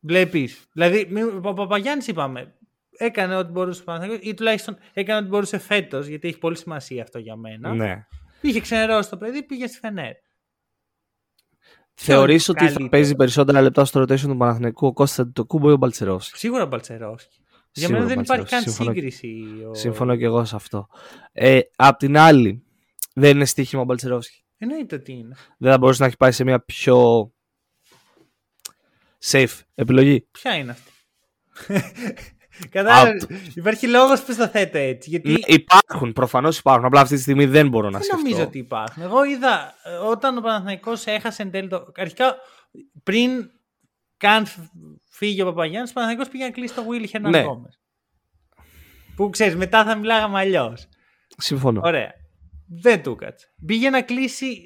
[0.00, 0.66] Βλέπεις.
[0.72, 1.08] Δηλαδή,
[1.42, 2.54] ο Παπαγιάννης είπαμε,
[2.90, 3.84] έκανε ό,τι μπορούσε
[4.20, 7.74] ή τουλάχιστον έκανε ό,τι μπορούσε φέτος, γιατί έχει πολύ σημασία αυτό για μένα.
[7.74, 8.06] Ναι.
[8.40, 10.12] Είχε ξενερώσει το παιδί, πήγε στη Φενέρ.
[11.94, 15.72] Θεωρείς ότι θα παίζει περισσότερα λεπτά στο rotation του Παναθηναϊκού ο Κώστα το κούμπο ή
[15.72, 17.40] ο Μπαλτσερόφσκι; Σίγουρα ο Μπαλτσερόφσκι.
[17.72, 19.44] Για μένα δεν υπάρχει καν σύγκριση.
[19.70, 19.74] Ο...
[19.74, 20.88] Συμφωνώ και εγώ σε αυτό.
[21.32, 22.64] Ε, απ' την άλλη,
[23.14, 24.44] δεν είναι στοίχημα ο Μπαλτσερόφσκι.
[24.58, 25.36] Εννοείται ότι είναι.
[25.58, 27.30] Δεν θα μπορούσε να έχει πάει σε μια πιο
[29.24, 30.28] safe επιλογή.
[30.30, 30.92] Ποια είναι αυτή;
[32.70, 33.18] Κατάλαβε.
[33.54, 35.10] Υπάρχει λόγος που το θέτω έτσι.
[35.10, 35.32] Γιατί...
[35.32, 36.84] Ναι, υπάρχουν, προφανώς υπάρχουν.
[36.84, 38.16] Απλά αυτή τη στιγμή δεν μπορώ να σκεφτώ.
[38.16, 39.02] Δεν νομίζω ότι υπάρχουν.
[39.02, 41.92] Εγώ είδα ε, όταν ο Παναθηναϊκός έχασε εν τέλει το.
[41.96, 42.36] Αρχικά
[43.02, 43.30] πριν
[44.16, 44.46] καν
[45.04, 47.44] φύγει ο Παπαγιάννης, ο Παναθηναϊκός πήγε να κλείσει το Willy Hernan ναι.
[49.16, 50.88] Που ξέρεις, μετά θα μιλάγαμε αλλιώς.
[51.36, 51.80] Συμφωνώ.
[51.84, 52.12] Ωραία.
[52.82, 53.46] Δεν του κάτσε.
[53.66, 54.62] Πήγε να κλείσει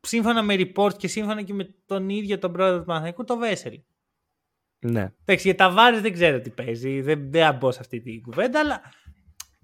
[0.00, 3.74] σύμφωνα με report και σύμφωνα και με τον ίδιο τον πρόεδρο του Παναθηναϊκού το Βέσελ.
[4.90, 5.12] Ναι.
[5.24, 7.00] Εντάξει, για τα βάρη δεν ξέρω τι παίζει.
[7.00, 8.80] Δεν, δεν μπω σε αυτή την κουβέντα, αλλά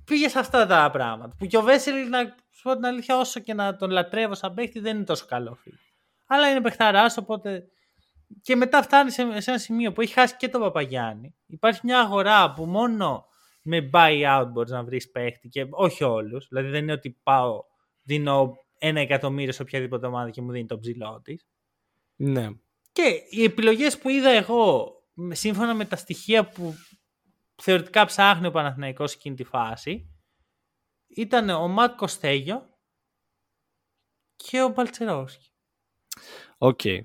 [0.04, 1.36] πήγε σε αυτά τα πράγματα.
[1.38, 2.18] Που και ο Βέσελ, να
[2.50, 5.54] σου πω την αλήθεια, όσο και να τον λατρεύω σαν παίχτη, δεν είναι τόσο καλό
[5.54, 5.76] φίλο.
[6.26, 7.66] Αλλά είναι παιχταράς, οπότε.
[8.42, 11.34] Και μετά φτάνει σε, σε ένα σημείο που έχει χάσει και τον Παπαγιάννη.
[11.46, 13.26] Υπάρχει μια αγορά που μόνο
[13.62, 16.46] με buyout μπορείς να βρεις παίχτη και όχι όλους.
[16.48, 17.62] Δηλαδή δεν είναι ότι πάω,
[18.02, 21.46] δίνω ένα εκατομμύριο σε οποιαδήποτε ομάδα και μου δίνει το ψηλό της.
[22.16, 22.48] Ναι.
[22.92, 24.92] Και οι επιλογές που είδα εγώ
[25.30, 26.74] σύμφωνα με τα στοιχεία που
[27.62, 30.06] θεωρητικά ψάχνει ο Παναθηναϊκός εκείνη τη φάση
[31.06, 32.70] ήταν ο Ματ Κοστέγιο
[34.36, 35.50] και ο Μπαλτσερόφσκι.
[36.58, 36.80] Οκ.
[36.82, 37.00] Okay.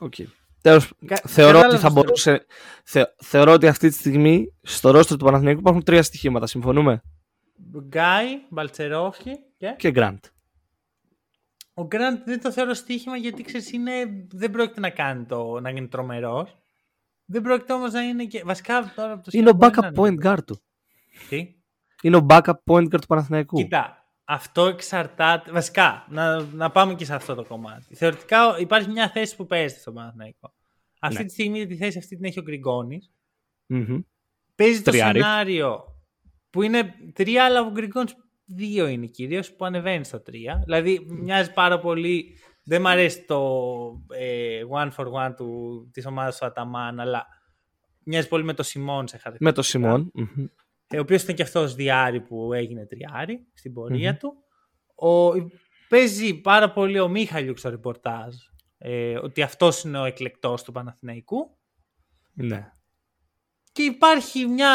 [0.00, 0.26] Okay.
[1.26, 2.46] θεωρώ ότι θα μπορούσε.
[3.22, 6.46] θεωρώ ότι αυτή τη στιγμή στο ρόστερ του Παναθηναϊκού υπάρχουν τρία στοιχήματα.
[6.46, 7.02] Συμφωνούμε;
[7.76, 9.74] Γκάι, Μπαλτσερόφσκι και.
[9.78, 10.24] Και Γκραντ.
[11.74, 13.70] Ο Γκραντ δεν το θεωρώ στοίχημα γιατί ξέρεις,
[14.30, 16.59] δεν πρόκειται να κάνει το, να γίνει τρομερός.
[17.30, 18.42] Δεν πρόκειται όμως να είναι και.
[18.44, 20.62] Βασικά τώρα το Είναι ο backup point guard του.
[21.28, 21.54] Τι;
[22.02, 23.56] Είναι ο backup point guard του Παναθηναϊκού.
[23.56, 25.52] Κοίτα, αυτό εξαρτάται.
[25.52, 27.94] Βασικά, να, να πάμε και σε αυτό το κομμάτι.
[27.94, 30.54] Θεωρητικά υπάρχει μια θέση που παίζει στο Παναθηναϊκό.
[31.00, 31.24] Αυτή ναι.
[31.24, 33.00] τη στιγμή τη θέση αυτή την έχει ο γκριγκονη
[33.68, 34.04] mm-hmm.
[34.54, 35.84] Παίζει το σενάριο
[36.50, 40.60] που είναι τρία, αλλά ο Γκριγκόνης δύο είναι κυρίως που ανεβαίνει στο τρία.
[40.64, 42.38] Δηλαδή μοιάζει πάρα πολύ
[42.70, 43.40] δεν μ' αρέσει το
[44.18, 47.26] ε, one for one του, της ομάδας του Αταμάν, αλλά
[48.04, 49.44] μοιάζει πολύ με το Σιμών σε χαρακτηριστικά.
[49.44, 50.12] Με το Σιμών.
[50.86, 54.34] Ε, ο οποίος ήταν και αυτός διάρη που έγινε τριάρη στην πορεία του.
[54.94, 55.30] Ο,
[55.88, 58.34] παίζει πάρα πολύ ο Μίχαλιουκ στο ρεπορτάζ
[58.78, 61.58] ε, ότι αυτός είναι ο εκλεκτός του Παναθηναϊκού
[62.32, 62.70] Ναι.
[63.72, 64.70] και υπάρχει μια...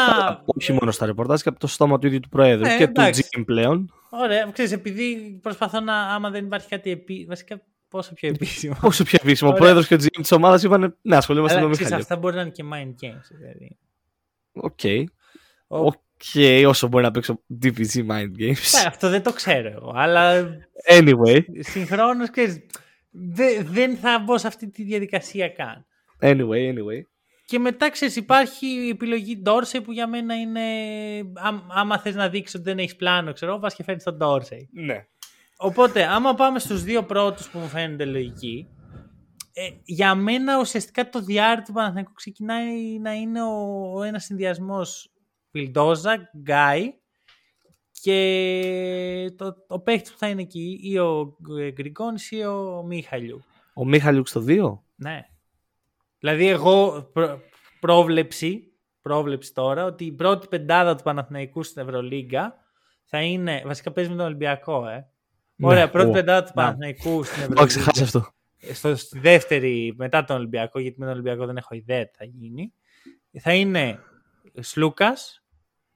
[0.46, 3.22] Όχι μόνο στα ρεπορτάζ και από το στόμα του ίδιου του Προέδρου Ε, και εντάξει.
[3.22, 3.92] του Τζιμ πλέον.
[4.10, 7.24] Ωραία, ξέρεις, επειδή προσπαθώ να, άμα δεν υπάρχει κάτι επί...
[7.28, 8.76] βασικά πόσο πιο επίσημο.
[8.82, 9.50] Όσο πιο επίσημο.
[9.50, 9.64] Ο Ωραία.
[9.64, 12.02] Πρόεδρος και ο GM της ομάδας είπαν Ναι, ασχολούμαστε Αλλά με ξέρεις, Μιχάλη.
[12.10, 13.36] αυτά μπορεί να είναι και mind games.
[13.38, 13.76] Δηλαδή.
[14.52, 14.80] Οκ.
[15.66, 18.84] Ο- Οκ, όσο μπορεί να παίξω DPG Mind Ε, Games.
[18.86, 20.48] αυτό δεν το ξέρω εγώ, αλλά
[20.90, 22.60] Anyway, συγχρόνως, ξέρεις,
[23.10, 25.86] δε- δεν θα μπω σε αυτή τη διαδικασία καν.
[26.20, 27.00] anyway, anyway.
[27.48, 30.60] Και μετά ξέρεις υπάρχει η επιλογή Dorsey που για μένα είναι
[31.34, 34.60] άμ- άμα θες να δείξεις ότι δεν έχεις πλάνο ξέρω πας και φέρνεις τον Dorsey.
[34.72, 35.06] Ναι.
[35.56, 38.68] Οπότε άμα πάμε στους δύο πρώτους που μου φαίνονται λογικοί
[39.52, 45.10] ε, για μένα ουσιαστικά το διάρρη του Παναθηναϊκού ξεκινάει να είναι ο, ο ένας συνδυασμός
[45.50, 46.94] Βιλντόζα, Γκάι
[48.00, 51.36] και το, ο παίχτης που θα είναι εκεί ή ο
[51.72, 53.44] Γκριγκόνης ή ο Μίχαλιου.
[53.74, 54.78] Ο Μίχαλιουκ στο 2.
[54.94, 55.20] Ναι.
[56.18, 57.40] Δηλαδή εγώ προ-
[57.80, 62.54] πρόβλεψη, πρόβλεψη τώρα ότι η πρώτη πεντάδα του Παναθηναϊκού στην Ευρωλίγκα
[63.04, 65.10] θα είναι, βασικά παίζει με τον Ολυμπιακό, ε.
[65.60, 66.62] Ωραία, Ναι, πρώτη ω, πεντάδα του να.
[66.62, 68.18] Παναθηναϊκού στην Το έχω ξεχάσει Ευρωλίγκα.
[68.18, 68.34] αυτό.
[68.74, 72.24] Στο, στη δεύτερη μετά τον Ολυμπιακό, γιατί με τον Ολυμπιακό δεν έχω ιδέα τι θα
[72.24, 72.72] γίνει.
[73.40, 73.98] Θα είναι
[74.60, 75.44] Σλούκας,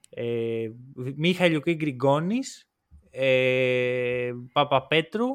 [0.09, 0.67] ε,
[1.15, 2.69] Μιχαϊλιούκ, Γκριγκόνης,
[3.09, 5.27] ε, Παπαπέτρου,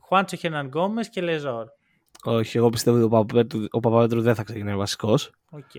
[0.00, 1.66] Χουάντσο Χερνανγκόμεθ και Λεσόρ.
[2.24, 5.30] Όχι, εγώ πιστεύω ότι ο Παπαπέτρου, ο Παπαπέτρου δεν θα ξεκινάει βασικός.
[5.50, 5.70] Οκ.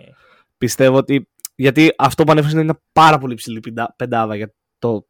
[0.58, 1.30] Πιστεύω ότι.
[1.56, 5.08] Γιατί αυτό που ανέφερες είναι μια πάρα πολύ ψηλή πεντα- πεντάδα για το,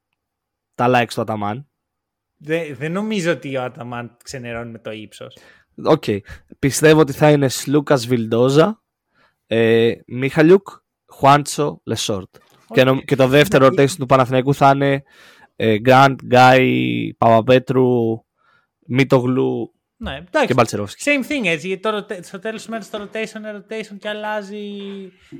[0.76, 1.70] τα likes του Αταμάν.
[2.44, 5.38] Δεν, δεν νομίζω ότι ο Αταμάν ξενερώνει με το ύψος.
[5.84, 6.04] Οκ.
[6.60, 8.82] Πιστεύω ότι θα είναι Σλούκας Βιλντόζα,
[9.48, 10.68] ε, Μίχαλιουκ,
[11.06, 12.36] Χουάντσο, Λεσόρτ.
[12.74, 15.04] Και, νο- και το δεύτερο Ναι, rotation του Παναθηναϊκού θα είναι
[15.56, 17.90] ε, Γκραντ, Γκάι, Παπαπέτρου,
[18.88, 20.48] Μίτογλου Ναι, εντάξει.
[20.48, 21.04] και Μπαλτσερόφσκι.
[21.06, 21.68] Same thing έτσι.
[21.68, 24.68] Γιατί το, rota- στο τέλος του μέρου το rotation είναι rotation και αλλάζει.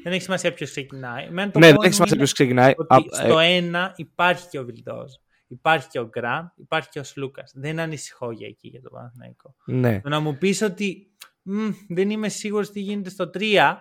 [0.04, 1.26] Δεν έχει σημασία ποιος ξεκινάει.
[1.26, 2.74] Εμένα το Ναι, δεν μόνο έχει σημασία είναι ποιος ξεκινάει.
[2.76, 5.12] Ότι Α, στο ε, ένα υπάρχει και ο Βιλντόζ.
[5.52, 7.44] Υπάρχει και ο Γκραντ, υπάρχει και ο Σλούκα.
[7.54, 9.56] Δεν ανησυχώ για εκεί για το Παναθηναϊκό.
[9.66, 10.02] ναι.
[10.02, 13.76] Το να μου πεις ότι «Μμ, δεν είμαι σίγουρος τι γίνεται στο 3,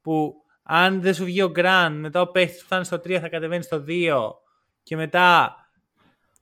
[0.00, 3.28] που αν δεν σου βγει ο Γκραν, μετά ο παίχτης που φτάνει στο 3 θα
[3.28, 4.30] κατεβαίνει στο 2
[4.82, 5.56] και μετά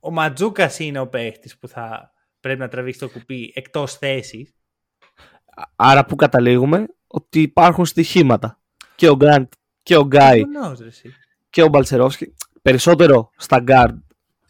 [0.00, 4.54] ο Ματζούκας είναι ο παίχτης που θα πρέπει να τραβήξει το κουπί εκτός θέσης.
[5.76, 8.60] Άρα που καταλήγουμε; Ότι υπάρχουν στοιχήματα.
[8.94, 9.46] Και ο Γκραντ
[9.82, 10.42] και ο Γκάι
[11.50, 12.34] και ο Μπαλτσερόφσκι.
[12.62, 13.98] Περισσότερο στα guard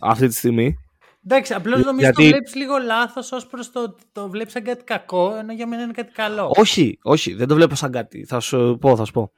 [0.04, 0.76] αυτή τη στιγμή.
[1.26, 4.62] Εντάξει, απλώς νομίζω Γιατί- το βλέπεις λίγο λάθος ως προς το ότι το βλέπεις σαν
[4.62, 6.52] κάτι κακό, ενώ για μένα είναι κάτι καλό.
[6.56, 8.24] Όχι, όχι, δεν το βλέπω σαν κάτι.
[8.24, 9.32] Θα σου πω, θα σου πω.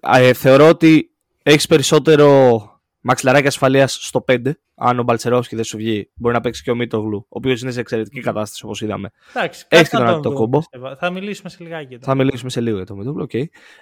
[0.00, 1.10] Α, ε, θεωρώ ότι
[1.42, 2.60] έχεις περισσότερο
[3.00, 4.52] μαξιλαράκι ασφαλείας στο 5.
[4.74, 7.70] Αν ο Μπαλτσερόφσκι δεν σου βγει, μπορεί να παίξει και ο Μίτογλου, ο οποίος είναι
[7.70, 9.10] σε εξαιρετική κατάσταση όπως είδαμε.
[9.34, 10.58] Εντάξει, Έχεις κάτι θα τον τον ανοιχτό δούμε, κόμπο.
[10.58, 10.96] πιστεύω.
[10.96, 12.04] Θα μιλήσουμε σε λιγάκι εδώ.
[12.04, 13.34] Θα μιλήσουμε σε λίγο για το Μίτογλου, οκ.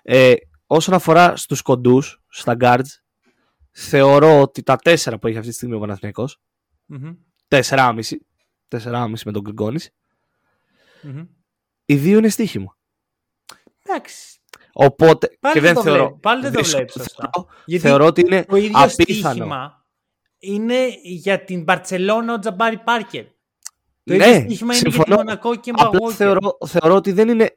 [0.02, 0.34] Ε,
[0.66, 2.90] όσον αφορά στους κοντούς, στα guards,
[3.78, 6.40] θεωρώ ότι τα 4 που έχει αυτή τη στιγμή ο Παναθηναϊκός,
[6.86, 7.12] Μμμ,
[7.48, 8.00] 4,5,
[8.68, 9.90] 4,5 με τον Γκριγκόνης,
[11.02, 11.24] μμμ.
[11.84, 12.76] οι δύο είναι στοίχημα.
[13.82, 14.38] Εντάξει.
[14.72, 17.30] Οπότε, Πάλι και δεν δεν το θεωρώ, βλέπ- πάλι δεν το δύσκολο- βλέπεις σωστά.
[17.32, 18.90] θεωρώ- Γιατί θεωρώ ότι είναι Το ίδιο απίθανο.
[19.34, 19.84] στοίχημα
[20.38, 23.24] είναι για την Μπαρτσελώνα ο Τζαμπάρι Πάρκερ.
[23.24, 25.16] Το Ναι, ίδιο στοίχημα είναι για τη συμφωνώ.
[25.16, 26.16] Μονακό και Απλά Μπαγόκερ.
[26.16, 27.56] θεωρώ, θεωρώ ότι δεν είναι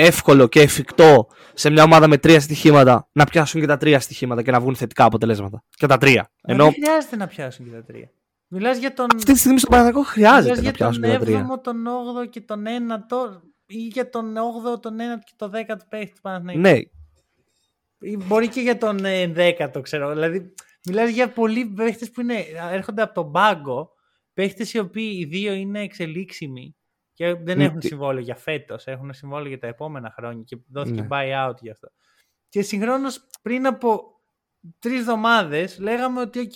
[0.00, 4.42] εύκολο και εφικτό σε μια ομάδα με τρία στοιχήματα να πιάσουν και τα τρία στοιχήματα
[4.42, 5.64] και να βγουν θετικά αποτελέσματα.
[5.70, 6.30] Και τα τρία.
[6.42, 8.10] Μα Ενώ Δεν χρειάζεται να πιάσουν και τα τρία.
[8.48, 11.18] Μιλάς για τον, αυτή τη στιγμή στον Παναγιακό μιλάς χρειάζεται να για πιάσουν τον και
[11.18, 11.46] τα τρία.
[11.46, 15.76] 7ο, τον 8ο και τον 9ο ή για τον 8ο, τον 9ο και τον 10ο
[15.88, 16.60] παίχτη του Παναθηναϊκού.
[16.60, 16.78] Ναι,
[18.10, 20.12] Ή Μπορεί και για τον ε, 10ο, ξέρω.
[20.12, 20.54] Δηλαδή,
[20.86, 23.90] μιλάς για πολλοί παίχτες που είναι, έρχονται από τον πάγκο.
[24.34, 26.77] Παίχτες οι οποίοι οι δύο είναι εξελίξιμοι
[27.18, 28.86] και δεν Ναι, έχουν τι- συμβόλαιο για φέτος.
[28.86, 31.06] Έχουν συμβόλαιο για τα επόμενα χρόνια και δόθηκε Ναι.
[31.10, 31.88] buyout γι' αυτό.
[32.48, 34.02] Και συγχρόνως πριν από
[34.78, 36.52] τρεις εβδομάδες λέγαμε ότι, οκ,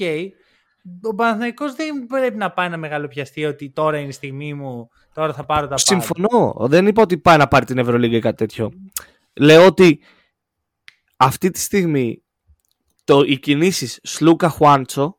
[1.03, 5.33] ο Παναθηναϊκός δεν πρέπει να πάει να μεγαλοπιαστεί ότι τώρα είναι η στιγμή μου, τώρα
[5.33, 5.79] θα πάρω τα πάντα.
[5.79, 6.57] συμφωνώ.
[6.69, 8.71] Δεν είπα ότι πάει να πάρει την Ευρωλίγα ή κάτι τέτοιο.
[9.33, 10.01] Λέω ότι
[11.17, 12.23] αυτή τη στιγμή
[13.05, 15.19] το, οι κινήσεις Σλούκα Χουάντσο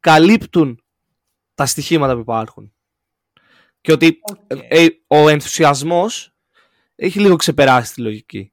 [0.00, 0.82] καλύπτουν
[1.54, 2.72] τα στοιχήματα που υπάρχουν.
[3.82, 4.18] Και ότι
[4.50, 4.58] Οκ.
[4.68, 6.34] ε, ο ενθουσιασμός
[6.94, 8.52] έχει λίγο ξεπεράσει τη λογική.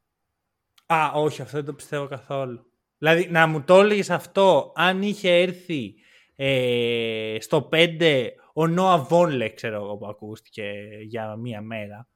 [0.85, 2.71] Α, όχι, αυτό δεν το πιστεύω καθόλου.
[2.97, 5.93] Δηλαδή, να μου το έλεγες αυτό, αν είχε έρθει
[6.35, 10.71] ε, στο 5 ο Νόα Βόνλε, ξέρω εγώ που ακούστηκε
[11.07, 12.07] για μία μέρα,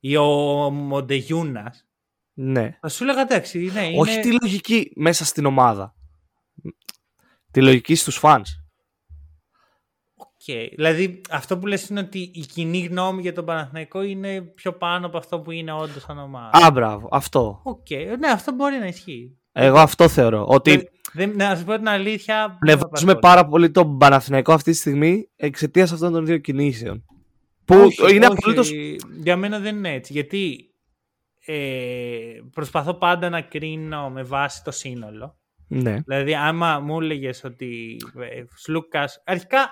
[0.00, 0.24] ή ο
[0.70, 1.88] Μοντεγιούνας,
[2.32, 2.78] Ναι.
[2.80, 4.00] θα σου έλεγα εντάξει, ναι, είναι...
[4.00, 5.94] Όχι τη λογική μέσα στην ομάδα.
[7.50, 8.50] Τη λογική στους φανς.
[10.52, 10.74] Οκ.
[10.76, 15.06] Δηλαδή αυτό που λες είναι ότι η κοινή γνώμη για τον Παναθηναϊκό είναι πιο πάνω
[15.06, 16.50] από αυτό που είναι όντως σαν ομάδα.
[16.66, 17.60] Α, μπράβο, αυτό.
[17.64, 19.38] Οκ, ναι, αυτό μπορεί να ισχύει.
[19.52, 20.44] Εγώ αυτό θεωρώ.
[20.48, 22.58] Ότι Δεν- δεν- να σα πω την αλήθεια.
[22.60, 23.34] δεν θα πνευάζουμε πάρω.
[23.34, 27.04] πάρα πολύ τον Παναθηναϊκό αυτή τη στιγμή εξαιτίας αυτών των δύο κινήσεων.
[27.64, 28.62] Που Όχι, είναι όχι, απολύτω.
[29.22, 30.12] Για μένα δεν είναι έτσι.
[30.12, 30.64] Γιατί
[31.46, 31.54] ε,
[32.52, 35.38] προσπαθώ πάντα να κρίνω με βάση το σύνολο.
[35.66, 35.96] Ναι.
[36.06, 39.04] Δηλαδή, άμα μου έλεγες ότι ε, Σλούκα.
[39.24, 39.70] Αρχικά,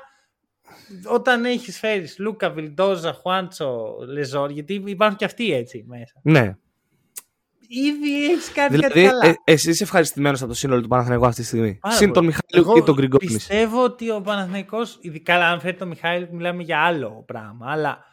[1.07, 6.12] όταν έχεις φέρεις Λούκα, Βιλντόζα, Χουάντσο, Λεζόρ, γιατί υπάρχουν και αυτοί έτσι μέσα.
[6.23, 6.57] ναι.
[7.71, 9.27] Ήδη έχεις κάνει Δηλαδή, κάτι καλά.
[9.27, 11.75] ε, εσύ είσαι ευχαριστημένος από το σύνολο του Παναθηναϊκού αυτή τη στιγμή.
[11.75, 12.27] Πάρα Συν τον πολύ.
[12.27, 13.27] Μιχάλη και τον Γκριγκόνη.
[13.33, 17.71] Πιστεύω ότι ο Παναθηναϊκός, ειδικά αν φέρει τον Μιχάλη, μιλάμε για άλλο πράγμα.
[17.71, 18.05] Αλλά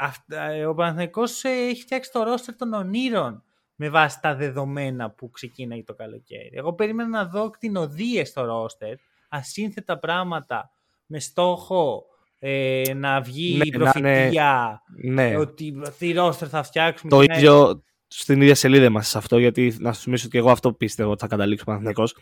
[0.00, 3.42] αυτά- ε, ο Παναθηναϊκός ε, έχει φτιάξει το ρόστερ των ονείρων
[3.74, 6.50] με βάση τα δεδομένα που ξεκίναγε το καλοκαίρι.
[6.52, 8.94] Εγώ περίμενα να δω κτηνοδίες στο ρόστερ,
[9.28, 10.70] ασύνθετα πράγματα,
[11.10, 12.04] με στόχο
[12.38, 15.36] ε, να βγει Ναι, η να είναι- προφητεία, Ναι.
[15.36, 17.10] ότι τι ρόστερ θα φτιάξουμε.
[17.10, 20.38] Το και να- ίδιο στην ίδια σελίδα είμαστε σε αυτό, γιατί να σου θυμίσω ότι
[20.38, 22.16] εγώ αυτό πίστευα ότι θα καταλήξει ο Παναθηναϊκός.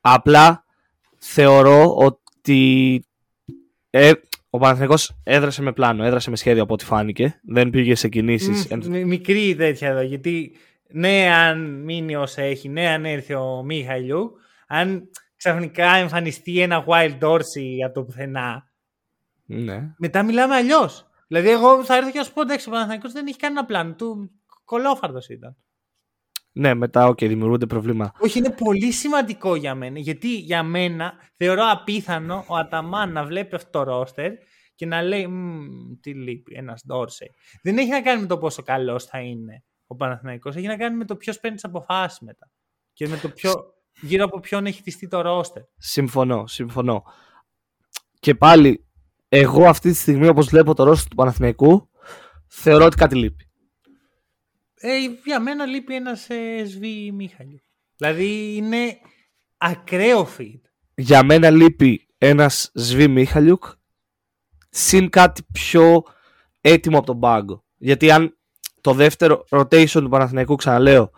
[0.00, 0.64] Απλά
[1.18, 3.02] θεωρώ ότι
[3.90, 4.12] ε,
[4.50, 7.40] ο Παναθηναϊκός έδρασε με πλάνο, έδρασε με σχέδιο από ό,τι φάνηκε.
[7.42, 8.66] Δεν πήγε σε κινήσεις.
[8.68, 10.00] Μμ, μι- μικρή τέτοια εδώ.
[10.02, 10.56] Γιατί
[10.90, 14.32] ναι, αν μείνει όσα έχει, ναι, αν έρθει ο Μίχαλιου,
[14.66, 18.70] αν ξαφνικά εμφανιστεί ένα Wild Dorsey από το πουθενά,
[19.44, 19.94] Ναι.
[19.98, 21.06] μετά μιλάμε αλλιώς.
[21.28, 23.94] Δηλαδή, εγώ θα έρθω και να σου πω εντάξει, ο Παναθηναϊκός δεν έχει κανένα πλάνο.
[23.94, 24.30] Του
[24.64, 25.56] κολόφαρδος ήταν.
[26.52, 28.12] ναι, μετά οκ, δημιουργούνται προβλήματα.
[28.20, 29.98] Όχι, είναι πολύ σημαντικό για μένα.
[29.98, 34.32] Γιατί για μένα θεωρώ απίθανο ο Αταμάν να βλέπει αυτό το ρόστερ
[34.74, 37.30] και να λέει «Μμμ, τι λείπει, ένας Ντόρσεϊ.
[37.62, 40.56] Δεν έχει να κάνει με το πόσο καλός θα είναι ο Παναθηναϊκός.
[40.56, 42.50] Έχει να κάνει με το ποιος παίρνει τις αποφάσεις μετά.
[42.92, 43.52] Και με το ποιο,
[44.00, 45.62] γύρω από ποιον έχει χτιστεί το ρόστερ.
[45.76, 47.02] Συμφωνώ, συμφωνώ.
[48.20, 48.86] Και πάλι,
[49.28, 51.90] εγώ αυτή τη στιγμή, όπως βλέπω το ρόστερ του Παναθηναϊκού,
[52.46, 53.50] θεωρώ ότι κάτι λείπει.
[54.74, 54.90] Ε,
[55.24, 56.82] για μένα λείπει ένας ε, ΣΒ
[57.12, 57.62] Μίχαλη.
[57.96, 58.98] Δηλαδή είναι
[59.56, 60.60] ακραίο fit.
[60.94, 63.64] Για μένα λείπει ένας Σβή Μίχαλιουκ
[64.70, 66.02] συν κάτι πιο
[66.60, 67.64] έτοιμο από τον πάγκο.
[67.76, 68.38] Γιατί αν
[68.80, 71.10] το δεύτερο rotation του Παναθηναϊκού, ξαναλέω,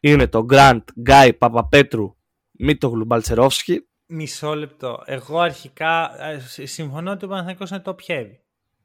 [0.00, 2.16] είναι το Grant, Γκάι, Παπαπέτρου,
[2.62, 5.02] Μίτογλου, Μπαλτσερόφσκι, Μισό λεπτό.
[5.04, 8.38] Εγώ αρχικά ε, συ- συμφωνώ ότι ο Παναθηναϊκός είναι το heavy.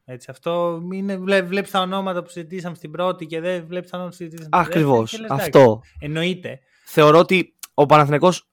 [0.05, 3.97] Έτσι, αυτό είναι, βλέ, βλέπεις τα ονόματα που συζητήσαμε στην πρώτη και δεν βλέπεις τα
[3.97, 5.82] ονόματα που συζητήσαμε στην δεύτερη Ακριβώς, και λες, εντάξει, αυτό.
[5.99, 6.59] Εννοείται.
[6.86, 8.49] Θεωρώ ότι ο Παναθηναϊκός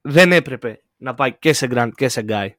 [0.00, 2.56] δεν έπρεπε να πάει και σε Grant και σε Γκάι.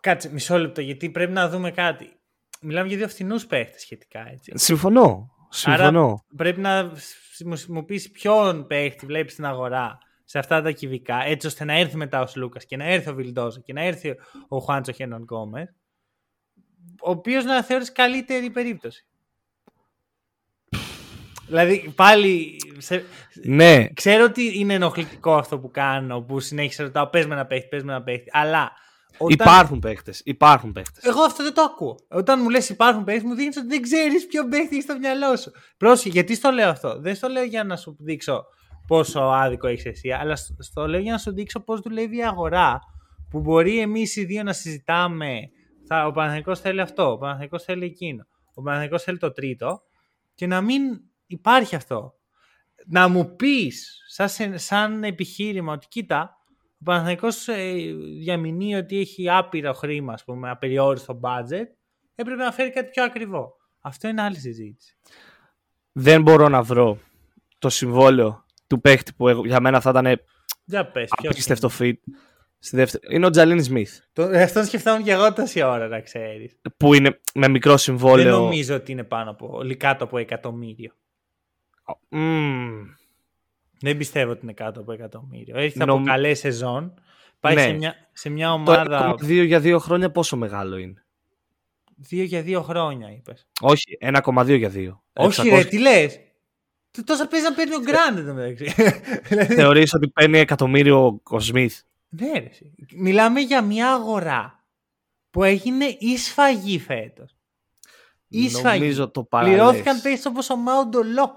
[0.00, 2.20] Κάτσε, μισό λεπτό, γιατί πρέπει να δούμε κάτι.
[2.60, 4.52] Μιλάμε για δύο φθηνούς παίχτες σχετικά, έτσι.
[4.54, 5.30] Συμφωνώ.
[5.50, 6.24] Συμφωνώ.
[6.36, 6.92] Πρέπει να
[7.68, 9.98] μου πεις ποιον παίχτη βλέπεις στην αγορά
[10.30, 13.14] σε αυτά τα κυβικά, έτσι ώστε να έρθει μετά ο Σλούκας και να έρθει ο
[13.14, 14.14] Βιλντόζο και να έρθει
[14.48, 15.66] ο Χουάντσο Χένον Γκόμερ,
[17.00, 19.06] ο οποίος να θεωρείς καλύτερη περίπτωση.
[21.46, 23.04] Δηλαδή πάλι σε...
[23.44, 27.68] Ναι, ξέρω ότι είναι ενοχλητικό αυτό που κάνω που συνέχισα ρωτάω πες με ένα παίχτη,
[27.68, 28.72] πες με ένα παίχτη αλλά
[29.18, 29.46] όταν...
[29.46, 30.20] υπάρχουν παίχτες.
[30.24, 31.04] Υπάρχουν παίχτες.
[31.04, 31.96] Εγώ αυτό δεν το ακούω.
[32.08, 35.36] Όταν μου λες υπάρχουν παίχτες, μου δείχνει ότι δεν ξέρεις ποιο παίχτη έχει στο μυαλό
[35.36, 35.52] σου.
[35.76, 38.46] Πρόσεχε, γιατί στο λέω αυτό; Δεν στο λέω για να σου δείξω
[38.88, 42.24] πόσο άδικο έχεις εσύ, αλλά στο στο λέω για να σου δείξω πώς δουλεύει η
[42.24, 42.78] αγορά.
[43.30, 45.50] Που μπορεί εμείς οι δύο να συζητάμε.
[45.86, 48.26] Θα, ο Παναθηναϊκός θέλει αυτό, ο Παναθηναϊκός θέλει εκείνο.
[48.54, 49.82] Ο Παναθηναϊκός θέλει το τρίτο
[50.34, 50.82] και να μην
[51.26, 52.14] υπάρχει αυτό.
[52.86, 56.36] Να μου πεις σαν, σαν επιχείρημα ότι κοίτα,
[56.80, 57.74] ο Παναθηναϊκός ε,
[58.20, 61.66] διαμηνύει ότι έχει άπειρο χρήμα, ας πούμε, απεριόριστο budget,
[62.14, 63.56] έπρεπε να φέρει κάτι πιο ακριβό.
[63.80, 64.96] Αυτό είναι άλλη συζήτηση.
[65.92, 66.98] Δεν μπορώ να βρω
[67.58, 70.20] το συμβόλαιο του παίχτη που εγώ- για μένα θα ήταν
[70.64, 71.92] Για πες, ποιος απίστευτο fit.
[72.60, 73.14] Στη δεύτερη.
[73.14, 73.98] Είναι ο Τζαλίνι Σμιθ.
[74.12, 76.56] Το, αυτόν σκεφτόμουν και εγώ τόση ώρα, να ξέρεις.
[76.76, 78.38] Που είναι με μικρό Δεν συμβόλαιο.
[78.38, 80.92] νομίζω ότι είναι πάνω από, ή κάτω από εκατομμύριο.
[82.08, 82.84] Μμμ.
[83.80, 85.56] Δεν πιστεύω ότι είναι κάτω από εκατομμύριο.
[85.56, 86.94] Έχει Νομ- από καλέ σεζόν.
[87.40, 87.60] Πάει Ναι.
[87.62, 91.04] σε, μια, σε μια Το ομάδα 1,2 για δύο χρόνια πόσο μεγάλο είναι;
[91.96, 93.46] δύο για δύο χρόνια, είπες.
[93.60, 95.02] Όχι, 1,2 για δύο.
[95.12, 96.18] Όχι, ρε, τι λες;
[97.04, 98.74] Τόσα παίζει να παίρνει ο Γκραντ εν τω μεταξύ.
[99.28, 102.46] Δηλαδή, Θεωρείς ότι παίρνει εκατομμύριο ο Σμιθ; Ναι, ρε.
[102.50, 102.74] εσύ.
[102.96, 104.64] Μιλάμε για μια αγορά
[105.30, 107.36] που έγινε η σφαγή φέτος.
[108.28, 108.78] Η σφαγή.
[108.78, 109.54] Νομίζω το παραλές.
[109.54, 111.36] Πληρώθηκαν παίχτες όπως ο Μάουντολό.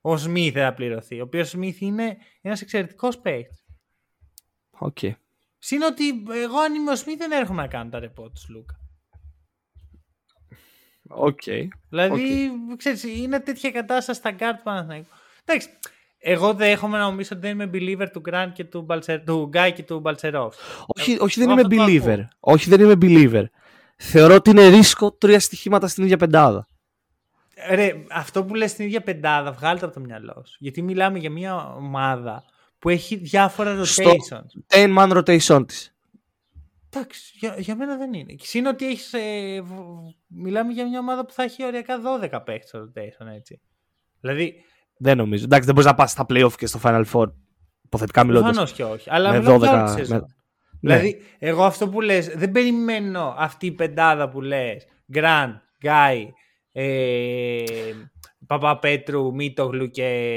[0.00, 1.20] Ο Σμιθ θα πληρωθεί.
[1.20, 3.56] Ο οποίος Σμιθ είναι ένας εξαιρετικός παίχτης.
[4.70, 4.98] Οκ.
[5.58, 8.80] Συν ότι εγώ αν είμαι ο Σμιθ δεν έρχομαι να κάνω τα ρεπό του Σλούκα.
[11.14, 11.42] Οκ.
[11.88, 15.06] Δηλαδή, ξέρεις, είναι τέτοια κατάσταση στα guards του Παναθηναϊκού.
[15.44, 15.68] Εντάξει,
[16.24, 19.70] Εγώ δέχομαι να νομίζω ότι δεν είμαι believer του Grant και του, Balcer-, του Guy
[19.74, 20.48] και του Balcerov.
[20.86, 22.18] Όχι, όχι δεν είμαι believer.
[22.40, 23.44] Όχι, δεν είμαι believer.
[23.96, 26.66] Θεωρώ ότι είναι ρίσκο τρία στοιχήματα στην ίδια πεντάδα.
[27.70, 30.56] Ρε, αυτό που λες στην ίδια πεντάδα, βγάλτε από το μυαλό σου.
[30.58, 32.44] Γιατί μιλάμε για μια ομάδα
[32.78, 33.84] που έχει διάφορα rotations.
[33.84, 35.91] Στο 10 man rotation της.
[36.94, 38.34] Εντάξει, για, για μένα δεν είναι.
[38.38, 39.62] Συν ότι έχεις, ε,
[40.26, 43.60] μιλάμε για μια ομάδα που θα έχει οριακά 12 παίχτες στο rotation, έτσι.
[44.20, 44.54] Δηλαδή...
[44.96, 45.44] Δεν νομίζω.
[45.44, 47.32] Εντάξει, δεν μπορείς να πας στα playoff και στο Final Four.
[47.84, 48.44] Υποθετικά μιλώντας.
[48.44, 49.10] Προφανώς και όχι.
[49.10, 49.60] Αλλά με 12...
[50.08, 50.26] Με...
[50.80, 51.48] Δηλαδή, ναι.
[51.48, 54.86] εγώ αυτό που λες, δεν περιμένω αυτή η πεντάδα που λες.
[55.12, 56.32] Γκραντ, Γκάι,
[56.72, 57.64] ε,
[58.46, 60.30] Παπαπέτρου, Μίτογλου και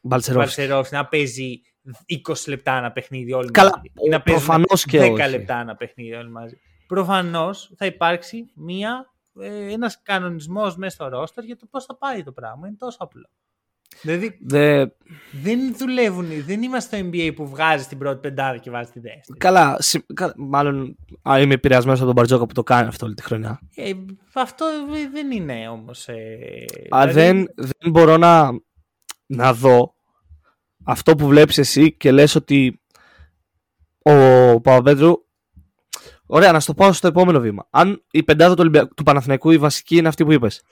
[0.00, 1.60] Μπαλσερόφ να παίζει
[2.28, 4.10] 20 λεπτά ένα παιχνίδι όλοι Καλά, μαζί.
[4.10, 5.30] Να προφανώς και 10 όχι.
[5.30, 6.58] λεπτά ένα παιχνίδι όλοι μαζί.
[6.86, 12.22] Προφανώς θα υπάρξει μία, ε, ένας κανονισμός μέσα στο ρόστερ για το πώς θα πάει
[12.22, 12.66] το πράγμα.
[12.66, 13.28] Είναι τόσο απλό.
[14.02, 14.86] Δηλαδή Δε...
[15.32, 19.38] δεν δουλεύουν, δεν είμαστε στο NBA που βγάζει την πρώτη πεντάδα και βάζει τη δεύτερη.
[19.38, 19.98] Καλά, συ...
[20.36, 20.96] μάλλον
[21.28, 23.60] α, είμαι επηρεασμένος από τον Μπαρτζόκα που το κάνει αυτό όλη τη χρονιά.
[23.74, 23.92] Ε,
[24.34, 24.66] αυτό
[25.12, 26.08] δεν είναι όμως...
[26.08, 26.14] Ε,
[26.88, 27.12] α, δηλαδή...
[27.12, 28.50] δεν, δεν μπορώ να,
[29.26, 29.93] να δω
[30.84, 32.80] αυτό που βλέπεις εσύ και λες ότι
[34.02, 34.12] ο
[34.60, 35.24] Παπαπέτρου
[36.26, 37.66] Ωραία, να στο πάω στο επόμενο βήμα.
[37.70, 38.88] Αν η πεντάδα του, Ολυμπια...
[38.88, 40.62] του Παναθηναϊκού η βασική είναι αυτή που είπες.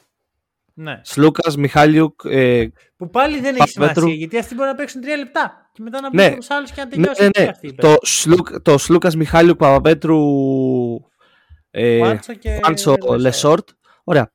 [0.75, 1.01] Ναι.
[1.03, 2.21] Σλούκα, Μιχάλιουκ.
[2.25, 5.71] Ε, που πάλι δεν έχει σημασία γιατί αυτοί μπορούν να παίξουν τρία λεπτά.
[5.73, 6.37] Και μετά να μπουν ναι.
[6.49, 7.23] άλλους και να τελειώσει.
[7.23, 7.51] Ναι, ναι, ναι.
[7.51, 10.21] Αυτή το, Σλουκ, το Σλούκα, Μιχάλιουκ, Παπαπέτρου.
[11.71, 12.19] Ε,
[12.63, 13.69] Χουάντσο Λεσόρτ.
[14.05, 14.33] Ωραία.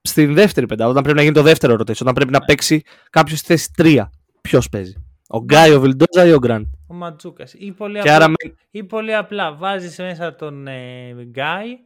[0.00, 2.44] Στην δεύτερη πεντάδα, όταν πρέπει να γίνει το δεύτερο rotation, όταν πρέπει να ναι.
[2.44, 4.04] παίξει κάποιος στη θέση 3,
[4.40, 4.94] ποιος παίζει.
[5.34, 7.54] Ο Γκάι, ο Βιλντόζα ή ο Γκραντ; Ο Ματζούκας.
[7.54, 8.32] Ή, πολύ απλά, άρα...
[8.70, 11.78] ή πολύ απλά βάζεις μέσα τον ε, Γκάι,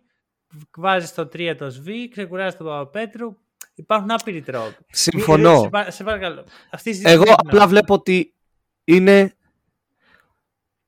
[0.76, 3.36] βάζεις το 3 το ΣΒ, ξεκουράζεις τον Παπαπέτρου.
[3.74, 4.76] Υπάρχουν άπειροι τρόποι.
[4.90, 5.70] Συμφωνώ.
[5.84, 6.44] Σε, σε παρακαλώ.
[6.70, 8.34] Αυτή Εγώ απλά βλέπω ότι
[8.84, 9.32] είναι.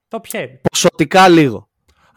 [0.08, 0.60] Το πιέρι.
[0.70, 1.68] Ποσοτικά λίγο.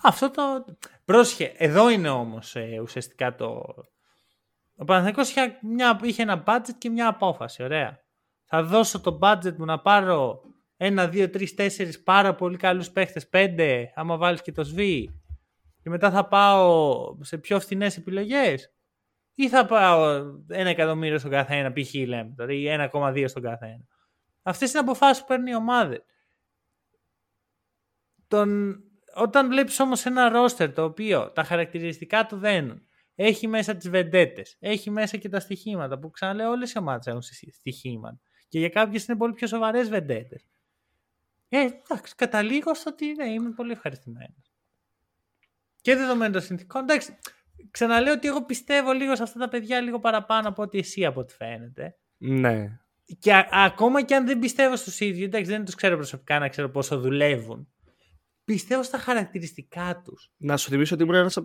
[0.02, 0.66] Αυτό το.
[1.06, 1.54] Πρόσχε.
[1.58, 3.46] Εδώ είναι όμως ε, ουσιαστικά το.
[4.76, 7.64] Ο Παναθηναϊκός είχε, μια, είχε ένα budget και μια απόφαση.
[7.64, 8.03] Ωραία
[8.56, 10.41] θα δώσω το budget μου να πάρω
[10.78, 14.78] ένα, δύο, τρεις, τέσσερις πάρα πολύ καλούς παίχτες, πέντε, άμα βάλεις και το ΣΒ
[15.82, 18.74] και μετά θα πάω σε πιο φθηνές επιλογές
[19.34, 20.14] ή θα πάω
[20.47, 21.93] ένα εκατομμύριο στον καθένα, π.χ.
[21.93, 23.86] λέμε τώρα, ή 1,2 στον καθένα.
[24.41, 26.04] Αυτές είναι αποφάσεις που παίρνει η ομάδα.
[28.28, 28.80] Τον...
[29.16, 32.82] Όταν βλέπεις όμως ένα ρόστερ το οποίο τα χαρακτηριστικά του δένουν,
[33.16, 37.22] έχει μέσα τις βεντέτες, έχει μέσα και τα στοιχήματα που ξαναλέω όλες οι ομάδες έχουν
[37.51, 38.22] στοιχήματα.
[38.54, 40.47] Και για κάποιε είναι πολύ πιο σοβαρές βεντέτες.
[41.49, 44.54] Ε, εντάξει, καταλήγω στο ότι ναι, είμαι πολύ ευχαριστημένος.
[45.82, 47.18] Και δεδομένου των συνθηκών, εντάξει,
[47.72, 51.20] ξαναλέω ότι εγώ πιστεύω λίγο σε αυτά τα παιδιά λίγο παραπάνω από ότι εσύ από
[51.20, 51.97] ό,τι φαίνεται.
[52.18, 52.80] Ναι.
[53.20, 56.49] Και α, ακόμα και αν δεν πιστεύω στους ίδιους, εντάξει δεν τους ξέρω προσωπικά να
[56.49, 57.68] ξέρω πόσο δουλεύουν,
[58.45, 60.32] πιστεύω στα χαρακτηριστικά τους.
[60.38, 61.38] Να σου θυμίσω ότι ήμουν ένας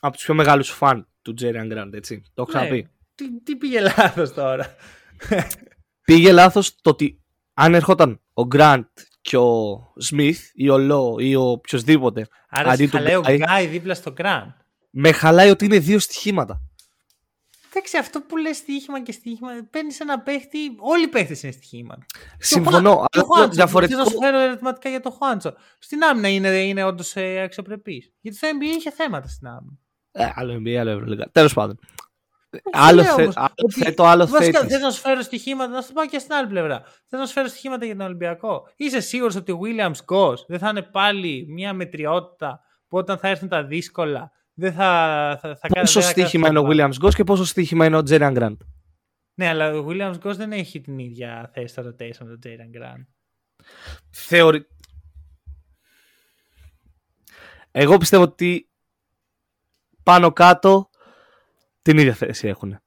[0.00, 2.22] από τους πιο μεγάλους φαν του Τζέριαν Γκραντ, έτσι.
[2.34, 2.82] Το έχω ξαναπεί.
[2.82, 2.88] Ναι.
[3.14, 4.74] Τι, τι πήγε λάθος τώρα.
[6.08, 7.20] Πήγε λάθος το ότι
[7.54, 8.84] αν έρχονταν ο Γκραντ
[9.20, 12.26] και ο Σμιθ ή ο Λό ή ο οποιοδήποτε.
[12.48, 14.50] Άρα αντί χαλάει ο Γκάι δίπλα στο Γκραντ.
[14.90, 16.62] Με χαλάει ότι είναι δύο στοιχήματα.
[17.70, 20.58] Εντάξει, αυτό που λες στοίχημα και στοίχημα, παίρνεις ένα παίχτη.
[20.78, 22.06] Όλοι οι παίχτες είναι στοιχήματα.
[22.38, 24.04] Συμφωνώ, αλλά Χουάντσο, διαφορετικό.
[24.04, 25.54] Θα σου φέρω ερωτηματικά για το Χουάντσο.
[25.78, 28.12] Στην άμυνα είναι, είναι όντως ε, αξιοπρεπής.
[28.20, 29.78] Γιατί το NBA είχε θέματα στην άμυνα.
[30.12, 31.28] Ε, άλλο NBA, άλλο Ευρωλίγα.
[31.32, 31.78] Τέλος πάντων.
[32.72, 34.60] Άλλο, θε, άλλο θέτω, άλλο θέτεις.
[34.60, 36.82] Θες να σου φέρω στοιχήματα, να σου πάω και στην άλλη πλευρά.
[37.06, 38.68] Θες να σου φέρω στοιχήματα για τον Ολυμπιακό.
[38.76, 43.28] Είσαι σίγουρος ότι ο Williams Goss δεν θα είναι πάλι μια μετριότητα που όταν θα
[43.28, 47.44] έρθουν τα δύσκολα δεν θα, θα, θα Πόσο στοίχημα είναι ο Williams Goss και πόσο
[47.44, 48.56] στοίχημα είναι ο Τζέριαν Grant;
[49.34, 52.70] Ναι, αλλά ο Williams Goss δεν έχει την ίδια θέση στο rotation με τον Τζέριαν
[52.74, 53.06] Grant.
[54.10, 54.66] Θεωρεί...
[57.70, 58.70] Εγώ πιστεύω ότι
[60.02, 60.87] πάνω κάτω
[61.82, 62.78] την ίδια θέση έχουν.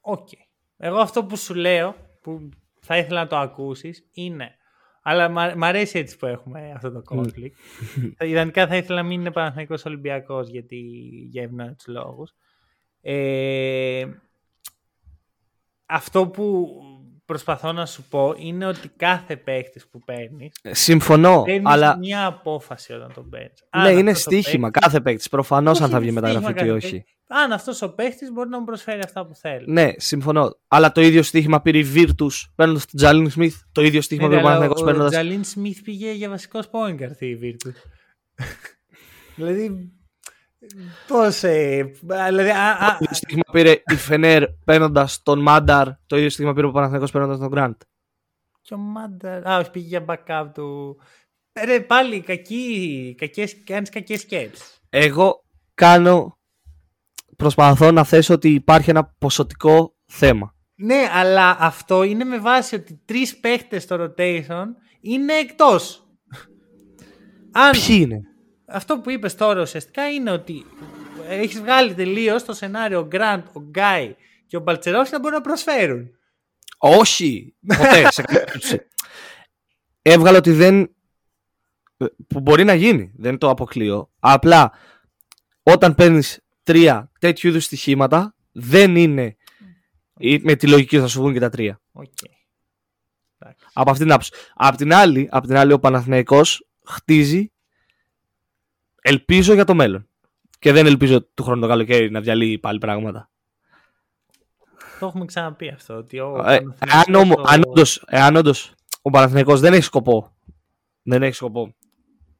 [0.00, 0.28] Οκ.
[0.30, 0.40] Okay.
[0.76, 2.48] Εγώ αυτό που σου λέω, που
[2.80, 4.56] θα ήθελα να το ακούσεις, είναι...
[5.04, 7.50] Αλλά μ' αρέσει έτσι που έχουμε αυτό το conflict.
[7.96, 8.26] Mm.
[8.26, 10.76] Ιδανικά θα ήθελα να μην είναι Παναθηναϊκός Ολυμπιακός γιατί
[11.30, 12.34] για ευνόητους λόγους.
[13.00, 14.06] Ε,
[15.86, 16.68] αυτό που
[17.32, 20.50] προσπαθώ να σου πω είναι ότι κάθε παίχτη που παίρνει.
[20.62, 21.42] Ε, συμφωνώ.
[21.42, 21.98] Παίρνεις αλλά...
[21.98, 23.64] μια απόφαση όταν τον παίρνεις.
[23.76, 24.70] Ναι, είναι στοίχημα.
[24.70, 25.28] Κάθε παίχτη.
[25.30, 27.04] Προφανώς αν θα βγει μεταγραφή ή όχι.
[27.26, 29.64] Αν αυτός ο παίχτη μπορεί να μου προσφέρει αυτά που θέλει.
[29.66, 30.58] Ναι, συμφωνώ.
[30.68, 33.56] Αλλά το ίδιο στοίχημα πήρε η Virtus παίρνοντας τον Τζαλίν Σμιθ.
[33.72, 35.06] Το ίδιο στοίχημα ναι, πήρε ο Παναγενικό παίρνοντα.
[35.06, 37.76] Ο Τζαλίν Σμιθ πήγε για βασικό point η Virtus.
[39.36, 39.92] δηλαδή
[41.06, 41.42] Πώς.
[41.42, 41.82] Ε,
[42.28, 45.88] δηλαδή, α, α, το ίδιο στοίχημα πήρε η Φενέρ παίρνοντας τον Μάνταρ.
[46.06, 47.74] Το ίδιο στοίχημα πήρε ο Παναθηναϊκός παίρνοντας τον Γκραντ.
[48.62, 49.50] Και ο Μάντα.
[49.50, 50.96] Α, όχι, πήγε για backup του.
[51.52, 54.80] Ε, Ρε, πάλι κακή, κακές, κάνεις κακές σκέψεις.
[54.88, 55.44] Εγώ
[55.74, 56.38] κάνω.
[57.36, 60.54] Προσπαθώ να θέσω ότι υπάρχει ένα ποσοτικό θέμα.
[60.74, 64.64] Ναι, αλλά αυτό είναι με βάση ότι τρεις παίχτες στο rotation
[65.00, 66.06] είναι εκτός.
[67.52, 68.20] Αν Ποιοι είναι;
[68.72, 70.66] Αυτό που είπες τώρα ουσιαστικά είναι ότι
[71.28, 74.14] έχεις βγάλει τελείως το σενάριο ο Γκραντ, ο Γκάι
[74.46, 76.10] και ο Μπαλτσερόφ να μπορούν να προσφέρουν.
[76.78, 78.10] Όχι, ποτέ.
[78.10, 78.80] σε καμία περίπτωση.
[80.02, 80.94] Έβγαλε ότι δεν.
[82.26, 83.12] που μπορεί να γίνει.
[83.16, 84.10] Δεν το αποκλείω.
[84.18, 84.72] Απλά
[85.62, 89.36] όταν παίρνεις τρία τέτοιου είδους στοιχήματα, δεν είναι.
[90.18, 91.80] ή με τη λογική θα σου βγουν και τα τρία.
[91.92, 92.06] Οκ.
[93.38, 93.66] Εντάξει.
[93.72, 94.32] Από αυτήν την άποψη.
[94.54, 97.51] Απ' την άλλη, απ' την άλλη ο Παναθηναϊκός χτίζει.
[99.02, 100.06] Ελπίζω για το μέλλον.
[100.58, 103.30] Και δεν ελπίζω του χρόνου το καλοκαίρι να διαλύει πάλι πράγματα.
[105.00, 105.94] Το έχουμε ξαναπεί αυτό.
[105.96, 109.82] Ότι ο Ε, Παναθηναϊκός εάν, όμω- το- αν όντως, εάν όντως ο Παναθηναϊκός δεν έχει
[109.82, 110.36] σκοπό,
[111.02, 111.74] δεν έχει σκοπό,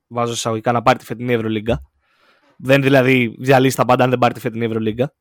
[0.07, 1.83] βάζω εισαγωγικά να πάρει τη φετινή Ευρωλίγκα,
[2.57, 5.15] δεν δηλαδή διαλύσει τα πάντα αν δεν πάρει τη φετινή Ευρωλίγκα,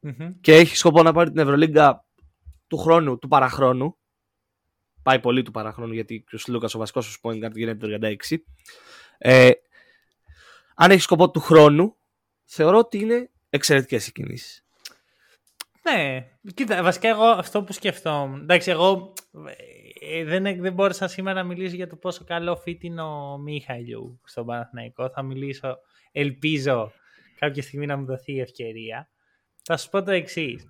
[0.00, 0.30] Μμμ.
[0.40, 2.04] και έχει σκοπό να πάρει την Ευρωλίγκα
[2.66, 3.96] του χρόνου, του παραχρόνου,
[5.02, 8.42] πάει πολύ του παραχρόνου γιατί ο Λούκας ο βασικός σου point guard γίνεται το 36,
[9.18, 9.50] ε,
[10.82, 11.96] αν έχει σκοπό του χρόνου,
[12.44, 14.64] θεωρώ ότι είναι εξαιρετικές οι κινήσεις.
[15.82, 18.40] Ναι, κοίτα, βασικά εγώ αυτό που σκεφτόμουν.
[18.40, 19.12] Εντάξει, εγώ
[20.00, 24.20] ε, δεν, δεν μπόρεσα σήμερα να μιλήσω για το πόσο καλό fit είναι ο Μίχαλιου
[24.24, 25.10] στον Παναθηναϊκό.
[25.10, 25.78] Θα μιλήσω,
[26.12, 26.92] ελπίζω
[27.38, 29.10] κάποια στιγμή να μου δοθεί η ευκαιρία.
[29.62, 30.68] Θα σου πω το εξής.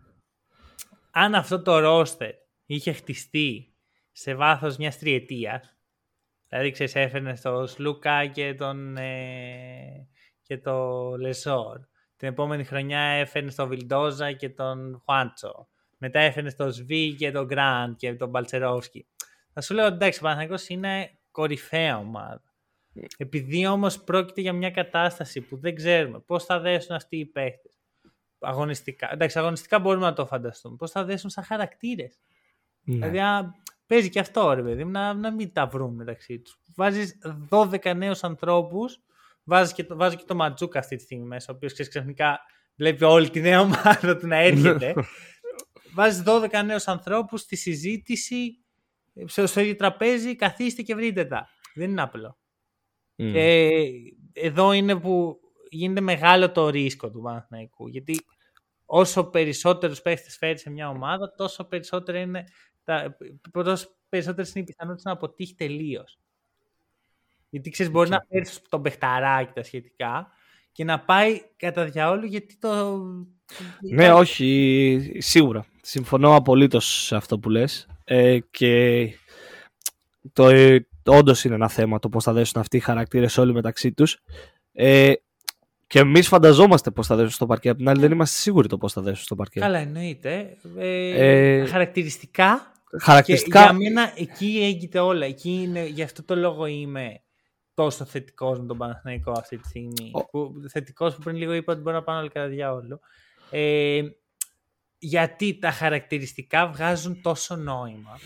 [1.11, 2.33] Αν αυτό το ρόστερ
[2.67, 3.75] είχε χτιστεί
[4.13, 5.72] σε βάθος μιας τριετίας,
[6.53, 10.09] δηλαδή ξέρεις έφερνες τον Σλούκα και τον, ε,
[10.43, 11.79] και το Λεσόρ,
[12.17, 15.69] την επόμενη χρονιά έφερνες τον Βιλντόζα και τον Χουάντσο.
[15.99, 19.07] Μετά έφερνες τον Σβί και τον Γκραντ και τον Μπαλτσερόφσκι.
[19.53, 22.43] Θα σου λέω εντάξει, ο Παναθηναϊκός είναι κορυφαία ομάδα.
[23.17, 27.69] Επειδή όμως πρόκειται για μια κατάσταση που δεν ξέρουμε πώς θα δέσουν αυτοί οι παίχτε.
[28.39, 29.13] Αγωνιστικά.
[29.13, 30.77] Εντάξει, αγωνιστικά μπορούμε να το φανταστούμε.
[30.77, 32.19] Πώς θα δέσουν σαν χαρακτήρες.
[32.85, 32.95] Ναι.
[32.95, 33.55] Δηλαδή, α,
[33.87, 36.59] παίζει και αυτό ρε παιδί μου, να, να μην τα βρουν μεταξύ τους.
[36.76, 37.18] Βάζεις
[37.51, 38.99] 12 νέους ανθρώπους,
[39.45, 42.41] βάζεις και, το- βάζει και το Ματζούκα αυτή τη στιγμή μέσα, ο οποίος ξαφνικά
[42.76, 44.95] βλέπει όλη τη νέα ομάδα του να έρχεται.
[45.95, 48.64] βάζεις 12 νέους ανθρώπους στη συζήτηση,
[49.26, 51.49] στο, στο ίδιο τραπέζι, καθίστε και βρείτε τα.
[51.74, 52.39] Δεν είναι απλό.
[53.16, 53.33] Μμ.
[53.33, 53.70] Και
[54.33, 57.89] εδώ είναι που γίνεται μεγάλο το ρίσκο του Παναθηναϊκού.
[57.89, 58.18] Γιατί
[58.85, 62.45] όσο περισσότερους παίχτες φέρει σε μια ομάδα, τόσο περισσότερο είναι
[62.85, 63.16] τα,
[63.53, 66.18] τόσο περισσότερες είναι οι πιθανότητες να αποτύχει τελείως.
[67.49, 70.33] Γιατί ξέρεις, μπορεί να φέρεις τον παιχταράκι τα σχετικά
[70.72, 73.01] και να πάει κατά διαόλου γιατί το.
[73.80, 75.66] Ναι, όχι, σίγουρα.
[75.83, 77.87] Συμφωνώ απολύτως σε αυτό που λες.
[78.05, 79.09] Ε, και
[80.33, 83.93] το, ε, όντως είναι ένα θέμα το πώς θα δέσουν αυτοί οι χαρακτήρες όλοι μεταξύ
[83.93, 84.18] τους.
[84.72, 85.12] Ε,
[85.93, 87.68] και εμείς φανταζόμαστε πώς θα δέσουν στο παρκέ.
[87.68, 89.61] Απ' την άλλη δεν είμαστε σίγουροι το πώς θα δέσουν στο παρκέ.
[89.61, 90.57] Καλά, εννοείται.
[90.78, 91.09] Ε,
[91.61, 95.26] Ε, χαρακτηριστικά Χαρακτηριστικά, Και για μένα εκεί έγκυται όλα.
[95.26, 97.22] Εκεί είναι, γι' αυτό το λόγο είμαι
[97.74, 100.11] τόσο θετικός με τον Παναθηναϊκό αυτή τη στιγμή.
[100.12, 103.01] Ο- Που, θετικός που πριν λίγο είπα ότι μπορεί να πάνε όλοι κατά διάολο.
[103.51, 104.03] Ε,
[104.99, 108.18] γιατί τα χαρακτηριστικά βγάζουν τόσο νόημα.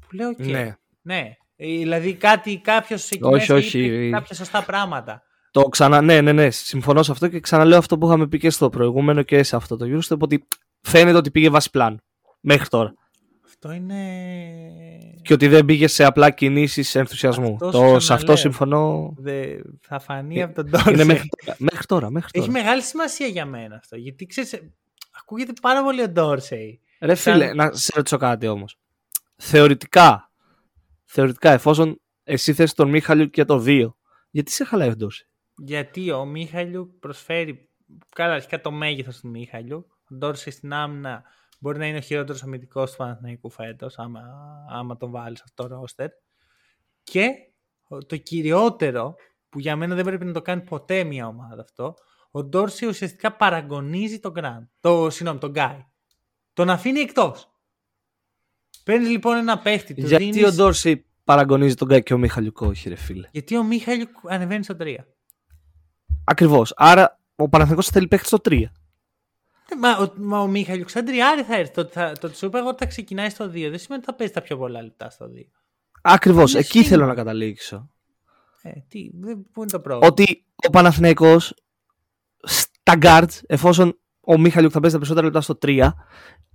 [0.00, 0.42] Που λέω και.
[0.44, 0.76] ναι.
[1.02, 1.36] ναι.
[1.56, 3.84] Ε, Δηλαδή κάτι, κάποιος εκεί Όχι, μέσα όχι.
[3.84, 5.22] είπε κάποια σωστά πράγματα.
[5.50, 6.00] Το ξανα...
[6.00, 9.22] Ναι, ναι, ναι, συμφωνώ σε αυτό και ξαναλέω αυτό που είχαμε πει και στο προηγούμενο
[9.22, 10.46] και σε αυτό το Eurostep ότι
[10.80, 11.96] φαίνεται ότι πήγε βάση πλάνου
[12.40, 12.94] μέχρι τώρα.
[13.44, 13.96] Αυτό είναι...
[15.22, 17.52] Και ότι δεν πήγε σε απλά κινήσεις ενθουσιασμού.
[17.52, 18.36] Αυτός το, σου σε αυτό ξαναλέω.
[18.36, 19.14] συμφωνώ.
[19.16, 19.44] Δε,
[19.80, 20.92] θα φανεί Ε, από τον Dorsey.
[20.92, 21.56] Είναι μέχρι τώρα.
[21.58, 22.46] Μέχρι τώρα, μέχρι τώρα.
[22.46, 23.96] Έχει μεγάλη σημασία για μένα αυτό.
[23.96, 24.72] Γιατί ξέρεις, ε,
[25.20, 26.80] ακούγεται πάρα πολύ ο Ντόρσεϊ.
[27.00, 28.78] Ρε Σαν- φίλε, να σε ρωτήσω κάτι όμως.
[29.36, 30.30] Θεωρητικά,
[31.04, 33.94] θεωρητικά εφόσον εσύ θες τον Μίχαλιου και το 2,
[34.30, 35.28] γιατί σε χαλάει ο Ντόρση.
[35.64, 37.68] Γιατί ο Μίχαλιου προσφέρει.
[38.08, 39.86] Καλά, αρχικά το μέγεθος του Μίχαλιου.
[40.10, 41.22] Ο Ντόρσεϊ στην άμυνα
[41.58, 44.20] μπορεί να είναι ο χειρότερος αμυντικός του Παναθηναϊκού φέτος, άμα,
[44.70, 46.08] άμα τον βάλεις σε αυτό το ρόστερ.
[47.02, 47.30] Και
[47.88, 49.14] ο- το κυριότερο,
[49.48, 51.94] που για μένα δεν πρέπει να το κάνει ποτέ μια ομάδα αυτό,
[52.30, 54.62] ο Ντόρσεϊ ουσιαστικά παραγωνίζει τον Γκραντ.
[54.80, 55.84] Το, συγγνώμη, τον Γκάι.
[56.52, 57.50] Τον αφήνει εκτός.
[58.84, 60.06] Παίρνεις λοιπόν ένα παίχτη του.
[60.06, 63.62] Γιατί δίνεις- ο Ντόρση παραγωνίζει τον Γκάι και ο Μίχαλιου όχι ρε φίλε; Γιατί ο
[63.64, 64.96] Μίχαλιου ανεβαίνει στο 3.
[66.30, 66.72] Ακριβώς.
[66.76, 68.52] Άρα ο Παναθηναϊκός θέλει παίχτη στο 3.
[68.62, 71.72] Ε, Μα, ο, μα ο Μίχαλιου Ξαντριάρη θα έρθει.
[71.72, 73.48] Το, ότι θα, το ότι σου είπα εγώ ότι θα ξεκινάει στο 2.
[73.48, 75.28] Δεν σημαίνει ότι θα παίζει τα πιο πολλά λεπτά στο 2.
[76.02, 76.50] Ακριβώς.
[76.50, 76.84] Είναι Εκεί σχήμα.
[76.86, 77.90] θέλω να καταλήξω.
[78.62, 81.54] Ε, τι, δεν- πού είναι το πρόβλημα; Ότι ο Παναθηναϊκός
[82.42, 85.90] στα guards, εφόσον ο Μίχαλιουκ θα παίζει τα περισσότερα λεπτά στο 3,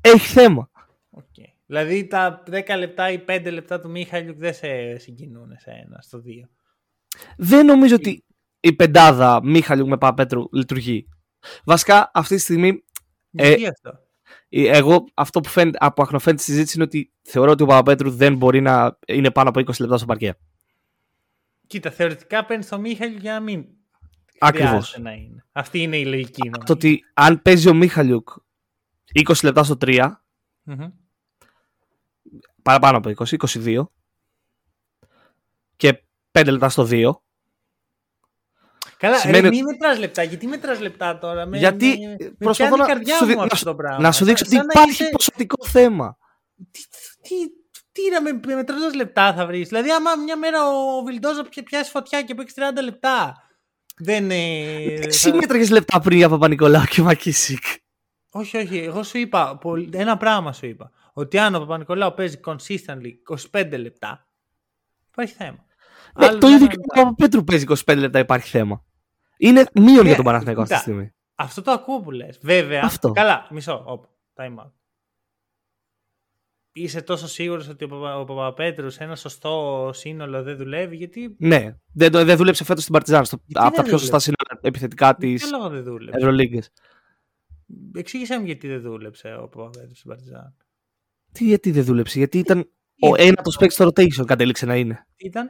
[0.02, 0.70] έχει θέμα.
[1.10, 1.24] Οκ.
[1.66, 6.22] Δηλαδή τα 10 λεπτά ή 5 λεπτά του Μίχαλιουκ δεν σε συγκινούν σε ένα, στο
[6.26, 6.30] 2.
[7.38, 8.24] Δεν νομίζω ότι
[8.66, 11.08] η πεντάδα Μίχαλιουκ με Παπαπέτρου λειτουργεί.
[11.66, 12.84] Βασικά αυτή τη στιγμή.
[13.32, 14.00] Ε, αυτό.
[14.50, 18.36] Εγώ αυτό που φαίνεται από αχνοφαίνεται στη συζήτηση είναι ότι θεωρώ ότι ο Παπαπέτρου δεν
[18.36, 20.38] μπορεί να είναι πάνω από 20 λεπτά στο παρκέ.
[21.68, 23.66] Κοίτα, θεωρητικά παίρνει το Μίχαλιουκ για να μην
[24.40, 24.98] Ακριβώς.
[25.00, 25.46] να είναι.
[25.52, 26.50] Αυτή είναι η λογική.
[26.50, 28.30] Το ότι αν παίζει ο Μίχαλιουκ
[29.14, 30.12] 20 λεπτά στο 3,
[30.70, 30.92] mm
[32.62, 33.84] παραπάνω από 20, 22
[35.76, 37.12] και 5 λεπτά στο 2.
[39.06, 39.42] Καλά, σημαίνει...
[39.42, 40.24] ρε, μην μετράς λεπτά.
[40.24, 42.86] Γιατί μετράς λεπτά τώρα; Με, Γιατί με, προσπαθώ να,
[43.18, 43.36] σου, δι...
[43.52, 44.00] αυτό το πράγμα.
[44.00, 45.10] να σου δείξω ότι υπάρχει είσαι...
[45.12, 46.18] ποσοτικό θέμα.
[46.72, 46.80] Τι,
[47.22, 47.36] τι,
[47.92, 49.68] τι να με, με μετράς λεπτά θα βρεις.
[49.68, 53.44] Δηλαδή άμα μια μέρα ο Βιλντόζα πιάσει φωτιά και παίξει 30 λεπτά.
[53.98, 55.36] Δεν Εσύ θα...
[55.36, 57.64] μέτραγες λεπτά πριν για Παπα-Νικολάου και Μακίσικ.
[58.32, 58.78] Όχι, όχι.
[58.78, 59.60] Εγώ σου είπα,
[59.92, 60.92] ένα πράγμα σου είπα.
[61.14, 64.28] Ότι αν ο Παπα-Νικολάου παίζει consistently 25 λεπτά,
[65.12, 65.66] υπάρχει θέμα.
[66.20, 68.84] Ναι, το ίδιο και ο Παπα-Πέτρου παίζει 25 λεπτά, υπάρχει θέμα.
[69.38, 71.14] Είναι μείον ναι, για τον Παναθηναϊκό αυτή τη στιγμή.
[71.36, 72.40] Αυτό το ακούω που λες.
[72.42, 72.82] Βέβαια.
[72.84, 73.12] Αυτό.
[73.12, 73.84] Καλά, μισό.
[73.86, 74.72] Όπα, time out.
[76.78, 81.36] Είσαι τόσο σίγουρος ότι ο Παπαπέτρους σε ένα σωστό σύνολο δεν δουλεύει, γιατί.
[81.40, 83.26] Ναι, δεν, δεν δούλεψε φέτος στην Παρτιζάν.
[83.54, 85.52] από τα πιο σωστά σύνολα επιθετικά της
[86.12, 86.62] Ευρωλίγκας.
[87.96, 90.56] Εξήγησέ μου γιατί δεν δούλεψε ο Παπαπέτρους στην Παρτιζάν.
[91.32, 95.08] Τι, γιατί δεν δούλεψε, γιατί ήταν ο ένατος παίκτης στο rotation κατέληξε να είναι.
[95.16, 95.50] Ήταν;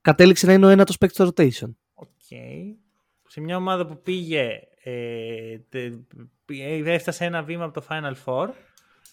[0.00, 1.74] Κατέληξε να είναι ο ένατος παίκτης στο rotation.
[1.94, 2.08] OK.
[2.30, 2.83] Okay.
[3.34, 4.60] Σε μια ομάδα που πήγε.
[4.82, 5.90] Ε, τε,
[6.84, 8.48] έφτασε ένα βήμα από το Final Four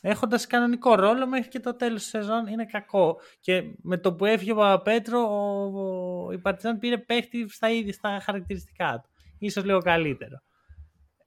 [0.02, 3.20] έχοντας κανονικό ρόλο μέχρι και το τέλος της σεζόν είναι κακό.
[3.40, 8.20] Και με το που έφυγε ο Παπαπέτρο, ο, η Παρτιζάν πήρε παίχτη στα ίδια στα
[8.24, 9.10] χαρακτηριστικά του.
[9.38, 10.42] Ίσως λίγο καλύτερο.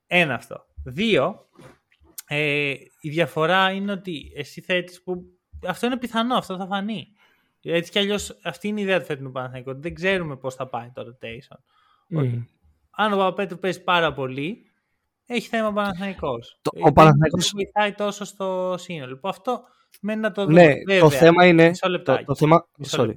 [0.06, 0.64] Ένα αυτό.
[0.84, 1.48] Δύο,
[2.26, 5.22] ε, η διαφορά είναι ότι εσύ θέτεις που
[5.66, 7.06] αυτό είναι πιθανό, αυτό θα φανεί.
[7.62, 9.80] Έτσι κι αλλιώς αυτή είναι η ιδέα του φετινού Παναθηναϊκού.
[9.80, 11.56] Δεν ξέρουμε πώς θα πάει το rotation.
[12.18, 12.44] Mm.
[12.96, 14.70] Αν ο Παπαπέτρου παίζει πάρα πολύ,
[15.26, 16.58] έχει θέμα ο Παναθηναϊκός.
[16.62, 17.50] Το, ο Παναθηναϊκός...
[17.50, 19.16] Δεν βοηθάει τόσο στο σύνολο.
[19.16, 19.62] Που αυτό
[20.00, 20.62] μένει να το δούμε.
[20.62, 21.68] Ναι, Βέβαια, το θέμα είναι...
[21.68, 22.24] Μισό λεπτάκι.
[22.24, 22.68] Το, το θέμα...
[22.78, 23.14] Μισό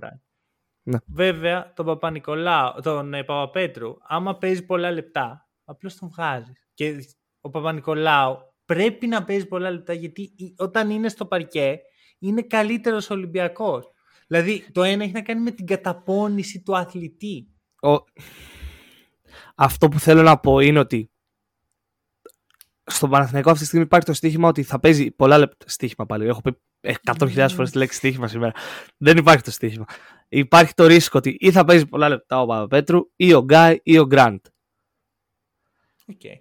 [0.84, 0.98] Ναι.
[1.06, 6.70] Βέβαια, τον Παπα-Νικολάου, τον ε, Παπαπέτρου, άμα παίζει πολλά λεπτά, απλώς τον βγάζεις.
[6.74, 6.96] Και
[7.42, 11.80] ο Παπα-Νικολάου πρέπει να παίζει πολλά λεπτά γιατί όταν είναι στο παρκέ
[12.20, 13.92] είναι καλύτερος Ολυμπιακός.
[14.28, 17.48] Δηλαδή το ένα έχει να κάνει με την καταπώνηση του αθλητή.
[17.82, 17.94] Ο...
[19.56, 21.12] Αυτό που θέλω να πω είναι ότι
[22.84, 25.66] στον Παναθηναϊκό αυτή τη στιγμή υπάρχει το στοίχημα ότι θα παίζει πολλά λεπτά.
[25.70, 26.28] Στοίχημα πάλι.
[26.28, 26.58] Έχω πει
[27.06, 28.52] 100.000 φορές τη λέξη στοίχημα σήμερα.
[28.98, 29.86] Δεν υπάρχει το στοίχημα.
[30.28, 33.98] Υπάρχει το ρίσκο ότι ή θα παίζει πολλά λεπτά ο Παπαπέτρου ή ο Γκάι ή
[33.98, 34.40] ο Γκραντ.
[36.12, 36.40] Okay.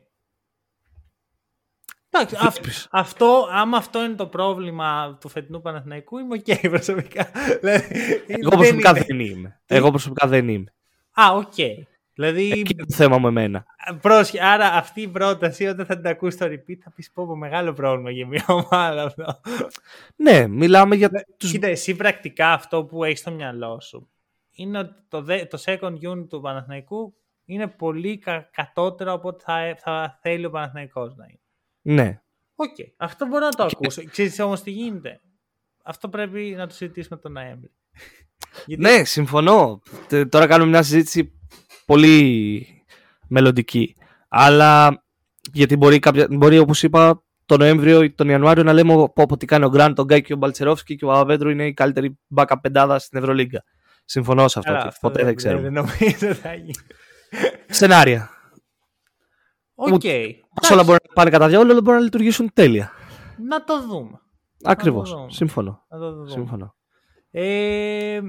[2.10, 2.36] Εντάξει,
[2.90, 7.30] αυτό, άμα αυτό είναι το πρόβλημα του φετινού Παναθηναϊκού, είμαι OK okay, προσωπικά.
[7.60, 7.84] Δηλαδή,
[8.26, 9.60] Εγώ προσωπικά δεν είμαι.
[9.66, 10.74] Εγώ προσωπικά δεν είμαι.
[11.12, 11.52] Α, OK.
[11.56, 11.82] Okay.
[12.16, 12.50] Δηλαδή...
[12.50, 13.66] Εκεί είναι το θέμα με εμένα.
[14.00, 17.36] Πρόσεχε, άρα αυτή η πρόταση όταν θα την ακούσεις στο repeat θα πεις πω, πω
[17.36, 19.40] μεγάλο πρόβλημα για μια ομάδα αυτό.
[20.16, 21.50] Ναι, μιλάμε για τους...
[21.50, 24.10] Κοίτα, εσύ πρακτικά αυτό που έχεις στο μυαλό σου
[24.56, 27.14] είναι ότι το, το second unit του Παναθηναϊκού
[27.44, 31.40] είναι πολύ κα, κατώτερο από ό,τι θα, θα θέλει ο Παναθηναϊκός να είναι.
[32.02, 32.20] Ναι.
[32.54, 32.74] OK.
[32.78, 32.92] Okay.
[32.96, 33.70] Αυτό μπορώ να το okay.
[33.72, 34.04] ακούσω.
[34.04, 35.20] Ξέρεις όμως τι γίνεται.
[35.82, 37.70] Αυτό πρέπει να το συζητήσουμε τον Νοέμβρη.
[38.66, 38.82] Γιατί...
[38.82, 39.82] Ναι, συμφωνώ.
[40.28, 41.35] Τώρα κάνουμε μια συζήτηση
[41.86, 42.66] πολύ
[43.28, 43.96] μελλοντική.
[44.28, 45.02] Αλλά
[45.52, 49.36] γιατί μπορεί, κάποια, μπορεί όπως είπα τον Νοέμβριο ή τον Ιανουάριο να λέμε πω, πω
[49.36, 52.18] τι κάνει ο Γκραντ, τον Γκάι και ο Μπαλτσερόφσκι και ο Παπαπέτρου είναι η καλύτερη
[52.36, 53.64] backup πεντάδα στην Ευρωλίγκα.
[54.04, 54.70] Συμφωνώ σε αυτό.
[54.70, 55.62] Άρα, αυτό ποτέ δεν, δεν ξέρουμε.
[55.62, 56.74] Δεν νομίζω θα γίνει.
[57.66, 58.30] Σενάρια.
[59.74, 60.00] OK.
[60.02, 60.30] Okay.
[60.72, 62.92] όλα μπορεί να πάνε κατά διάολο, όλα μπορεί να λειτουργήσουν τέλεια.
[63.48, 64.20] Να το δούμε.
[64.62, 65.16] Ακριβώς.
[65.28, 65.86] Σύμφωνοι.
[66.26, 66.74] Σύμφωνοι.
[67.30, 68.20] Ε,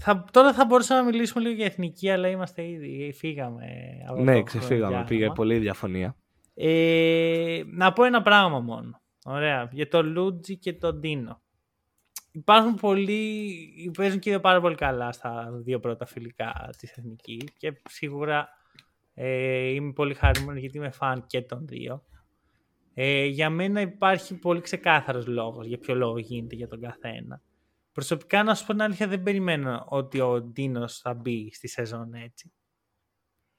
[0.00, 3.66] θα, τώρα θα μπορούσαμε να μιλήσουμε λίγο για εθνική, αλλά είμαστε ήδη, φύγαμε.
[4.08, 6.16] Από ναι, ξεφύγαμε, πήγε πολύ διαφωνία.
[6.54, 9.00] Ε, να πω ένα πράγμα μόνο.
[9.24, 11.42] Ωραία, για το Λούντζη και τον Ντίνο.
[12.32, 18.48] Υπάρχουν πολλοί, παίζουν και πάρα πολύ καλά στα δύο πρώτα φιλικά της εθνικής και σίγουρα
[19.14, 22.04] ε, είμαι πολύ χαρούμενος γιατί είμαι φαν και των δύο.
[22.94, 27.42] Ε, για μένα υπάρχει πολύ ξεκάθαρος λόγος για ποιο λόγο γίνεται για τον καθένα.
[27.92, 32.14] Προσωπικά να σου πω την αλήθεια δεν περιμένω ότι ο Ντίνος θα μπει στη σεζόν
[32.14, 32.52] έτσι.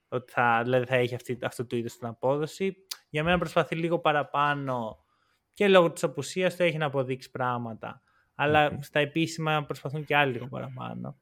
[0.08, 2.76] Ότι θα, δηλαδή θα έχει αυτή, αυτό το είδο την απόδοση.
[3.10, 5.06] Για μένα προσπαθεί λίγο παραπάνω
[5.54, 8.02] και λόγω της απουσίας του έχει να αποδείξει πράγματα.
[8.36, 11.20] Αλλά στα επίσημα προσπαθούν και άλλοι λίγο παραπάνω.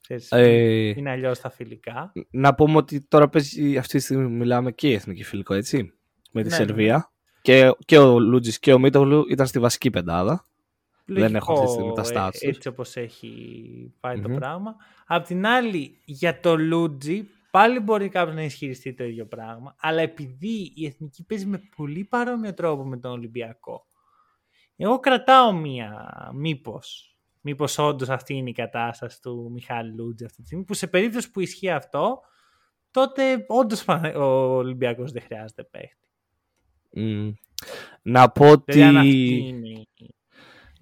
[0.00, 2.12] Ξέρεις, ε, είναι αλλιώς τα φιλικά.
[2.30, 5.92] Να πούμε ότι τώρα παίζει αυτή τη στιγμή μιλάμε και η εθνική φιλικό, έτσι.
[6.32, 7.12] Με τη ναι, ναι, Σερβία.
[7.42, 10.46] και, και ο Λούτζης και ο Μίτογλου ήταν στη βασική πεντάδα.
[11.06, 12.40] Λογικό, Δεν έχω αυτή τη στιγμή τα stats τους.
[12.40, 13.30] Έτσι όπως έχει
[14.00, 14.76] πάει το πράγμα.
[15.06, 19.74] Απ' την άλλη, για το Λούτζι, πάλι μπορεί κάποιος να ισχυριστεί το ίδιο πράγμα.
[19.78, 23.86] Αλλά επειδή η Εθνική παίζει με πολύ παρόμοιο τρόπο με τον Ολυμπιακό,
[24.76, 27.08] εγώ κρατάω μία μήπως.
[27.40, 31.30] Μήπως όντως αυτή είναι η κατάσταση του Μιχάλη Λούτζη αυτή τη στιγμή, που σε περίπτωση
[31.30, 32.20] που ισχύει αυτό,
[32.90, 33.84] τότε όντως
[34.16, 34.22] ο
[34.56, 36.08] Ολυμπιακός δεν χρειάζεται παίχτη.
[36.90, 37.30] Μμ.
[38.02, 38.72] Να πω ότι...
[38.72, 40.14] Δηλαδή, αν αυτή είναι η-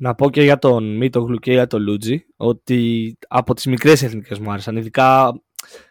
[0.03, 4.39] Να πω και για τον Μίτογλου και για τον Λούτζι ότι από τις μικρές εθνικές
[4.39, 4.77] μου άρεσαν.
[4.77, 5.41] Ειδικά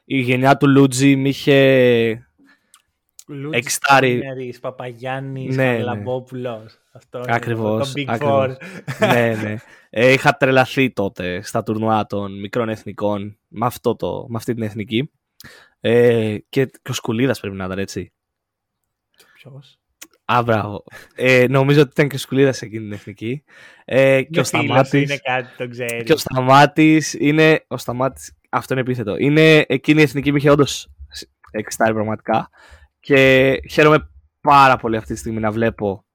[0.04, 2.28] η γενιά του Λούτζι με είχε...
[3.28, 4.20] Λούτζης, Εξτάρι.
[4.20, 5.72] Κόνερης, Παπαγιάννης, Ναι, ναι.
[5.72, 6.82] Χαραλαμπόπουλος.
[6.92, 8.58] Αυτός είναι Ακριβώς, το Big ακριβώς.
[8.58, 9.14] Four.
[9.14, 9.56] ναι, ναι.
[9.90, 14.64] Ε, είχα τρελαθεί τότε στα τουρνουά των μικρών εθνικών με, αυτό το, με αυτή την
[14.64, 15.12] εθνική.
[15.80, 18.14] Ε, και, και ο Σκουλίδας πρέπει να ήταν έτσι.
[19.34, 19.80] Ποιος;
[20.38, 20.84] Α, μπράβο.
[21.16, 23.44] Ε, νομίζω ότι ήταν και ο Σκουλίδας σε εκείνη την εθνική.
[23.86, 25.02] Ε, και ο Είναι φίλος, Σταμάτης.
[25.02, 26.04] Είναι κάτι, το ξέρεις.
[26.04, 27.64] Και ο Σταμάτης είναι.
[27.68, 29.16] Ο Σταμάτης, αυτό είναι επίθετο.
[29.18, 30.66] Είναι εκείνη η εθνική που είχε όντω
[31.52, 32.50] εξτάρει πραγματικά.
[33.00, 34.10] Και χαίρομαι
[34.42, 36.06] πάρα πολύ αυτή τη στιγμή να βλέπω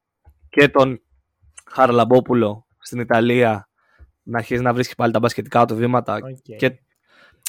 [0.48, 1.00] και τον
[1.70, 3.68] Χαραλαμπόπουλο στην Ιταλία
[4.22, 6.14] να αρχίζει να βρίσκει πάλι τα μπασκετικά του βήματα.
[6.14, 6.56] Οκ.
[6.56, 6.66] Και,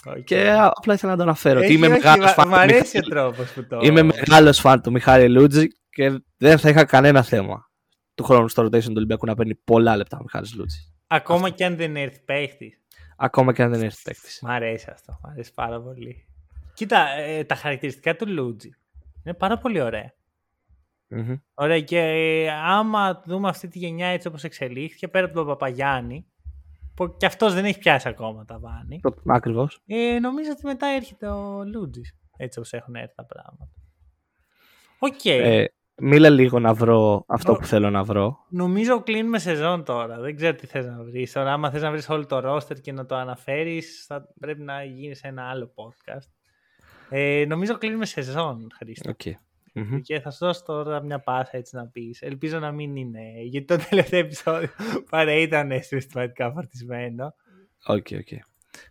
[0.05, 0.23] Οκ.
[0.23, 1.57] και απλά ήθελα να το αναφέρω.
[1.57, 3.79] ότι Έχει, είμαι όχι, μεγάλος μα- φαν Μ' του αρέσει ο Μιχάλη- τρόπος που το...
[3.83, 5.67] Είμαι μεγάλος φαν του Μιχάλη Λούντζη
[5.97, 7.71] και δεν θα είχα κανένα θέμα
[8.15, 10.93] του χρόνου στο rotation του Ολυμπιακού να παίρνει πολλά λεπτά ο Μιχάλης Λούντζης.
[11.07, 12.81] Ακόμα και αν δεν έρθει παίχτης.
[13.17, 14.29] Ακόμα και αν δεν έρθει παίκτη.
[14.41, 15.19] Μ' αρέσει αυτό.
[15.23, 16.27] Μ' αρέσει πάρα πολύ.
[16.73, 18.69] Κοίτα, ε, τα χαρακτηριστικά του Λούντζη
[19.23, 20.13] είναι πάρα πολύ ωραία.
[21.53, 26.25] Ωραία και ε, άμα δούμε αυτή τη γενιά έτσι όπως εξελίχθηκε πέρα από τον Παπαγιάννη
[26.93, 29.81] που και αυτός δεν έχει πιάσει ακόμα ταβάνι Ακριβώς.
[29.85, 33.71] ε, νομίζω ότι μετά έρχεται ο Λούντζης έτσι όπως έχουν έρθει τα πράγματα.
[34.99, 35.25] Οκ.
[35.25, 35.65] Ε,
[36.01, 37.55] μίλα λίγο να βρω αυτό Ω.
[37.55, 38.37] που θέλω να βρω.
[38.49, 40.19] Νομίζω κλείνουμε σεζόν τώρα.
[40.19, 41.31] Δεν ξέρω τι θες να βρεις.
[41.31, 44.83] Τώρα άμα θες να βρεις όλο το roster και να το αναφέρεις θα πρέπει να
[44.83, 46.29] γίνεις σε ένα άλλο podcast.
[47.09, 49.09] Ε, νομίζω κλείνουμε σεζόν, Χρήστο.
[49.09, 49.21] Οκ.
[49.73, 49.99] Μμμ.
[50.01, 52.21] Και θα σου δώσω τώρα μια πάσα έτσι να πεις.
[52.21, 54.69] Ελπίζω να μην είναι, γιατί το τελευταίο επεισόδιο
[55.09, 57.33] παραήταν συναισθηματικά φορτισμένο.
[57.85, 58.39] OK, OK.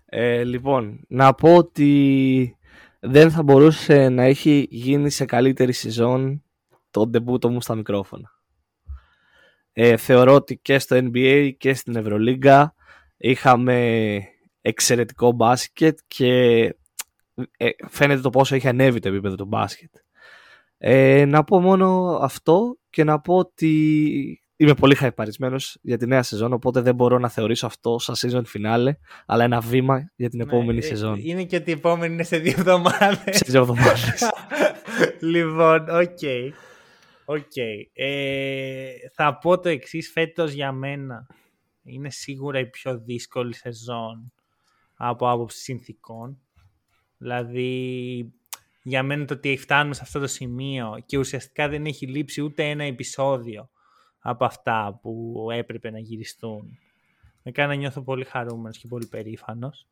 [0.04, 2.56] Ε, λοιπόν, να πω ότι
[3.00, 6.44] δεν θα μπορούσε να έχει γίνει σε καλύτερη σεζόν
[6.96, 8.30] το ντεμπούτο μου στα μικρόφωνα.
[9.72, 12.74] Ε, θεωρώ ότι και στο NBA και στην Ευρωλίγκα
[13.16, 14.18] είχαμε
[14.60, 16.62] εξαιρετικό μπάσκετ και
[17.56, 19.90] ε, φαίνεται το πόσο έχει ανέβει το επίπεδο του μπάσκετ.
[20.78, 26.22] Ε, να πω μόνο αυτό και να πω ότι είμαι πολύ χαϊπαρισμένος για τη νέα
[26.22, 28.90] σεζόν οπότε δεν μπορώ να θεωρήσω αυτό σαν season finale
[29.26, 31.18] αλλά ένα βήμα για την επόμενη Ναι, ε, σεζόν.
[31.22, 33.36] Είναι και ότι η επόμενη είναι σε δύο εβδομάδες.
[33.36, 34.30] Σε δύο εβδομάδες.
[35.34, 36.18] λοιπόν, OK.
[37.28, 37.56] OK.
[37.92, 41.26] Ε, θα πω το εξής φέτος για μένα.
[41.82, 44.32] Είναι σίγουρα η πιο δύσκολη σεζόν
[44.94, 46.40] από άποψη συνθήκων.
[47.18, 48.32] Δηλαδή,
[48.82, 52.70] για μένα το ότι φτάνουμε σε αυτό το σημείο και ουσιαστικά δεν έχει λείψει ούτε
[52.70, 53.70] ένα επεισόδιο
[54.18, 56.78] από αυτά που έπρεπε να γυριστούν.
[57.42, 59.86] Με κάνει να νιώθω πολύ χαρούμενος και πολύ περήφανος.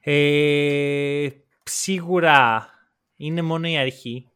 [0.00, 1.28] Ε,
[1.62, 2.68] σίγουρα
[3.16, 4.29] είναι μόνο η αρχή.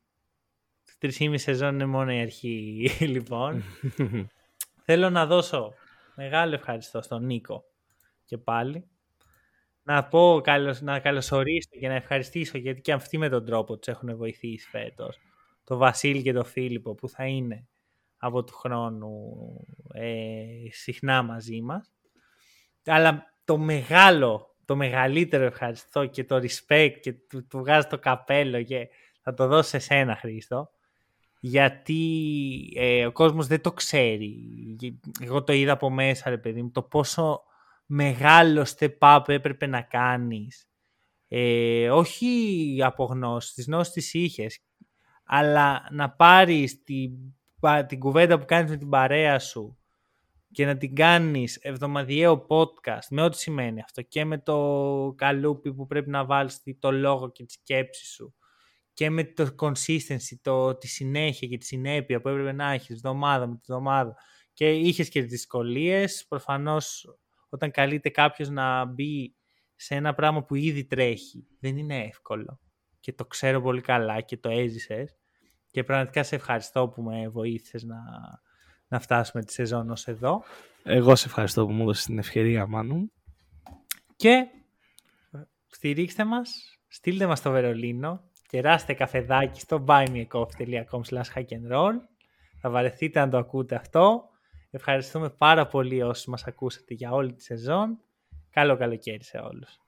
[1.05, 3.63] Τρεις ή μισή σεζόν είναι μόνο η αρχή, λοιπόν.
[4.87, 5.73] Θέλω να δώσω
[6.15, 7.65] μεγάλο ευχαριστώ στον Νίκο
[8.25, 8.89] και πάλι.
[9.83, 13.89] Να πω, καλώς, να καλωσορίσω και να ευχαριστήσω γιατί και αυτοί με τον τρόπο τους
[13.89, 15.19] έχουν βοηθήσει φέτος.
[15.65, 17.67] Το Βασίλη και το Φίλιππο που θα είναι
[18.17, 19.37] από του χρόνου
[19.95, 21.93] ε, συχνά μαζί μας.
[22.85, 28.63] Αλλά το μεγάλο, το μεγαλύτερο ευχαριστώ και το respect και του, του βγάζω το καπέλο
[28.63, 28.89] και
[29.23, 30.74] θα το δώσω σε σένα Χρήστο
[31.47, 34.37] γιατί ε, ο κόσμος δεν το ξέρει.
[35.21, 37.43] Εγώ το είδα από μέσα ρε παιδί μου το πόσο
[37.87, 40.69] μεγάλο step up έπρεπε να κάνεις
[41.29, 44.61] ε, όχι από γνώση, τις γνώσεις τις είχες
[45.25, 47.13] αλλά να πάρεις την,
[47.61, 49.79] πα- την κουβέντα που κάνεις με την παρέα σου
[50.53, 55.87] και να την κάνεις εβδομαδιαίο podcast με ό,τι σημαίνει αυτό και με το καλούπι που
[55.87, 58.35] πρέπει να βάλεις το λόγο και τη σκέψη σου
[58.95, 63.47] και με το consistency, το, τη συνέχεια και τη συνέπεια που έπρεπε να έχεις εβδομάδα
[63.47, 64.17] με τη εβδομάδα
[64.53, 67.07] και είχες και τις δυσκολίες προφανώς
[67.49, 69.35] όταν καλείται κάποιος να μπει
[69.75, 72.61] σε ένα πράγμα που ήδη τρέχει δεν είναι εύκολο.
[73.01, 75.17] Και το ξέρω πολύ καλά και το έζησες.
[75.71, 77.97] Και πραγματικά σε ευχαριστώ που με βοήθησες να,
[78.89, 80.43] να φτάσουμε τη σεζόν ως εδώ.
[80.83, 83.13] Εγώ σε ευχαριστώ που μου έδωσες την ευκαιρία, Μάνου.
[84.17, 84.47] και
[85.67, 91.93] στηρίξτε μας, στείλτε μας στο Βερολίνο, κεράστε καφεδάκι στο buymeacoffee.com slash hackandroll
[92.61, 94.29] Θα βαρεθείτε να το ακούτε αυτό.
[94.71, 97.99] Ευχαριστούμε πάρα πολύ όσοι μας ακούσατε για όλη τη σεζόν.
[98.51, 99.84] Καλό καλοκαίρι σε όλους.